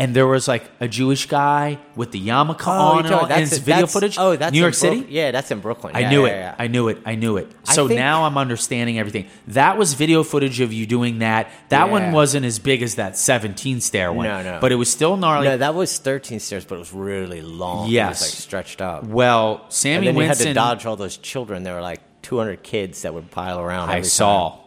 and 0.02 0.14
there 0.16 0.26
was 0.26 0.48
like 0.48 0.64
a 0.80 0.88
Jewish 0.88 1.26
guy 1.26 1.78
with 1.96 2.10
the 2.12 2.20
yarmulke 2.20 2.66
Oh, 2.66 2.70
on 2.70 3.04
you're 3.04 3.12
and, 3.12 3.22
and 3.22 3.30
that's- 3.30 3.48
it's 3.52 3.58
video 3.58 3.74
that's- 3.76 3.92
footage. 3.92 4.16
Oh, 4.18 4.34
that's 4.36 4.52
New 4.52 4.60
York 4.60 4.74
City. 4.74 5.06
Yeah, 5.08 5.30
that's 5.30 5.50
in 5.50 5.60
Brooklyn. 5.60 5.94
I 5.94 6.00
Yeah, 6.00 6.10
knew 6.10 6.26
yeah, 6.26 6.32
it. 6.32 6.36
yeah. 6.36 6.54
I 6.58 6.66
knew 6.66 6.88
it. 6.88 6.98
I 7.06 7.14
knew 7.14 7.36
it. 7.36 7.50
So 7.64 7.88
think- 7.88 7.98
now 7.98 8.24
I'm 8.24 8.36
understanding 8.36 8.98
everything. 8.98 9.26
That 9.48 9.78
was 9.78 9.94
video 9.94 10.22
footage 10.22 10.60
of 10.60 10.72
you 10.72 10.86
doing 10.86 11.20
that. 11.20 11.50
That 11.68 11.90
one 11.90 12.12
wasn't 12.12 12.44
as 12.46 12.58
big 12.58 12.82
as 12.82 12.96
that 12.96 13.16
17 13.16 13.80
stair 13.80 14.12
one. 14.12 14.26
No, 14.26 14.42
no. 14.42 14.58
But 14.60 14.72
it 14.72 14.76
was 14.76 14.90
still 14.90 15.16
gnarly. 15.16 15.46
no, 15.46 15.56
that 15.56 15.74
was 15.74 15.96
13 15.98 16.40
stairs, 16.40 16.64
but 16.64 16.74
it 16.76 16.78
was 16.78 16.92
really 16.92 17.40
long. 17.42 17.88
Yes. 17.88 18.06
it 18.06 18.10
was 18.10 18.20
like 18.32 18.40
stretched 18.40 18.80
out. 18.82 19.06
well, 19.06 19.60
And 19.64 19.72
Sammy 19.72 20.06
then 20.06 20.14
Winston. 20.16 20.46
had 20.48 20.52
to 20.52 20.54
dodge 20.54 20.84
all 20.86 20.96
those 20.96 21.16
children. 21.16 21.62
There 21.62 21.74
were 21.74 21.80
like 21.80 22.00
200 22.22 22.62
kids 22.62 23.02
that 23.02 23.14
would 23.14 23.30
pile 23.30 23.60
around. 23.60 23.90
I 23.90 24.02
saw. 24.02 24.50
time. 24.50 24.58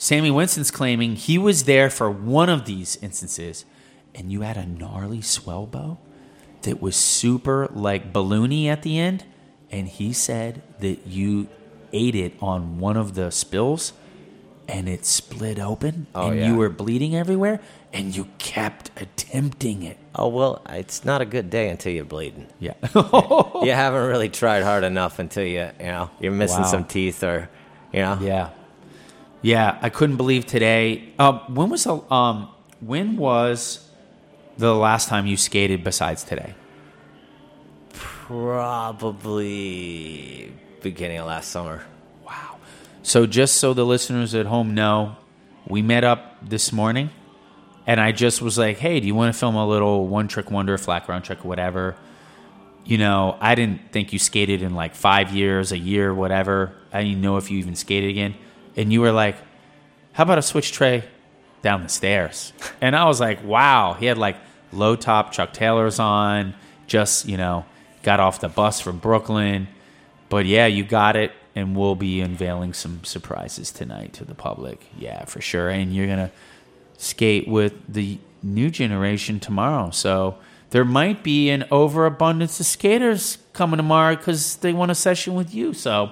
Sammy 0.00 0.30
Winston's 0.30 0.70
claiming 0.70 1.16
he 1.16 1.38
was 1.38 1.64
there 1.64 1.90
for 1.90 2.08
one 2.10 2.48
of 2.48 2.64
these 2.66 2.96
instances, 3.02 3.64
and 4.14 4.30
you 4.32 4.40
had 4.42 4.56
a 4.56 4.66
gnarly 4.66 5.20
swell 5.22 5.66
bow 5.66 5.98
that 6.62 6.80
was 6.82 6.96
super 6.96 7.68
like 7.72 8.12
balloony 8.12 8.66
at 8.66 8.82
the 8.82 8.98
end, 8.98 9.24
and 9.70 9.88
he 9.88 10.12
said 10.12 10.62
that 10.80 11.06
you 11.06 11.48
ate 11.92 12.14
it 12.14 12.34
on 12.40 12.78
one 12.78 12.96
of 12.96 13.14
the 13.14 13.30
spills, 13.30 13.92
and 14.68 14.88
it 14.88 15.06
split 15.06 15.58
open, 15.58 16.06
Oh, 16.14 16.28
and 16.30 16.38
yeah. 16.40 16.46
you 16.48 16.56
were 16.56 16.68
bleeding 16.68 17.14
everywhere, 17.16 17.60
and 17.92 18.14
you 18.14 18.26
kept 18.38 18.90
attempting 19.00 19.82
it. 19.82 19.96
Oh 20.14 20.28
well, 20.28 20.60
it's 20.68 21.04
not 21.04 21.20
a 21.22 21.24
good 21.24 21.48
day 21.48 21.68
until 21.70 21.92
you're 21.92 22.04
bleeding. 22.04 22.48
Yeah. 22.58 22.74
You 23.62 23.72
haven't 23.72 24.06
really 24.06 24.28
tried 24.28 24.62
hard 24.62 24.84
enough 24.84 25.18
until 25.18 25.42
you, 25.44 25.68
you 25.80 25.86
know, 25.86 26.10
you're 26.20 26.32
missing 26.32 26.62
Wow. 26.62 26.66
some 26.70 26.84
teeth 26.84 27.22
or, 27.24 27.48
you 27.92 28.00
know. 28.00 28.18
Yeah, 28.20 28.50
yeah. 29.42 29.78
I 29.82 29.88
couldn't 29.90 30.16
believe 30.16 30.46
today. 30.46 31.12
Um, 31.18 31.40
when 31.54 31.68
was 31.70 31.86
um, 31.86 32.48
when 32.80 33.16
was 33.16 33.87
the 34.58 34.74
last 34.74 35.08
time 35.08 35.26
you 35.26 35.36
skated 35.36 35.82
besides 35.84 36.24
today? 36.24 36.54
Probably 37.94 39.38
beginning 40.82 41.18
of 41.18 41.26
last 41.26 41.50
summer. 41.50 41.84
Wow. 42.26 42.56
So 43.02 43.26
just 43.26 43.56
so 43.56 43.72
the 43.72 43.86
listeners 43.86 44.34
at 44.34 44.46
home 44.46 44.74
know, 44.74 45.16
we 45.66 45.80
met 45.80 46.04
up 46.04 46.36
this 46.46 46.72
morning, 46.72 47.10
and 47.86 48.00
I 48.00 48.12
just 48.12 48.42
was 48.42 48.58
like, 48.58 48.78
"Hey, 48.78 49.00
do 49.00 49.06
you 49.06 49.14
want 49.14 49.32
to 49.32 49.38
film 49.38 49.54
a 49.54 49.66
little 49.66 50.06
one 50.06 50.28
trick 50.28 50.50
wonder, 50.50 50.76
flat 50.76 51.06
ground 51.06 51.24
trick, 51.24 51.44
or 51.44 51.48
whatever?" 51.48 51.96
You 52.84 52.98
know, 52.98 53.36
I 53.40 53.54
didn't 53.54 53.92
think 53.92 54.12
you 54.12 54.18
skated 54.18 54.62
in 54.62 54.74
like 54.74 54.94
five 54.94 55.32
years, 55.32 55.72
a 55.72 55.78
year, 55.78 56.12
whatever. 56.12 56.72
I 56.92 57.02
didn't 57.04 57.20
know 57.20 57.36
if 57.36 57.50
you 57.50 57.58
even 57.58 57.76
skated 57.76 58.10
again. 58.10 58.34
And 58.76 58.92
you 58.92 59.00
were 59.00 59.12
like, 59.12 59.36
"How 60.12 60.24
about 60.24 60.38
a 60.38 60.42
switch 60.42 60.72
tray 60.72 61.04
down 61.62 61.82
the 61.82 61.88
stairs?" 61.88 62.52
And 62.80 62.96
I 62.96 63.04
was 63.06 63.20
like, 63.20 63.44
"Wow." 63.44 63.94
He 63.94 64.06
had 64.06 64.18
like 64.18 64.36
low 64.72 64.96
top 64.96 65.32
Chuck 65.32 65.52
Taylors 65.52 65.98
on, 65.98 66.54
just 66.86 67.26
you 67.28 67.36
know, 67.36 67.64
got 68.02 68.20
off 68.20 68.40
the 68.40 68.48
bus 68.48 68.80
from 68.80 68.98
Brooklyn. 68.98 69.68
But 70.28 70.46
yeah, 70.46 70.66
you 70.66 70.84
got 70.84 71.16
it, 71.16 71.32
and 71.54 71.76
we'll 71.76 71.94
be 71.94 72.20
unveiling 72.20 72.74
some 72.74 73.02
surprises 73.04 73.70
tonight 73.70 74.12
to 74.14 74.24
the 74.24 74.34
public. 74.34 74.86
Yeah, 74.98 75.24
for 75.24 75.40
sure. 75.40 75.68
And 75.68 75.94
you're 75.94 76.06
gonna 76.06 76.30
skate 76.96 77.48
with 77.48 77.74
the 77.88 78.18
new 78.42 78.70
generation 78.70 79.40
tomorrow. 79.40 79.90
So 79.90 80.38
there 80.70 80.84
might 80.84 81.22
be 81.22 81.48
an 81.50 81.64
overabundance 81.70 82.60
of 82.60 82.66
skaters 82.66 83.38
coming 83.52 83.78
tomorrow 83.78 84.16
because 84.16 84.56
they 84.56 84.72
want 84.72 84.90
a 84.90 84.94
session 84.94 85.34
with 85.34 85.54
you. 85.54 85.72
So 85.72 86.10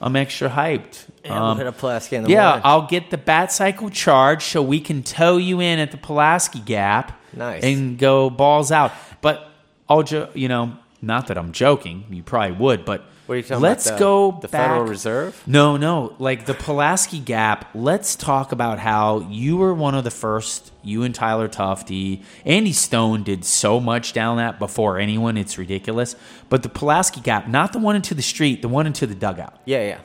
I'm 0.00 0.14
extra 0.16 0.48
hyped. 0.48 1.06
Yeah, 1.24 1.40
we'll 1.40 1.54
hit 1.56 1.66
a 1.66 1.72
Pulaski 1.72 2.16
in 2.16 2.22
the 2.22 2.28
Um, 2.28 2.32
yeah, 2.32 2.44
morning. 2.46 2.62
I'll 2.64 2.86
get 2.86 3.10
the 3.10 3.18
bat 3.18 3.50
cycle 3.52 3.90
charge 3.90 4.44
so 4.44 4.62
we 4.62 4.80
can 4.80 5.02
tow 5.02 5.36
you 5.36 5.60
in 5.60 5.78
at 5.78 5.90
the 5.90 5.96
Pulaski 5.96 6.60
Gap. 6.60 7.20
Nice. 7.32 7.62
And 7.64 7.98
go 7.98 8.30
balls 8.30 8.70
out. 8.72 8.92
But 9.20 9.48
all 9.88 10.02
jo- 10.02 10.30
you 10.34 10.48
know, 10.48 10.76
not 11.02 11.26
that 11.28 11.36
I'm 11.38 11.52
joking, 11.52 12.04
you 12.10 12.22
probably 12.22 12.52
would, 12.56 12.84
but 12.84 13.04
What 13.28 13.34
are 13.34 13.36
you 13.36 13.42
talking 13.42 13.60
let's 13.60 13.86
about? 13.86 13.98
go 13.98 14.30
the, 14.30 14.40
the 14.40 14.48
back. 14.48 14.70
Federal 14.70 14.86
Reserve? 14.86 15.42
No, 15.46 15.76
no, 15.76 16.16
like 16.18 16.46
the 16.46 16.54
Pulaski 16.54 17.18
Gap. 17.18 17.68
Let's 17.74 18.16
talk 18.16 18.52
about 18.52 18.78
how 18.78 19.20
you 19.28 19.58
were 19.58 19.74
one 19.74 19.94
of 19.94 20.04
the 20.04 20.10
first. 20.10 20.72
You 20.82 21.02
and 21.02 21.14
Tyler 21.14 21.46
Tufty, 21.46 22.22
Andy 22.46 22.72
Stone 22.72 23.24
did 23.24 23.44
so 23.44 23.80
much 23.80 24.14
down 24.14 24.38
that 24.38 24.58
before 24.58 24.98
anyone. 24.98 25.36
It's 25.36 25.58
ridiculous. 25.58 26.16
But 26.48 26.62
the 26.62 26.70
Pulaski 26.70 27.20
Gap, 27.20 27.46
not 27.48 27.74
the 27.74 27.78
one 27.78 27.96
into 27.96 28.14
the 28.14 28.22
street, 28.22 28.62
the 28.62 28.68
one 28.68 28.86
into 28.86 29.06
the 29.06 29.14
dugout. 29.14 29.60
Yeah, 29.66 29.82
yeah. 29.82 30.00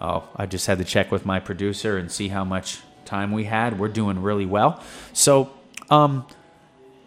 Oh, 0.00 0.28
I 0.34 0.46
just 0.46 0.66
had 0.66 0.78
to 0.78 0.84
check 0.84 1.12
with 1.12 1.24
my 1.24 1.38
producer 1.38 1.96
and 1.96 2.10
see 2.10 2.26
how 2.26 2.42
much 2.42 2.80
time 3.04 3.30
we 3.30 3.44
had. 3.44 3.78
We're 3.78 3.86
doing 3.86 4.22
really 4.22 4.46
well. 4.46 4.82
So, 5.12 5.52
um, 5.88 6.26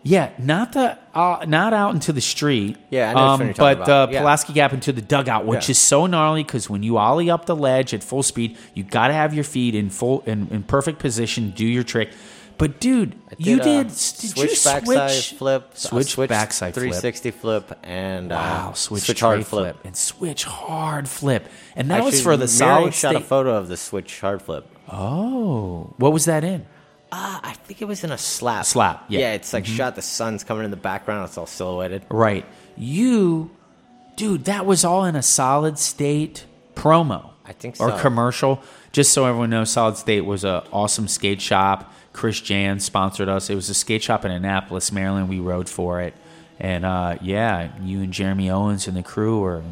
yeah, 0.03 0.31
not 0.39 0.73
the 0.73 0.97
uh, 1.13 1.45
not 1.47 1.73
out 1.73 1.93
into 1.93 2.11
the 2.13 2.21
street. 2.21 2.77
Yeah, 2.89 3.11
I 3.11 3.13
know 3.13 3.19
um, 3.19 3.39
one 3.39 3.47
you're 3.49 3.55
but 3.55 3.77
about. 3.81 4.07
the 4.07 4.13
Yeah. 4.13 4.19
Pulaski 4.21 4.53
Gap 4.53 4.73
into 4.73 4.91
the 4.91 5.01
dugout, 5.01 5.45
which 5.45 5.67
Yeah. 5.67 5.71
is 5.71 5.77
so 5.79 6.05
gnarly 6.07 6.43
because 6.43 6.69
when 6.69 6.83
you 6.83 6.97
ollie 6.97 7.29
up 7.29 7.45
the 7.45 7.55
ledge 7.55 7.93
at 7.93 8.03
full 8.03 8.23
speed, 8.23 8.57
you 8.73 8.83
got 8.83 9.07
to 9.07 9.13
have 9.13 9.33
your 9.33 9.43
feet 9.43 9.75
in 9.75 9.89
full 9.89 10.21
in, 10.25 10.47
in 10.49 10.63
perfect 10.63 10.99
position, 10.99 11.51
do 11.51 11.65
your 11.65 11.83
trick. 11.83 12.09
But 12.57 12.79
dude, 12.79 13.15
you 13.39 13.59
uh, 13.59 13.63
did 13.63 13.87
did 13.87 13.91
switch 13.95 14.37
you 14.37 14.43
backside 14.71 14.83
switch 15.11 15.33
flip, 15.39 15.71
uh, 15.71 15.75
switch, 15.75 16.15
backside 16.29 16.75
360 16.75 17.31
flip, 17.31 17.77
and 17.81 18.31
uh, 18.31 18.35
Wow, 18.35 18.73
switch, 18.73 19.03
switch 19.03 19.19
hard 19.21 19.47
flip. 19.47 19.77
and 19.83 19.97
switch 19.97 20.43
hard 20.43 21.09
flip, 21.09 21.47
and 21.75 21.89
that 21.89 22.03
was 22.03 22.21
for 22.21 22.37
the 22.37 22.47
solid 22.47 22.93
shot 22.93 23.15
a 23.15 23.19
photo 23.19 23.55
of 23.55 23.67
the 23.67 23.77
switch 23.77 24.19
hard 24.21 24.43
flip. 24.43 24.67
Oh, 24.91 25.93
what 25.97 26.13
was 26.13 26.25
that 26.25 26.43
in? 26.43 26.67
Uh, 27.11 27.39
I 27.43 27.53
think 27.53 27.81
it 27.81 27.85
was 27.85 28.03
in 28.03 28.11
a 28.11 28.17
slap. 28.17 28.65
Slap, 28.65 29.05
yeah. 29.09 29.19
Mm-hmm. 29.19 29.35
it's 29.35 29.53
like 29.53 29.65
shot. 29.65 29.95
The 29.95 30.01
sun's 30.01 30.43
coming 30.43 30.63
in 30.63 30.71
the 30.71 30.77
background. 30.77 31.25
It's 31.25 31.37
all 31.37 31.45
silhouetted. 31.45 32.03
Right. 32.09 32.45
You, 32.77 33.51
dude, 34.15 34.45
that 34.45 34.65
was 34.65 34.85
all 34.85 35.03
in 35.05 35.15
a 35.15 35.21
solid 35.21 35.77
state 35.77 36.45
promo. 36.75 37.31
I 37.45 37.53
think 37.53 37.75
Or 37.79 37.91
commercial. 37.99 38.61
Just 38.91 39.13
so 39.13 39.25
everyone 39.25 39.49
knows, 39.49 39.71
Solid 39.71 39.97
State 39.97 40.21
was 40.21 40.43
a 40.43 40.63
awesome 40.71 41.07
skate 41.07 41.41
shop. 41.41 41.93
Chris 42.13 42.39
Jan 42.39 42.79
sponsored 42.79 43.29
us. 43.29 43.49
It 43.49 43.55
was 43.55 43.69
a 43.69 43.73
skate 43.73 44.03
shop 44.03 44.25
in 44.25 44.31
Annapolis, 44.31 44.91
Maryland. 44.91 45.27
We 45.29 45.39
rode 45.39 45.69
for 45.69 46.01
it. 46.01 46.13
And 46.59 46.85
uh, 46.85 47.17
yeah, 47.21 47.71
you 47.81 48.01
and 48.01 48.13
Jeremy 48.13 48.49
Owens 48.49 48.87
and 48.87 48.95
the 48.95 49.03
crew 49.03 49.39
were, 49.39 49.63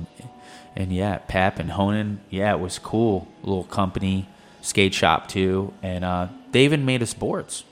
and 0.75 0.91
yeah, 0.91 1.19
Pep 1.27 1.59
and 1.59 1.71
Honan. 1.71 2.21
Yeah, 2.29 2.53
it 2.53 2.59
was 2.59 2.79
cool. 2.79 3.27
Little 3.43 3.65
company, 3.65 4.27
skate 4.61 4.93
shop 4.93 5.27
too. 5.27 5.73
And 5.83 6.03
uh, 6.03 6.27
they 6.51 6.65
even 6.65 6.85
made 6.85 7.01
us 7.01 7.13
boards. 7.13 7.63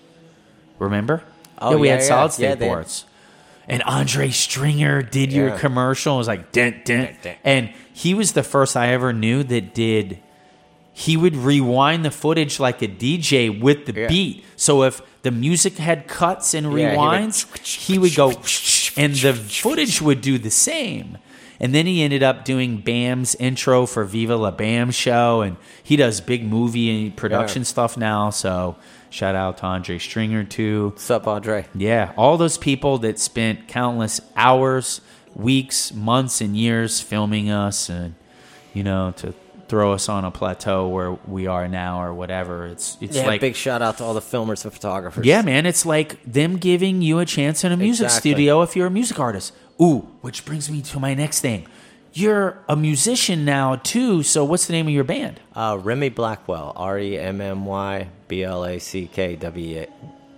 Remember? 0.80 1.24
Oh, 1.60 1.72
yeah, 1.72 1.76
we 1.78 1.88
yeah, 1.88 1.94
had 1.96 2.02
yeah. 2.02 2.08
solid 2.08 2.30
Yeah, 2.32 2.50
state 2.52 2.60
they- 2.60 2.68
boards. 2.68 3.06
And 3.70 3.84
Andre 3.84 4.30
Stringer 4.30 5.02
did 5.02 5.34
your 5.34 5.52
commercial. 5.58 6.16
It 6.16 6.18
was 6.20 6.28
like 6.30 6.54
dent 6.54 6.86
dent, 6.86 7.18
and 7.44 7.70
he 7.92 8.14
was 8.14 8.32
the 8.32 8.44
first 8.44 8.78
I 8.78 8.94
ever 8.94 9.12
knew 9.12 9.44
that 9.44 9.74
did. 9.74 10.20
He 10.94 11.18
would 11.18 11.36
rewind 11.36 12.06
the 12.06 12.10
footage 12.12 12.60
like 12.62 12.82
a 12.82 12.88
DJ 12.88 13.50
with 13.50 13.86
the 13.86 13.94
Yeah. 13.94 14.08
beat. 14.08 14.46
So 14.56 14.84
if 14.84 15.02
the 15.22 15.32
music 15.32 15.78
had 15.80 16.08
cuts 16.08 16.54
and 16.54 16.66
Yeah, 16.68 16.92
he 16.92 16.98
would- 16.98 17.06
rewinds, 17.06 17.58
he 17.88 17.98
would 18.00 18.16
go, 18.16 18.30
and 19.02 19.14
the 19.16 19.34
footage 19.34 20.02
would 20.02 20.22
do 20.22 20.38
the 20.38 20.50
same. 20.50 21.18
And 21.60 21.74
then 21.74 21.86
he 21.88 22.04
ended 22.04 22.22
up 22.24 22.46
doing 22.46 22.78
Bam's 22.78 23.34
intro 23.36 23.86
for 23.86 24.04
Viva 24.04 24.36
La 24.36 24.52
Bam 24.52 24.92
show, 24.92 25.42
and 25.42 25.58
he 25.82 25.96
does 25.96 26.22
big 26.22 26.46
movie 26.46 27.06
and 27.06 27.16
production 27.16 27.62
Yeah. 27.62 27.66
stuff 27.68 27.98
now. 27.98 28.30
So 28.30 28.76
shout 29.10 29.36
out 29.36 29.58
to 29.60 29.66
Andre 29.66 29.98
Stringer 29.98 30.44
too. 30.44 30.90
What's 30.94 31.10
up, 31.10 31.26
Andre? 31.28 31.66
Yeah, 31.76 32.12
all 32.16 32.38
those 32.38 32.58
people 32.58 33.00
that 33.00 33.18
spent 33.20 33.68
countless 33.68 34.22
hours, 34.36 35.02
weeks, 35.36 35.94
months, 35.94 36.42
and 36.42 36.56
years 36.56 37.02
filming 37.02 37.50
us, 37.50 37.90
and 37.90 38.14
you 38.74 38.84
know, 38.84 39.14
to 39.18 39.34
throw 39.68 39.92
us 39.92 40.08
on 40.08 40.24
a 40.24 40.32
plateau 40.32 40.88
where 40.88 41.12
we 41.28 41.46
are 41.48 41.68
now, 41.68 42.02
or 42.02 42.14
whatever. 42.14 42.68
It's 42.68 42.98
it's 43.02 43.18
Yeah, 43.18 43.26
like 43.26 43.42
big 43.42 43.56
shout 43.56 43.82
out 43.82 43.98
to 43.98 44.04
all 44.04 44.14
the 44.14 44.22
filmers 44.22 44.64
and 44.64 44.72
photographers. 44.72 45.26
yeah, 45.26 45.42
man, 45.42 45.66
it's 45.66 45.86
like 45.86 46.24
them 46.24 46.58
giving 46.58 47.02
you 47.02 47.20
a 47.20 47.26
chance 47.26 47.64
in 47.64 47.72
a 47.72 47.78
music 47.78 48.06
Exactly. 48.06 48.32
studio 48.32 48.62
if 48.62 48.76
you're 48.76 48.88
a 48.88 48.92
music 48.92 49.20
artist. 49.20 49.54
Ooh, 49.82 50.08
which 50.22 50.46
brings 50.46 50.70
me 50.70 50.82
to 50.82 51.00
my 51.00 51.14
next 51.14 51.42
thing. 51.42 51.68
You're 52.14 52.58
a 52.68 52.76
musician 52.76 53.46
now 53.46 53.76
too. 53.76 54.24
So 54.24 54.44
what's 54.44 54.66
the 54.66 54.74
name 54.74 54.88
of 54.88 54.94
your 54.94 55.04
band? 55.04 55.40
Uh, 55.54 55.78
Remmy 55.78 56.14
Blackwell, 56.14 56.74
R 56.76 56.98
E 56.98 57.18
M 57.18 57.42
M 57.42 57.66
Y 57.66 58.08
B 58.28 58.44
L 58.44 58.66
A 58.66 58.80
C 58.80 59.08
K 59.08 59.36
W 59.36 59.86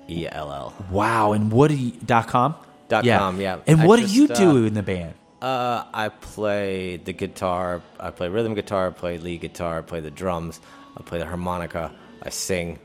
E 0.10 0.28
L 0.28 0.52
L. 0.52 0.74
Wow, 0.92 1.32
and 1.32 1.52
what 1.52 1.70
do 1.70 1.78
you, 1.78 1.92
dot 2.06 2.28
com? 2.28 2.56
Dot 2.90 3.06
com, 3.06 3.40
yeah. 3.40 3.60
And 3.66 3.82
I 3.82 3.86
what 3.86 4.00
just, 4.00 4.14
do 4.14 4.20
you 4.20 4.28
uh, 4.28 4.36
do 4.36 4.66
in 4.66 4.74
the 4.74 4.84
band? 4.84 5.14
Uh, 5.42 5.86
I 5.94 6.10
play 6.10 6.98
the 6.98 7.14
guitar. 7.14 7.82
I 7.98 8.12
play 8.12 8.28
rhythm 8.28 8.56
guitar. 8.56 8.88
I 8.88 8.90
play 8.90 9.18
lead 9.18 9.40
guitar. 9.40 9.78
I 9.78 9.82
play 9.82 10.02
the 10.02 10.12
drums. 10.12 10.60
I 10.98 11.02
play 11.04 11.20
the 11.20 11.26
harmonica. 11.26 11.94
I 12.22 12.30
sing. 12.30 12.80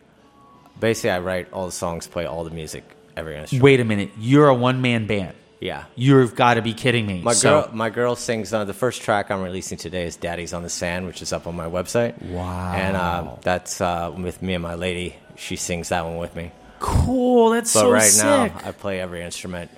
Basically, 0.78 1.10
I 1.10 1.18
write 1.18 1.52
all 1.52 1.66
the 1.66 1.72
songs, 1.72 2.06
play 2.06 2.26
all 2.26 2.44
the 2.44 2.50
music, 2.50 2.84
every 3.16 3.36
instrument. 3.36 3.62
Wait 3.64 3.80
a 3.80 3.84
minute, 3.84 4.10
you're 4.18 4.48
a 4.48 4.54
one 4.54 4.82
man 4.82 5.06
band. 5.06 5.34
Yeah. 5.64 5.84
You've 5.96 6.34
got 6.36 6.54
to 6.54 6.62
be 6.62 6.74
kidding 6.74 7.06
me. 7.06 7.22
My 7.22 7.32
So- 7.32 7.62
girl, 7.62 7.70
my 7.72 7.88
girl 7.88 8.16
sings. 8.16 8.52
Uh, 8.52 8.64
the 8.66 8.74
first 8.74 9.00
track 9.00 9.30
I'm 9.30 9.40
releasing 9.42 9.78
today 9.78 10.04
is 10.04 10.14
"Daddy's 10.16 10.52
on 10.52 10.62
the 10.62 10.68
Sand," 10.68 11.06
which 11.06 11.22
is 11.22 11.32
up 11.32 11.46
on 11.46 11.56
my 11.56 11.64
website. 11.66 12.20
Wow. 12.22 12.72
And 12.74 12.94
uh, 12.96 13.36
that's 13.40 13.80
uh, 13.80 14.12
with 14.14 14.42
me 14.42 14.52
and 14.52 14.62
my 14.62 14.74
lady. 14.74 15.16
She 15.36 15.56
sings 15.56 15.88
that 15.88 16.04
one 16.04 16.18
with 16.18 16.36
me. 16.36 16.50
cool. 16.80 17.48
That's 17.50 17.72
But 17.72 17.80
so 17.80 17.90
right 17.90 18.02
sick. 18.02 18.24
now, 18.26 18.60
I 18.62 18.72
play 18.72 19.00
every 19.00 19.22
instrument. 19.22 19.70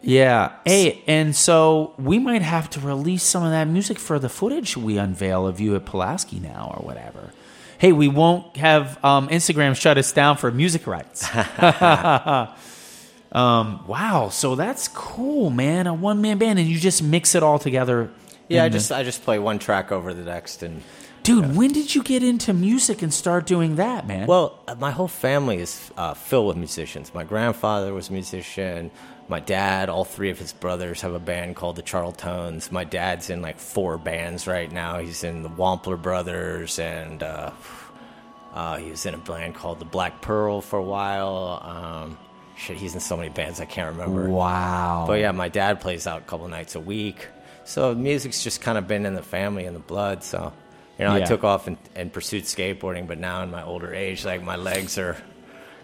yeah. 0.00 0.52
Hey, 0.64 1.02
and 1.08 1.34
so 1.34 1.92
we 1.98 2.20
might 2.20 2.42
have 2.42 2.70
to 2.70 2.80
release 2.80 3.24
some 3.24 3.42
of 3.42 3.50
that 3.50 3.64
music 3.66 3.98
for 3.98 4.20
the 4.20 4.28
footage 4.28 4.76
we 4.76 4.96
unveil 4.96 5.44
of 5.46 5.58
you 5.60 5.74
at 5.74 5.84
Pulaski 5.86 6.38
now 6.38 6.72
or 6.76 6.86
whatever. 6.86 7.32
Hey, 7.78 7.90
we 7.92 8.06
won't 8.06 8.56
have 8.58 9.02
um, 9.04 9.26
Instagram 9.28 9.74
shut 9.74 9.98
us 9.98 10.12
down 10.12 10.36
for 10.36 10.52
music 10.52 10.86
rights. 10.86 11.26
um, 13.34 13.84
wow. 13.86 14.28
So 14.28 14.54
that's 14.54 14.88
cool, 14.88 15.50
man. 15.50 15.86
A 15.86 15.94
one 15.94 16.20
man 16.22 16.38
band, 16.38 16.58
and 16.58 16.68
you 16.68 16.78
just 16.78 17.02
mix 17.02 17.34
it 17.34 17.42
all 17.42 17.58
together. 17.58 18.10
Yeah, 18.48 18.62
I 18.62 18.66
in 18.66 18.72
the- 18.72 18.78
just 18.78 18.92
I 18.92 19.02
just 19.02 19.22
play 19.24 19.38
one 19.38 19.58
track 19.58 19.90
over 19.92 20.14
the 20.14 20.22
next, 20.24 20.62
and 20.62 20.82
Dude, 21.24 21.56
when 21.56 21.72
did 21.72 21.94
you 21.94 22.02
get 22.02 22.22
into 22.22 22.52
music 22.52 23.00
and 23.00 23.12
start 23.12 23.46
doing 23.46 23.76
that, 23.76 24.06
man? 24.06 24.26
Well, 24.26 24.58
my 24.78 24.90
whole 24.90 25.08
family 25.08 25.56
is 25.56 25.90
uh, 25.96 26.12
filled 26.12 26.48
with 26.48 26.58
musicians. 26.58 27.14
My 27.14 27.24
grandfather 27.24 27.94
was 27.94 28.10
a 28.10 28.12
musician. 28.12 28.90
My 29.26 29.40
dad, 29.40 29.88
all 29.88 30.04
three 30.04 30.28
of 30.28 30.38
his 30.38 30.52
brothers 30.52 31.00
have 31.00 31.14
a 31.14 31.18
band 31.18 31.56
called 31.56 31.76
the 31.76 31.82
Charltones. 31.82 32.70
My 32.70 32.84
dad's 32.84 33.30
in 33.30 33.40
like 33.40 33.58
four 33.58 33.96
bands 33.96 34.46
right 34.46 34.70
now. 34.70 34.98
He's 34.98 35.24
in 35.24 35.42
the 35.42 35.48
Wampler 35.48 35.96
Brothers, 36.00 36.78
and 36.78 37.22
uh, 37.22 37.52
uh, 38.52 38.76
he 38.76 38.90
was 38.90 39.06
in 39.06 39.14
a 39.14 39.18
band 39.18 39.54
called 39.54 39.78
the 39.78 39.86
Black 39.86 40.20
Pearl 40.20 40.60
for 40.60 40.78
a 40.78 40.82
while. 40.82 41.58
Um, 41.62 42.18
shit, 42.56 42.76
he's 42.76 42.94
in 42.94 43.00
so 43.00 43.16
many 43.16 43.28
bands 43.28 43.60
I 43.60 43.64
can't 43.64 43.92
remember. 43.96 44.28
wow. 44.28 45.04
But 45.06 45.20
yeah, 45.20 45.32
my 45.32 45.48
dad 45.48 45.80
plays 45.80 46.06
out 46.06 46.22
a 46.22 46.24
couple 46.24 46.46
nights 46.48 46.74
a 46.74 46.80
week. 46.80 47.28
So 47.64 47.94
music's 47.94 48.42
just 48.44 48.60
kind 48.60 48.76
of 48.78 48.86
been 48.86 49.06
in 49.06 49.14
the 49.14 49.22
family 49.22 49.64
and 49.64 49.74
the 49.74 49.80
blood. 49.80 50.22
So, 50.22 50.52
you 50.98 51.04
know, 51.04 51.14
Yeah. 51.16 51.22
I 51.24 51.26
took 51.26 51.44
off 51.44 51.66
and, 51.66 51.78
and 51.94 52.12
pursued 52.12 52.44
skateboarding, 52.44 53.06
but 53.06 53.18
now 53.18 53.42
in 53.42 53.50
my 53.50 53.62
older 53.64 53.92
age, 53.94 54.24
like 54.24 54.42
my 54.42 54.56
legs 54.56 54.98
are 54.98 55.16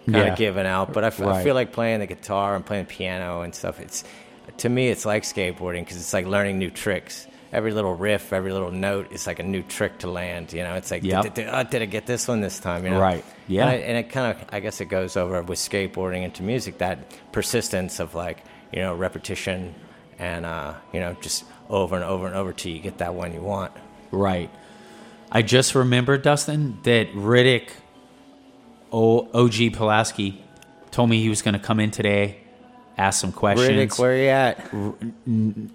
kind 0.09 0.29
of 0.29 0.37
giving 0.37 0.65
out. 0.65 0.93
But 0.93 1.03
I, 1.03 1.07
f- 1.07 1.19
I 1.21 1.25
Right. 1.25 1.43
feel 1.43 1.55
like 1.55 1.71
playing 1.73 1.99
the 1.99 2.07
guitar 2.07 2.55
and 2.55 2.65
playing 2.65 2.85
piano 2.85 3.41
and 3.41 3.53
stuff. 3.55 3.79
It's 3.79 4.03
to 4.57 4.69
me, 4.69 4.89
it's 4.89 5.05
like 5.05 5.23
skateboarding 5.23 5.81
because 5.81 5.97
it's 5.97 6.13
like 6.13 6.25
learning 6.25 6.59
new 6.59 6.69
tricks. 6.69 7.25
Every 7.51 7.71
little 7.73 7.93
riff, 7.93 8.31
every 8.31 8.53
little 8.53 8.71
note 8.71 9.11
is 9.11 9.27
like 9.27 9.39
a 9.39 9.43
new 9.43 9.61
trick 9.61 9.99
to 9.99 10.09
land. 10.09 10.53
You 10.53 10.63
know, 10.63 10.75
it's 10.75 10.89
like, 10.89 11.03
Yep. 11.03 11.33
did, 11.35 11.47
oh, 11.47 11.53
I 11.57 11.63
get 11.63 12.05
this 12.05 12.27
one 12.27 12.39
this 12.39 12.59
time? 12.59 12.85
You 12.85 12.91
know, 12.91 12.99
Right. 13.01 13.25
Yeah. 13.47 13.67
And, 13.67 13.97
it 13.97 14.09
kind 14.09 14.31
of, 14.37 14.47
I 14.53 14.61
guess, 14.61 14.79
it 14.79 14.85
goes 14.85 15.17
over 15.17 15.41
with 15.41 15.59
skateboarding 15.59 16.23
into 16.23 16.43
music 16.43 16.77
that 16.77 16.99
persistence 17.33 17.99
of 17.99 18.15
like, 18.15 18.43
you 18.71 18.79
know, 18.79 18.95
repetition 18.95 19.75
and 20.17 20.45
uh, 20.45 20.75
you 20.93 20.99
know, 21.01 21.15
just 21.19 21.43
over 21.69 21.95
and 21.95 22.03
over 22.05 22.25
and 22.27 22.35
over 22.35 22.53
till 22.53 22.71
you 22.71 22.79
get 22.79 22.99
that 22.99 23.15
one 23.15 23.33
you 23.33 23.41
want. 23.41 23.73
Right. 24.11 24.49
I 25.31 25.41
just 25.41 25.75
remembered, 25.75 26.21
Dustin, 26.21 26.77
that 26.83 27.11
Riddick, 27.13 27.69
o- 28.91 29.27
OG 29.33 29.73
Pulaski, 29.73 30.43
told 30.91 31.09
me 31.09 31.21
he 31.21 31.29
was 31.29 31.41
going 31.41 31.53
to 31.53 31.59
come 31.59 31.79
in 31.79 31.91
today, 31.91 32.40
ask 32.97 33.19
some 33.19 33.31
questions. 33.31 33.69
Riddick, 33.69 33.99
where 33.99 34.17
you 34.17 34.29
at? 34.29 34.73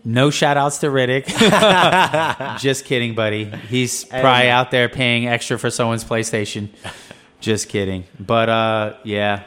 no 0.04 0.30
shout 0.30 0.56
outs 0.56 0.78
to 0.78 0.86
Riddick. 0.88 1.26
just 2.60 2.84
kidding, 2.84 3.14
buddy. 3.14 3.44
He's 3.44 4.04
probably 4.04 4.48
out 4.48 4.70
there 4.70 4.88
paying 4.88 5.26
extra 5.26 5.58
for 5.58 5.70
someone's 5.70 6.04
PlayStation. 6.04 6.68
Just 7.40 7.68
kidding. 7.68 8.04
But 8.18 8.48
uh, 8.48 8.96
yeah, 9.04 9.44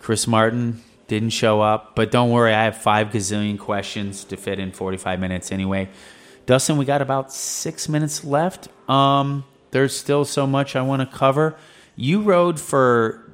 Chris 0.00 0.26
Martin 0.26 0.82
didn't 1.10 1.30
show 1.30 1.60
up. 1.60 1.96
But 1.96 2.10
don't 2.10 2.30
worry, 2.30 2.54
I 2.54 2.64
have 2.64 2.76
five 2.76 3.08
gazillion 3.08 3.58
questions 3.58 4.24
to 4.24 4.36
fit 4.36 4.58
in 4.58 4.72
45 4.72 5.20
minutes 5.20 5.52
anyway. 5.52 5.88
Dustin, 6.46 6.76
we 6.78 6.84
got 6.84 7.02
about 7.02 7.32
six 7.32 7.88
minutes 7.88 8.24
left. 8.24 8.68
Um, 8.88 9.44
there's 9.72 9.96
still 9.96 10.24
so 10.24 10.46
much 10.46 10.76
I 10.76 10.82
want 10.82 11.08
to 11.08 11.16
cover. 11.16 11.56
You 11.96 12.22
rode 12.22 12.58
for, 12.58 13.30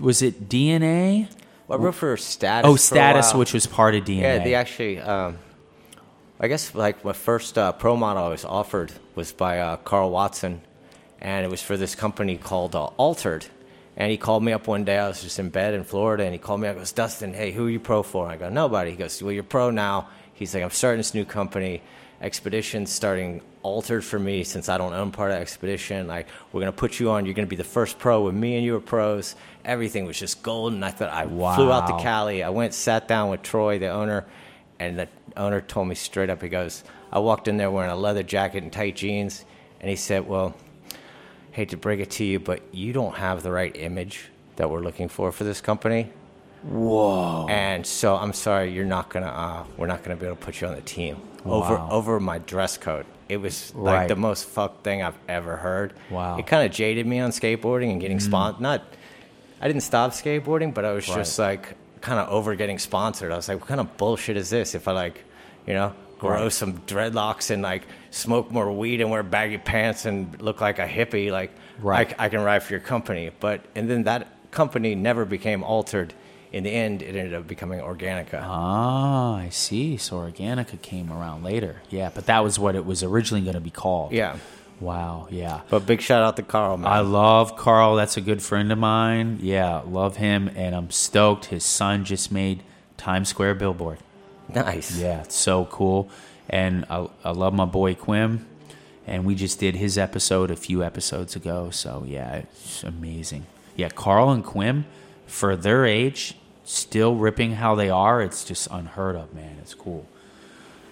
was 0.00 0.20
it 0.20 0.48
DNA? 0.48 1.28
I 1.70 1.76
wrote 1.76 1.94
for 1.94 2.16
Status. 2.16 2.68
Oh, 2.68 2.74
for 2.74 2.78
status, 2.78 3.34
which 3.34 3.52
was 3.52 3.66
part 3.66 3.94
of 3.94 4.04
DNA. 4.04 4.20
Yeah, 4.20 4.44
they 4.44 4.54
actually. 4.54 4.98
Um, 5.00 5.38
I 6.42 6.48
guess 6.48 6.74
like 6.74 7.04
my 7.04 7.12
first 7.12 7.58
uh, 7.58 7.72
pro 7.72 7.96
model 7.96 8.24
I 8.24 8.28
was 8.28 8.44
offered 8.44 8.92
was 9.14 9.32
by 9.32 9.60
uh, 9.60 9.76
Karl 9.76 10.10
Watson, 10.10 10.62
and 11.20 11.44
it 11.44 11.50
was 11.50 11.62
for 11.62 11.76
this 11.76 11.94
company 11.94 12.36
called 12.36 12.74
uh, 12.74 12.86
Altered. 12.96 13.46
And 13.96 14.10
he 14.10 14.16
called 14.16 14.42
me 14.42 14.52
up 14.52 14.66
one 14.66 14.84
day. 14.84 14.98
I 14.98 15.08
was 15.08 15.22
just 15.22 15.38
in 15.38 15.50
bed 15.50 15.74
in 15.74 15.84
Florida, 15.84 16.24
and 16.24 16.32
he 16.32 16.38
called 16.38 16.60
me 16.60 16.68
up. 16.68 16.76
He 16.76 16.80
goes, 16.80 16.92
"Dustin, 16.92 17.34
hey, 17.34 17.52
who 17.52 17.66
are 17.66 17.70
you 17.70 17.80
pro 17.80 18.02
for?" 18.02 18.26
I 18.26 18.36
go, 18.36 18.48
"Nobody." 18.48 18.92
He 18.92 18.96
goes, 18.96 19.22
"Well, 19.22 19.32
you're 19.32 19.42
pro 19.42 19.70
now." 19.70 20.08
He's 20.32 20.54
like, 20.54 20.62
"I'm 20.62 20.70
starting 20.70 20.98
this 20.98 21.12
new 21.12 21.26
company, 21.26 21.82
Expedition, 22.20 22.86
starting 22.86 23.40
Altered 23.62 24.02
for 24.02 24.18
me 24.18 24.42
since 24.42 24.70
I 24.70 24.78
don't 24.78 24.94
own 24.94 25.10
part 25.10 25.30
of 25.32 25.36
Expedition. 25.36 26.06
Like, 26.06 26.28
we're 26.50 26.60
gonna 26.60 26.72
put 26.72 26.98
you 26.98 27.10
on. 27.10 27.26
You're 27.26 27.34
gonna 27.34 27.46
be 27.46 27.56
the 27.56 27.64
first 27.64 27.98
pro 27.98 28.22
with 28.22 28.34
me 28.34 28.56
and 28.56 28.64
you 28.64 28.72
were 28.72 28.80
pros. 28.80 29.36
Everything 29.66 30.06
was 30.06 30.18
just 30.18 30.42
golden. 30.42 30.82
I 30.82 30.90
thought 30.90 31.10
I 31.10 31.26
flew 31.26 31.70
out 31.70 31.86
to 31.88 31.92
Wow. 31.92 31.98
Cali. 32.00 32.42
I 32.42 32.48
went, 32.48 32.72
sat 32.72 33.06
down 33.06 33.28
with 33.28 33.42
Troy, 33.42 33.78
the 33.78 33.88
owner, 33.88 34.24
and 34.78 34.98
the 34.98 35.08
owner 35.36 35.60
told 35.60 35.88
me 35.88 35.94
straight 35.94 36.30
up, 36.30 36.40
he 36.42 36.48
goes, 36.48 36.84
I 37.12 37.18
walked 37.18 37.48
in 37.48 37.58
there 37.58 37.70
wearing 37.70 37.90
a 37.90 37.96
leather 37.96 38.22
jacket 38.22 38.62
and 38.62 38.72
tight 38.72 38.96
jeans, 38.96 39.44
and 39.80 39.90
he 39.90 39.96
said, 39.96 40.26
Well, 40.26 40.54
hate 41.52 41.68
to 41.70 41.76
break 41.76 42.00
it 42.00 42.10
to 42.12 42.24
you, 42.24 42.40
but 42.40 42.62
you 42.72 42.92
don't 42.94 43.16
have 43.16 43.42
the 43.42 43.52
right 43.52 43.76
image 43.76 44.30
that 44.56 44.70
we're 44.70 44.80
looking 44.80 45.08
for 45.08 45.32
for 45.32 45.44
this 45.44 45.60
company. 45.60 46.10
Whoa. 46.62 47.46
And 47.48 47.86
so 47.86 48.16
I'm 48.16 48.32
sorry, 48.32 48.72
you're 48.72 48.84
not 48.84 49.08
gonna, 49.08 49.26
uh, 49.26 49.64
we're 49.76 49.86
not 49.86 50.02
gonna 50.02 50.16
be 50.16 50.26
able 50.26 50.36
to 50.36 50.42
put 50.44 50.60
you 50.60 50.66
on 50.66 50.74
the 50.74 50.80
team 50.82 51.16
over 51.44 51.74
Wow. 51.74 51.88
over 51.90 51.92
over 52.10 52.20
my 52.20 52.38
dress 52.38 52.76
code. 52.76 53.06
It 53.28 53.38
was 53.38 53.74
like 53.74 53.94
Right. 53.94 54.08
the 54.08 54.16
most 54.16 54.44
fucked 54.46 54.84
thing 54.84 55.02
I've 55.02 55.18
ever 55.28 55.56
heard. 55.56 55.94
Wow. 56.10 56.36
Mm. 56.36 56.40
It 56.40 56.46
kind 56.46 56.66
of 56.66 56.72
jaded 56.72 57.06
me 57.06 57.18
on 57.20 57.30
skateboarding 57.30 57.90
and 57.92 58.00
getting 58.00 58.20
spon 58.20 58.56
Not, 58.58 58.82
I 59.60 59.66
didn't 59.68 59.82
stop 59.82 60.10
skateboarding, 60.12 60.74
but 60.74 60.84
I 60.84 60.92
was 60.92 61.06
just 61.06 61.38
like 61.38 61.74
kind 62.00 62.18
of 62.18 62.28
over 62.28 62.54
getting 62.54 62.78
sponsored. 62.78 63.30
I 63.32 63.36
was 63.36 63.48
like, 63.48 63.58
what 63.60 63.68
kind 63.68 63.80
of 63.80 63.96
bullshit 63.96 64.36
is 64.36 64.50
this? 64.50 64.74
If 64.74 64.88
I 64.88 64.92
like, 64.92 65.24
you 65.66 65.74
know, 65.74 65.92
grow 66.18 66.42
Right. 66.42 66.52
some 66.52 66.78
dreadlocks 66.86 67.50
and 67.50 67.62
like 67.62 67.82
smoke 68.10 68.50
more 68.50 68.70
weed 68.72 69.00
and 69.00 69.10
wear 69.10 69.22
baggy 69.22 69.58
pants 69.58 70.04
and 70.06 70.40
look 70.42 70.60
like 70.60 70.78
a 70.78 70.86
hippie, 70.86 71.30
like 71.30 71.52
Right. 71.80 72.14
I, 72.18 72.26
I 72.26 72.28
can 72.28 72.42
ride 72.42 72.62
for 72.62 72.72
your 72.74 72.80
company. 72.80 73.30
But 73.40 73.60
and 73.74 73.88
then 73.88 74.02
that 74.04 74.26
company 74.50 74.94
never 74.94 75.24
became 75.24 75.62
altered. 75.62 76.12
In 76.52 76.64
the 76.64 76.70
end, 76.70 77.00
it 77.02 77.14
ended 77.14 77.34
up 77.34 77.46
becoming 77.46 77.78
Organika. 77.80 78.40
Ah, 78.42 79.36
I 79.36 79.50
see. 79.50 79.96
So 79.96 80.16
Organika 80.16 80.80
came 80.82 81.12
around 81.12 81.44
later. 81.44 81.82
Yeah, 81.90 82.10
but 82.12 82.26
that 82.26 82.42
was 82.42 82.58
what 82.58 82.74
it 82.74 82.84
was 82.84 83.02
originally 83.04 83.42
going 83.42 83.54
to 83.54 83.60
be 83.60 83.70
called. 83.70 84.12
Yeah. 84.12 84.36
Wow. 84.80 85.28
Yeah. 85.30 85.60
But 85.68 85.86
big 85.86 86.00
shout 86.00 86.22
out 86.22 86.36
to 86.36 86.42
Karl, 86.42 86.76
man. 86.78 86.90
I 86.90 87.00
love 87.00 87.54
Karl. 87.56 87.94
That's 87.96 88.16
a 88.16 88.20
good 88.20 88.42
friend 88.42 88.72
of 88.72 88.78
mine. 88.78 89.38
Yeah, 89.42 89.82
love 89.86 90.16
him, 90.16 90.50
and 90.56 90.74
I'm 90.74 90.90
stoked. 90.90 91.46
His 91.46 91.64
son 91.64 92.04
just 92.04 92.32
made 92.32 92.62
Times 92.96 93.28
Square 93.28 93.56
billboard. 93.56 93.98
nice. 94.52 94.96
Yeah, 94.98 95.20
it's 95.20 95.36
so 95.36 95.66
cool. 95.66 96.08
And 96.48 96.84
I, 96.90 97.08
I 97.24 97.30
love 97.30 97.52
my 97.54 97.66
boy 97.66 97.94
Quim, 97.94 98.44
and 99.06 99.24
we 99.24 99.34
just 99.36 99.60
did 99.60 99.76
his 99.76 99.96
episode 99.96 100.50
a 100.50 100.56
few 100.56 100.82
episodes 100.82 101.36
ago. 101.36 101.70
So 101.70 102.02
yeah, 102.06 102.36
it's 102.36 102.82
amazing. 102.82 103.46
Yeah, 103.76 103.90
Karl 103.90 104.30
and 104.30 104.44
Quim, 104.44 104.84
for 105.26 105.54
their 105.56 105.84
age, 105.86 106.34
still 106.70 107.16
ripping 107.16 107.52
how 107.52 107.74
they 107.74 107.90
are. 107.90 108.22
It's 108.22 108.44
just 108.44 108.68
unheard 108.70 109.16
of, 109.16 109.34
man. 109.34 109.56
It's 109.60 109.74
cool. 109.74 110.06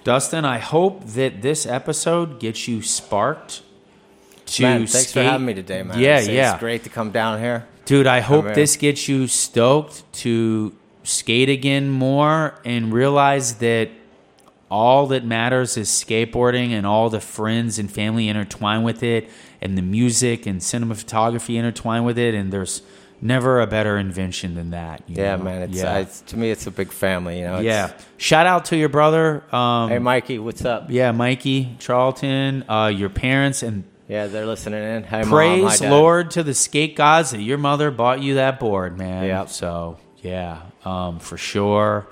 Dustin, 0.04 0.44
I 0.44 0.58
hope 0.58 1.04
that 1.08 1.42
this 1.42 1.66
episode 1.66 2.40
gets 2.40 2.66
you 2.66 2.82
sparked 2.82 3.62
to 4.46 4.62
Man, 4.62 4.86
thanks 4.86 5.12
for 5.12 5.22
having 5.22 5.46
me 5.46 5.54
today, 5.54 5.82
man. 5.82 5.98
Yeah, 5.98 6.18
it's, 6.18 6.28
yeah. 6.28 6.52
It's 6.52 6.60
great 6.60 6.84
to 6.84 6.90
come 6.90 7.10
down 7.10 7.38
here. 7.40 7.66
Dude, 7.84 8.06
I 8.06 8.20
hope 8.20 8.54
this 8.54 8.76
gets 8.76 9.08
you 9.08 9.26
stoked 9.26 10.10
to 10.14 10.74
skate 11.04 11.48
again 11.48 11.90
more 11.90 12.58
and 12.64 12.92
realize 12.92 13.54
that 13.54 13.90
all 14.70 15.06
that 15.06 15.24
matters 15.24 15.76
is 15.76 15.88
skateboarding 15.88 16.70
and 16.70 16.86
all 16.86 17.08
the 17.08 17.20
friends 17.20 17.78
and 17.78 17.90
family 17.90 18.28
intertwined 18.28 18.84
with 18.84 19.02
it 19.02 19.30
and 19.62 19.78
the 19.78 19.82
music 19.82 20.46
and 20.46 20.60
cinematography 20.60 21.54
intertwined 21.56 22.04
with 22.04 22.18
it 22.18 22.34
and 22.34 22.52
there's 22.52 22.82
never 23.20 23.60
a 23.60 23.66
better 23.66 23.98
invention 23.98 24.54
than 24.54 24.70
that. 24.70 25.02
you 25.08 25.16
Yeah, 25.22 25.36
know? 25.36 25.44
man. 25.44 25.62
It's, 25.62 25.76
yeah. 25.78 25.94
uh, 25.94 25.98
it's 26.00 26.20
to 26.22 26.36
me, 26.36 26.50
it's 26.50 26.66
a 26.66 26.70
big 26.70 26.92
family. 26.92 27.38
You 27.40 27.44
know. 27.46 27.58
It's- 27.60 27.64
yeah. 27.64 28.06
Shout 28.16 28.46
out 28.46 28.66
to 28.66 28.76
your 28.76 28.88
brother. 28.88 29.42
Um, 29.54 29.88
Hey, 29.90 29.98
Mikey, 29.98 30.38
what's 30.38 30.64
up? 30.64 30.86
yeah, 30.90 31.12
Mikey 31.12 31.76
Charlton, 31.78 32.64
uh, 32.68 32.86
your 32.94 33.08
parents, 33.08 33.62
and 33.62 33.84
Yeah, 34.08 34.26
they're 34.26 34.46
listening 34.46 34.82
in. 34.82 35.02
Hey, 35.04 35.20
mom. 35.22 35.30
Praise 35.30 35.80
Dad. 35.80 35.90
Lord 35.90 36.30
to 36.32 36.42
the 36.42 36.54
skate 36.54 36.96
gods 36.96 37.32
that 37.32 37.42
your 37.42 37.58
mother 37.58 37.90
bought 37.90 38.22
you 38.22 38.36
that 38.36 38.58
board, 38.58 38.96
man. 38.96 39.24
Yep. 39.26 39.48
So 39.50 39.98
yeah, 40.22 40.62
um, 40.84 41.18
for 41.18 41.36
sure. 41.36 42.06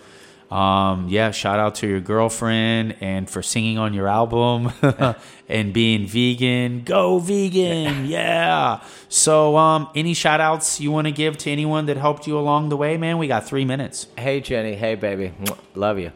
Um, 0.50 1.08
yeah, 1.08 1.32
shout 1.32 1.58
out 1.58 1.74
to 1.76 1.88
your 1.88 1.98
girlfriend 2.00 2.96
and 3.00 3.28
for 3.28 3.42
singing 3.42 3.78
on 3.78 3.94
your 3.94 4.06
album 4.06 4.72
and 5.48 5.72
being 5.72 6.06
vegan. 6.06 6.82
Go 6.82 7.18
vegan, 7.18 8.06
yeah. 8.06 8.82
So, 9.08 9.56
um, 9.56 9.88
any 9.94 10.14
shout 10.14 10.40
outs 10.40 10.80
you 10.80 10.90
want 10.90 11.06
to 11.06 11.12
give 11.12 11.38
to 11.38 11.50
anyone 11.50 11.86
that 11.86 11.96
helped 11.96 12.26
you 12.26 12.38
along 12.38 12.68
the 12.68 12.76
way, 12.76 12.96
man? 12.96 13.18
We 13.18 13.28
got 13.28 13.46
three 13.46 13.64
minutes. 13.64 14.08
Hey, 14.18 14.40
Jenny. 14.40 14.74
Hey, 14.74 14.94
baby. 14.94 15.32
Love 15.74 15.98
you. 15.98 16.12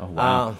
Oh 0.00 0.06
wow, 0.06 0.48
Um, 0.48 0.58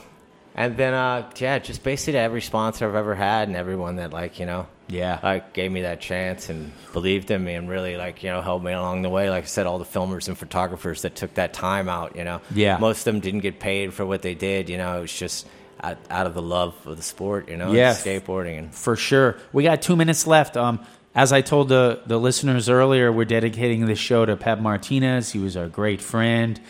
and 0.56 0.76
then, 0.76 0.92
uh, 0.92 1.30
yeah, 1.36 1.58
just 1.60 1.84
basically 1.84 2.18
every 2.18 2.42
sponsor 2.42 2.88
I've 2.88 2.96
ever 2.96 3.14
had 3.14 3.46
and 3.46 3.56
everyone 3.56 3.96
that, 3.96 4.12
like, 4.12 4.40
you 4.40 4.46
know, 4.46 4.66
yeah, 4.88 5.20
like 5.22 5.52
gave 5.52 5.70
me 5.70 5.82
that 5.82 6.00
chance 6.00 6.48
and 6.48 6.72
believed 6.92 7.30
in 7.30 7.44
me 7.44 7.54
and 7.54 7.68
really, 7.68 7.96
like, 7.96 8.24
you 8.24 8.30
know, 8.30 8.40
helped 8.40 8.64
me 8.64 8.72
along 8.72 9.02
the 9.02 9.10
way. 9.10 9.30
Like 9.30 9.44
I 9.44 9.46
said, 9.46 9.66
all 9.66 9.78
the 9.78 9.84
filmers 9.84 10.26
and 10.26 10.36
photographers 10.36 11.02
that 11.02 11.14
took 11.14 11.34
that 11.34 11.52
time 11.52 11.88
out, 11.88 12.16
you 12.16 12.24
know. 12.24 12.40
Yeah. 12.52 12.78
Most 12.78 13.06
of 13.06 13.12
them 13.12 13.20
didn't 13.20 13.40
get 13.40 13.60
paid 13.60 13.94
for 13.94 14.04
what 14.04 14.22
they 14.22 14.34
did, 14.34 14.68
you 14.68 14.78
know. 14.78 14.98
It 14.98 15.02
was 15.02 15.12
just 15.12 15.46
out, 15.82 15.98
out 16.10 16.26
of 16.26 16.34
the 16.34 16.42
love 16.42 16.74
of 16.86 16.96
the 16.96 17.02
sport, 17.02 17.48
you 17.48 17.56
know, 17.56 17.72
Yeah. 17.72 17.92
skateboarding. 17.92 18.58
And 18.58 18.74
for 18.74 18.96
sure. 18.96 19.36
We 19.52 19.62
got 19.62 19.82
two 19.82 19.96
minutes 19.96 20.26
left. 20.26 20.56
Um, 20.56 20.80
as 21.14 21.32
I 21.32 21.40
told 21.40 21.68
the 21.68 22.00
the 22.06 22.18
listeners 22.18 22.68
earlier, 22.68 23.10
we're 23.10 23.24
dedicating 23.24 23.86
this 23.86 23.98
show 23.98 24.24
to 24.24 24.36
Pep 24.36 24.60
Martinez. 24.60 25.32
He 25.32 25.38
was 25.38 25.56
our 25.56 25.66
great 25.66 26.00
friend, 26.00 26.60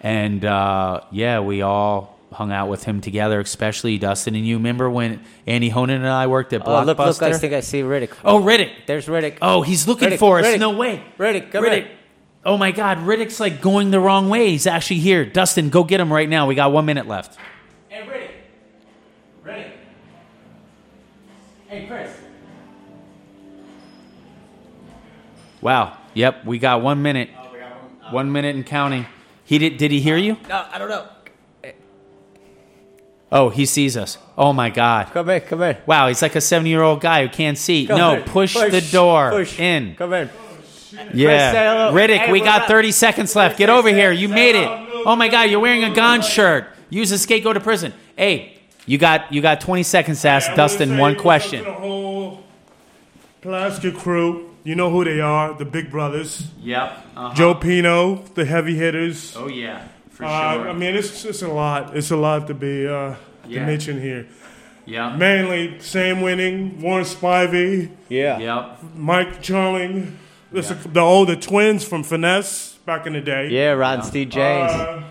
and 0.00 0.44
uh, 0.44 1.00
yeah, 1.10 1.40
we 1.40 1.62
all 1.62 2.16
hung 2.32 2.52
out 2.52 2.68
with 2.68 2.84
him 2.84 3.00
together, 3.00 3.40
especially 3.40 3.98
Dustin 3.98 4.34
and 4.34 4.46
you. 4.46 4.58
Remember 4.58 4.90
when 4.90 5.22
Andy 5.46 5.70
Honan 5.70 5.96
and 5.96 6.08
I 6.08 6.26
worked 6.26 6.52
at 6.52 6.62
oh, 6.62 6.70
Blockbuster? 6.70 6.86
look, 6.86 6.98
look, 6.98 7.22
I 7.22 7.32
think 7.38 7.52
I 7.54 7.60
see 7.60 7.80
Riddick. 7.82 8.10
oh, 8.24 8.40
Riddick. 8.42 8.70
There's 8.86 9.06
Riddick. 9.06 9.38
Oh, 9.42 9.62
he's 9.62 9.88
looking 9.88 10.10
Riddick, 10.10 10.18
for 10.18 10.38
us. 10.38 10.46
Riddick. 10.46 10.58
No 10.60 10.70
way. 10.76 11.02
Riddick, 11.18 11.50
come 11.50 11.64
Riddick. 11.64 11.86
here. 11.86 11.90
Oh 12.44 12.56
my 12.56 12.70
God, 12.70 12.98
Riddick's 12.98 13.40
like 13.40 13.60
going 13.60 13.90
the 13.90 13.98
wrong 13.98 14.28
way. 14.28 14.50
He's 14.50 14.68
actually 14.68 15.00
here. 15.00 15.24
Dustin, 15.24 15.68
go 15.68 15.82
get 15.82 15.98
him 15.98 16.12
right 16.12 16.28
now. 16.28 16.46
We 16.46 16.54
got 16.54 16.70
one 16.70 16.84
minute 16.86 17.08
left. 17.08 17.36
Hey, 17.88 18.02
Riddick. 18.06 18.30
Riddick. 19.44 19.70
Hey, 21.76 21.86
Chris. 21.86 22.10
Wow. 25.60 25.98
Yep, 26.14 26.46
we 26.46 26.58
got 26.58 26.80
one 26.80 27.02
minute. 27.02 27.28
Oh, 27.38 27.54
uh, 28.02 28.12
one 28.12 28.32
minute 28.32 28.56
and 28.56 28.64
counting. 28.64 29.04
He 29.44 29.58
did. 29.58 29.76
Did 29.76 29.90
he 29.90 30.00
hear 30.00 30.16
you? 30.16 30.38
No, 30.48 30.66
I 30.72 30.78
don't 30.78 30.88
know. 30.88 31.06
Oh, 33.30 33.50
he 33.50 33.66
sees 33.66 33.94
us. 33.94 34.16
Oh 34.38 34.54
my 34.54 34.70
God. 34.70 35.08
Come 35.12 35.28
in, 35.28 35.40
come 35.42 35.60
in. 35.60 35.76
Wow, 35.84 36.08
he's 36.08 36.22
like 36.22 36.34
a 36.34 36.40
seventy-year-old 36.40 37.02
guy 37.02 37.26
who 37.26 37.28
can't 37.28 37.58
see. 37.58 37.86
Come 37.86 37.98
no, 37.98 38.14
in. 38.14 38.22
push, 38.22 38.54
the 38.54 38.80
door 38.90 39.32
push. 39.32 39.60
in. 39.60 39.96
Come 39.96 40.14
in. 40.14 40.30
Yeah. 41.12 41.90
Riddick, 41.92 42.20
Hey, 42.20 42.32
we 42.32 42.40
got 42.40 42.62
up? 42.62 42.68
30 42.68 42.90
seconds 42.92 43.36
left. 43.36 43.58
Get 43.58 43.68
over 43.68 43.90
here. 43.90 44.12
You 44.12 44.30
made 44.30 44.54
it. 44.54 44.66
Oh 45.04 45.14
my 45.14 45.28
god, 45.28 45.50
you're 45.50 45.60
wearing 45.60 45.84
a 45.84 45.94
Gone 45.94 46.22
shirt. 46.22 46.68
Use 46.88 47.12
a 47.12 47.18
skate, 47.18 47.44
go 47.44 47.52
to 47.52 47.60
prison. 47.60 47.92
Hey, 48.16 48.55
you 48.86 48.98
got 48.98 49.32
you 49.32 49.40
got 49.42 49.60
20 49.60 49.82
seconds 49.82 50.22
to 50.22 50.28
ask 50.28 50.46
I 50.48 50.52
wanna 50.52 50.56
Dustin 50.56 50.88
say 50.90 50.98
one 51.00 51.16
question. 51.16 51.58
to 51.64 51.70
the 51.70 51.72
whole 51.76 52.42
Pulaski 53.40 53.92
crew. 53.92 54.50
You 54.64 54.74
know 54.74 54.90
who 54.90 55.04
they 55.04 55.20
are, 55.20 55.54
the 55.54 55.64
big 55.64 55.90
brothers. 55.92 56.48
Yep. 56.60 57.34
Joe 57.36 57.54
Pino, 57.54 58.16
the 58.34 58.44
heavy 58.44 58.74
hitters. 58.74 59.36
Oh 59.36 59.46
yeah, 59.46 59.86
for 60.10 60.24
Uh, 60.24 60.28
I 60.28 60.72
mean, 60.72 60.96
it's 60.96 61.24
it's 61.24 61.42
a 61.42 61.48
lot. 61.48 61.96
It's 61.96 62.10
a 62.10 62.16
lot 62.16 62.46
to 62.48 62.54
be 62.54 62.86
uh, 62.86 63.14
Yeah. 63.46 63.60
to 63.60 63.66
mention 63.66 64.00
here. 64.00 64.26
yeah. 64.84 65.14
Mainly 65.16 65.78
Sam 65.78 66.20
Winning, 66.20 66.80
Warren 66.80 67.04
Spivey, 67.04 67.90
Yeah. 68.08 68.38
Yep. 68.38 68.78
Mike 68.96 69.40
Charlton, 69.40 70.18
this 70.50 70.72
the 70.92 71.00
older 71.00 71.36
twins 71.36 71.84
from 71.84 72.02
Finesse 72.02 72.78
back 72.84 73.06
in 73.06 73.12
the 73.12 73.20
day. 73.20 73.48
Yeah, 73.50 73.72
Ron 73.72 74.02
Steve 74.02 74.30
James. 74.30 74.72
Uh, 74.72 75.02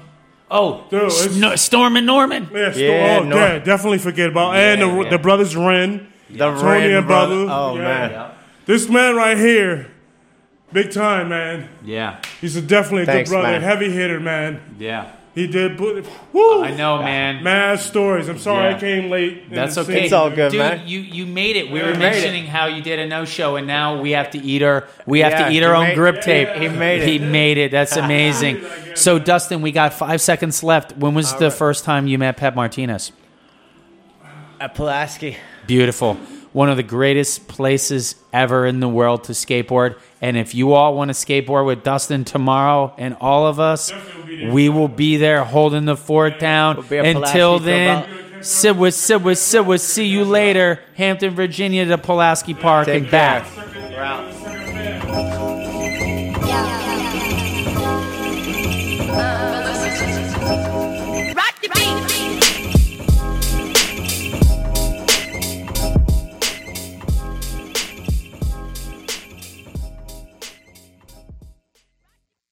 Oh, 0.50 0.84
Dude, 0.90 1.04
it's- 1.04 1.32
Sno- 1.36 1.56
Storm 1.56 1.96
and 1.98 2.06
Norman. 2.06 2.48
yeah, 2.54 2.72
still, 2.72 2.92
Yeah, 2.92 3.18
oh, 3.20 3.24
Nor- 3.24 3.40
yeah, 3.40 3.60
definitely 3.60 3.98
forget 3.98 4.30
about 4.30 4.56
and 4.56 4.82
the, 4.82 4.88
yeah. 5.04 5.10
the 5.10 5.18
brothers 5.18 5.56
Ren, 5.56 6.08
the 6.30 6.38
Tony 6.38 6.64
Ren 6.64 6.92
and 6.98 7.08
brother. 7.08 7.46
brother. 7.46 7.52
Oh 7.52 7.76
Yeah. 7.76 7.82
man. 7.82 8.26
This 8.68 8.88
man 8.90 9.16
right 9.16 9.38
here, 9.38 9.88
big 10.72 10.92
time 10.92 11.30
man. 11.30 11.70
Yeah. 11.84 12.18
He's 12.42 12.56
a 12.56 12.62
definitely 12.62 13.04
a 13.04 13.06
Thanks, 13.08 13.30
good 13.30 13.36
brother, 13.38 13.52
man. 13.54 13.62
heavy 13.62 13.92
hitter 13.92 14.20
man. 14.20 14.60
Yeah. 14.80 15.06
He 15.36 15.48
did. 15.48 15.78
Put, 15.78 16.06
woo! 16.32 16.64
I 16.64 16.72
know, 16.72 17.00
man. 17.00 17.44
Mad 17.44 17.80
stories. 17.82 18.30
I'm 18.30 18.40
sorry 18.40 18.70
Yeah. 18.70 18.78
I 18.78 18.80
came 18.80 19.10
late. 19.10 19.50
That's 19.52 19.78
okay. 19.78 19.94
scene. 19.96 20.04
It's 20.06 20.14
all 20.14 20.30
good, 20.30 20.52
Dude, 20.52 20.60
man. 20.60 20.88
you 20.88 21.00
you 21.02 21.26
made 21.26 21.58
it. 21.58 21.70
We 21.70 21.80
Yeah, 21.80 21.88
were 21.88 21.92
we 21.92 21.98
made 22.00 22.06
it. 22.08 22.14
mentioning 22.22 22.46
how 22.48 22.68
you 22.68 22.82
did 22.82 23.00
a 23.00 23.06
no 23.06 23.26
show, 23.26 23.58
and 23.58 23.68
now 23.68 24.00
we 24.00 24.12
have 24.12 24.32
to 24.32 24.38
eat 24.38 24.64
our 24.64 24.88
we 25.06 25.20
have 25.20 25.34
Yeah, 25.34 25.46
to 25.48 25.52
eat 25.52 25.56
he 25.60 25.64
our 25.66 25.76
own 25.76 25.88
made- 25.90 25.96
grip 25.96 26.22
tape. 26.22 26.48
he 26.54 26.70
made 26.70 27.02
it. 27.02 27.08
He 27.10 27.20
made 27.20 27.58
it. 27.58 27.70
That's 27.72 27.98
amazing. 27.98 28.64
so, 28.96 29.20
Dustin, 29.20 29.62
we 29.62 29.74
got 29.74 29.94
five 29.94 30.22
seconds 30.22 30.64
left. 30.64 30.96
When 30.96 31.14
was 31.14 31.36
the 31.36 31.52
first 31.52 31.84
time 31.84 32.08
you 32.08 32.18
met 32.18 32.38
Pep 32.38 32.56
Martinez? 32.56 33.12
At 34.60 34.74
Pulaski. 34.74 35.36
Beautiful. 35.68 36.14
One 36.54 36.70
of 36.70 36.78
the 36.78 36.84
greatest 36.84 37.50
places 37.50 38.16
ever 38.32 38.66
in 38.66 38.80
the 38.80 38.88
world 38.88 39.26
to 39.26 39.34
skateboard. 39.34 39.96
And 40.26 40.38
if 40.38 40.56
you 40.56 40.74
all 40.74 40.96
want 40.96 41.10
to 41.10 41.14
skateboard 41.14 41.68
with 41.68 41.84
Dustin 41.84 42.26
tomorrow 42.26 42.96
and 42.98 43.16
all 43.22 43.46
of 43.46 43.60
us, 43.60 43.94
we 44.50 44.70
will 44.70 44.88
be 44.88 45.18
there 45.18 45.44
holding 45.44 45.86
the 45.86 45.96
fort 45.96 46.40
down. 46.40 46.84
We'll 46.90 47.06
Until 47.06 47.60
then, 47.60 48.44
sit 48.44 48.76
with, 48.76 48.96
sit 48.96 49.22
with, 49.22 49.38
sit 49.38 49.64
with. 49.68 49.82
See 49.82 50.08
you 50.08 50.26
later. 50.26 50.80
Hampton, 50.96 51.36
Virginia 51.36 51.86
to 51.86 52.00
Pulaski 52.00 52.56
Park 52.56 52.88
Take 52.88 53.04
and 53.04 53.12
care. 53.12 53.46
back. 53.46 54.35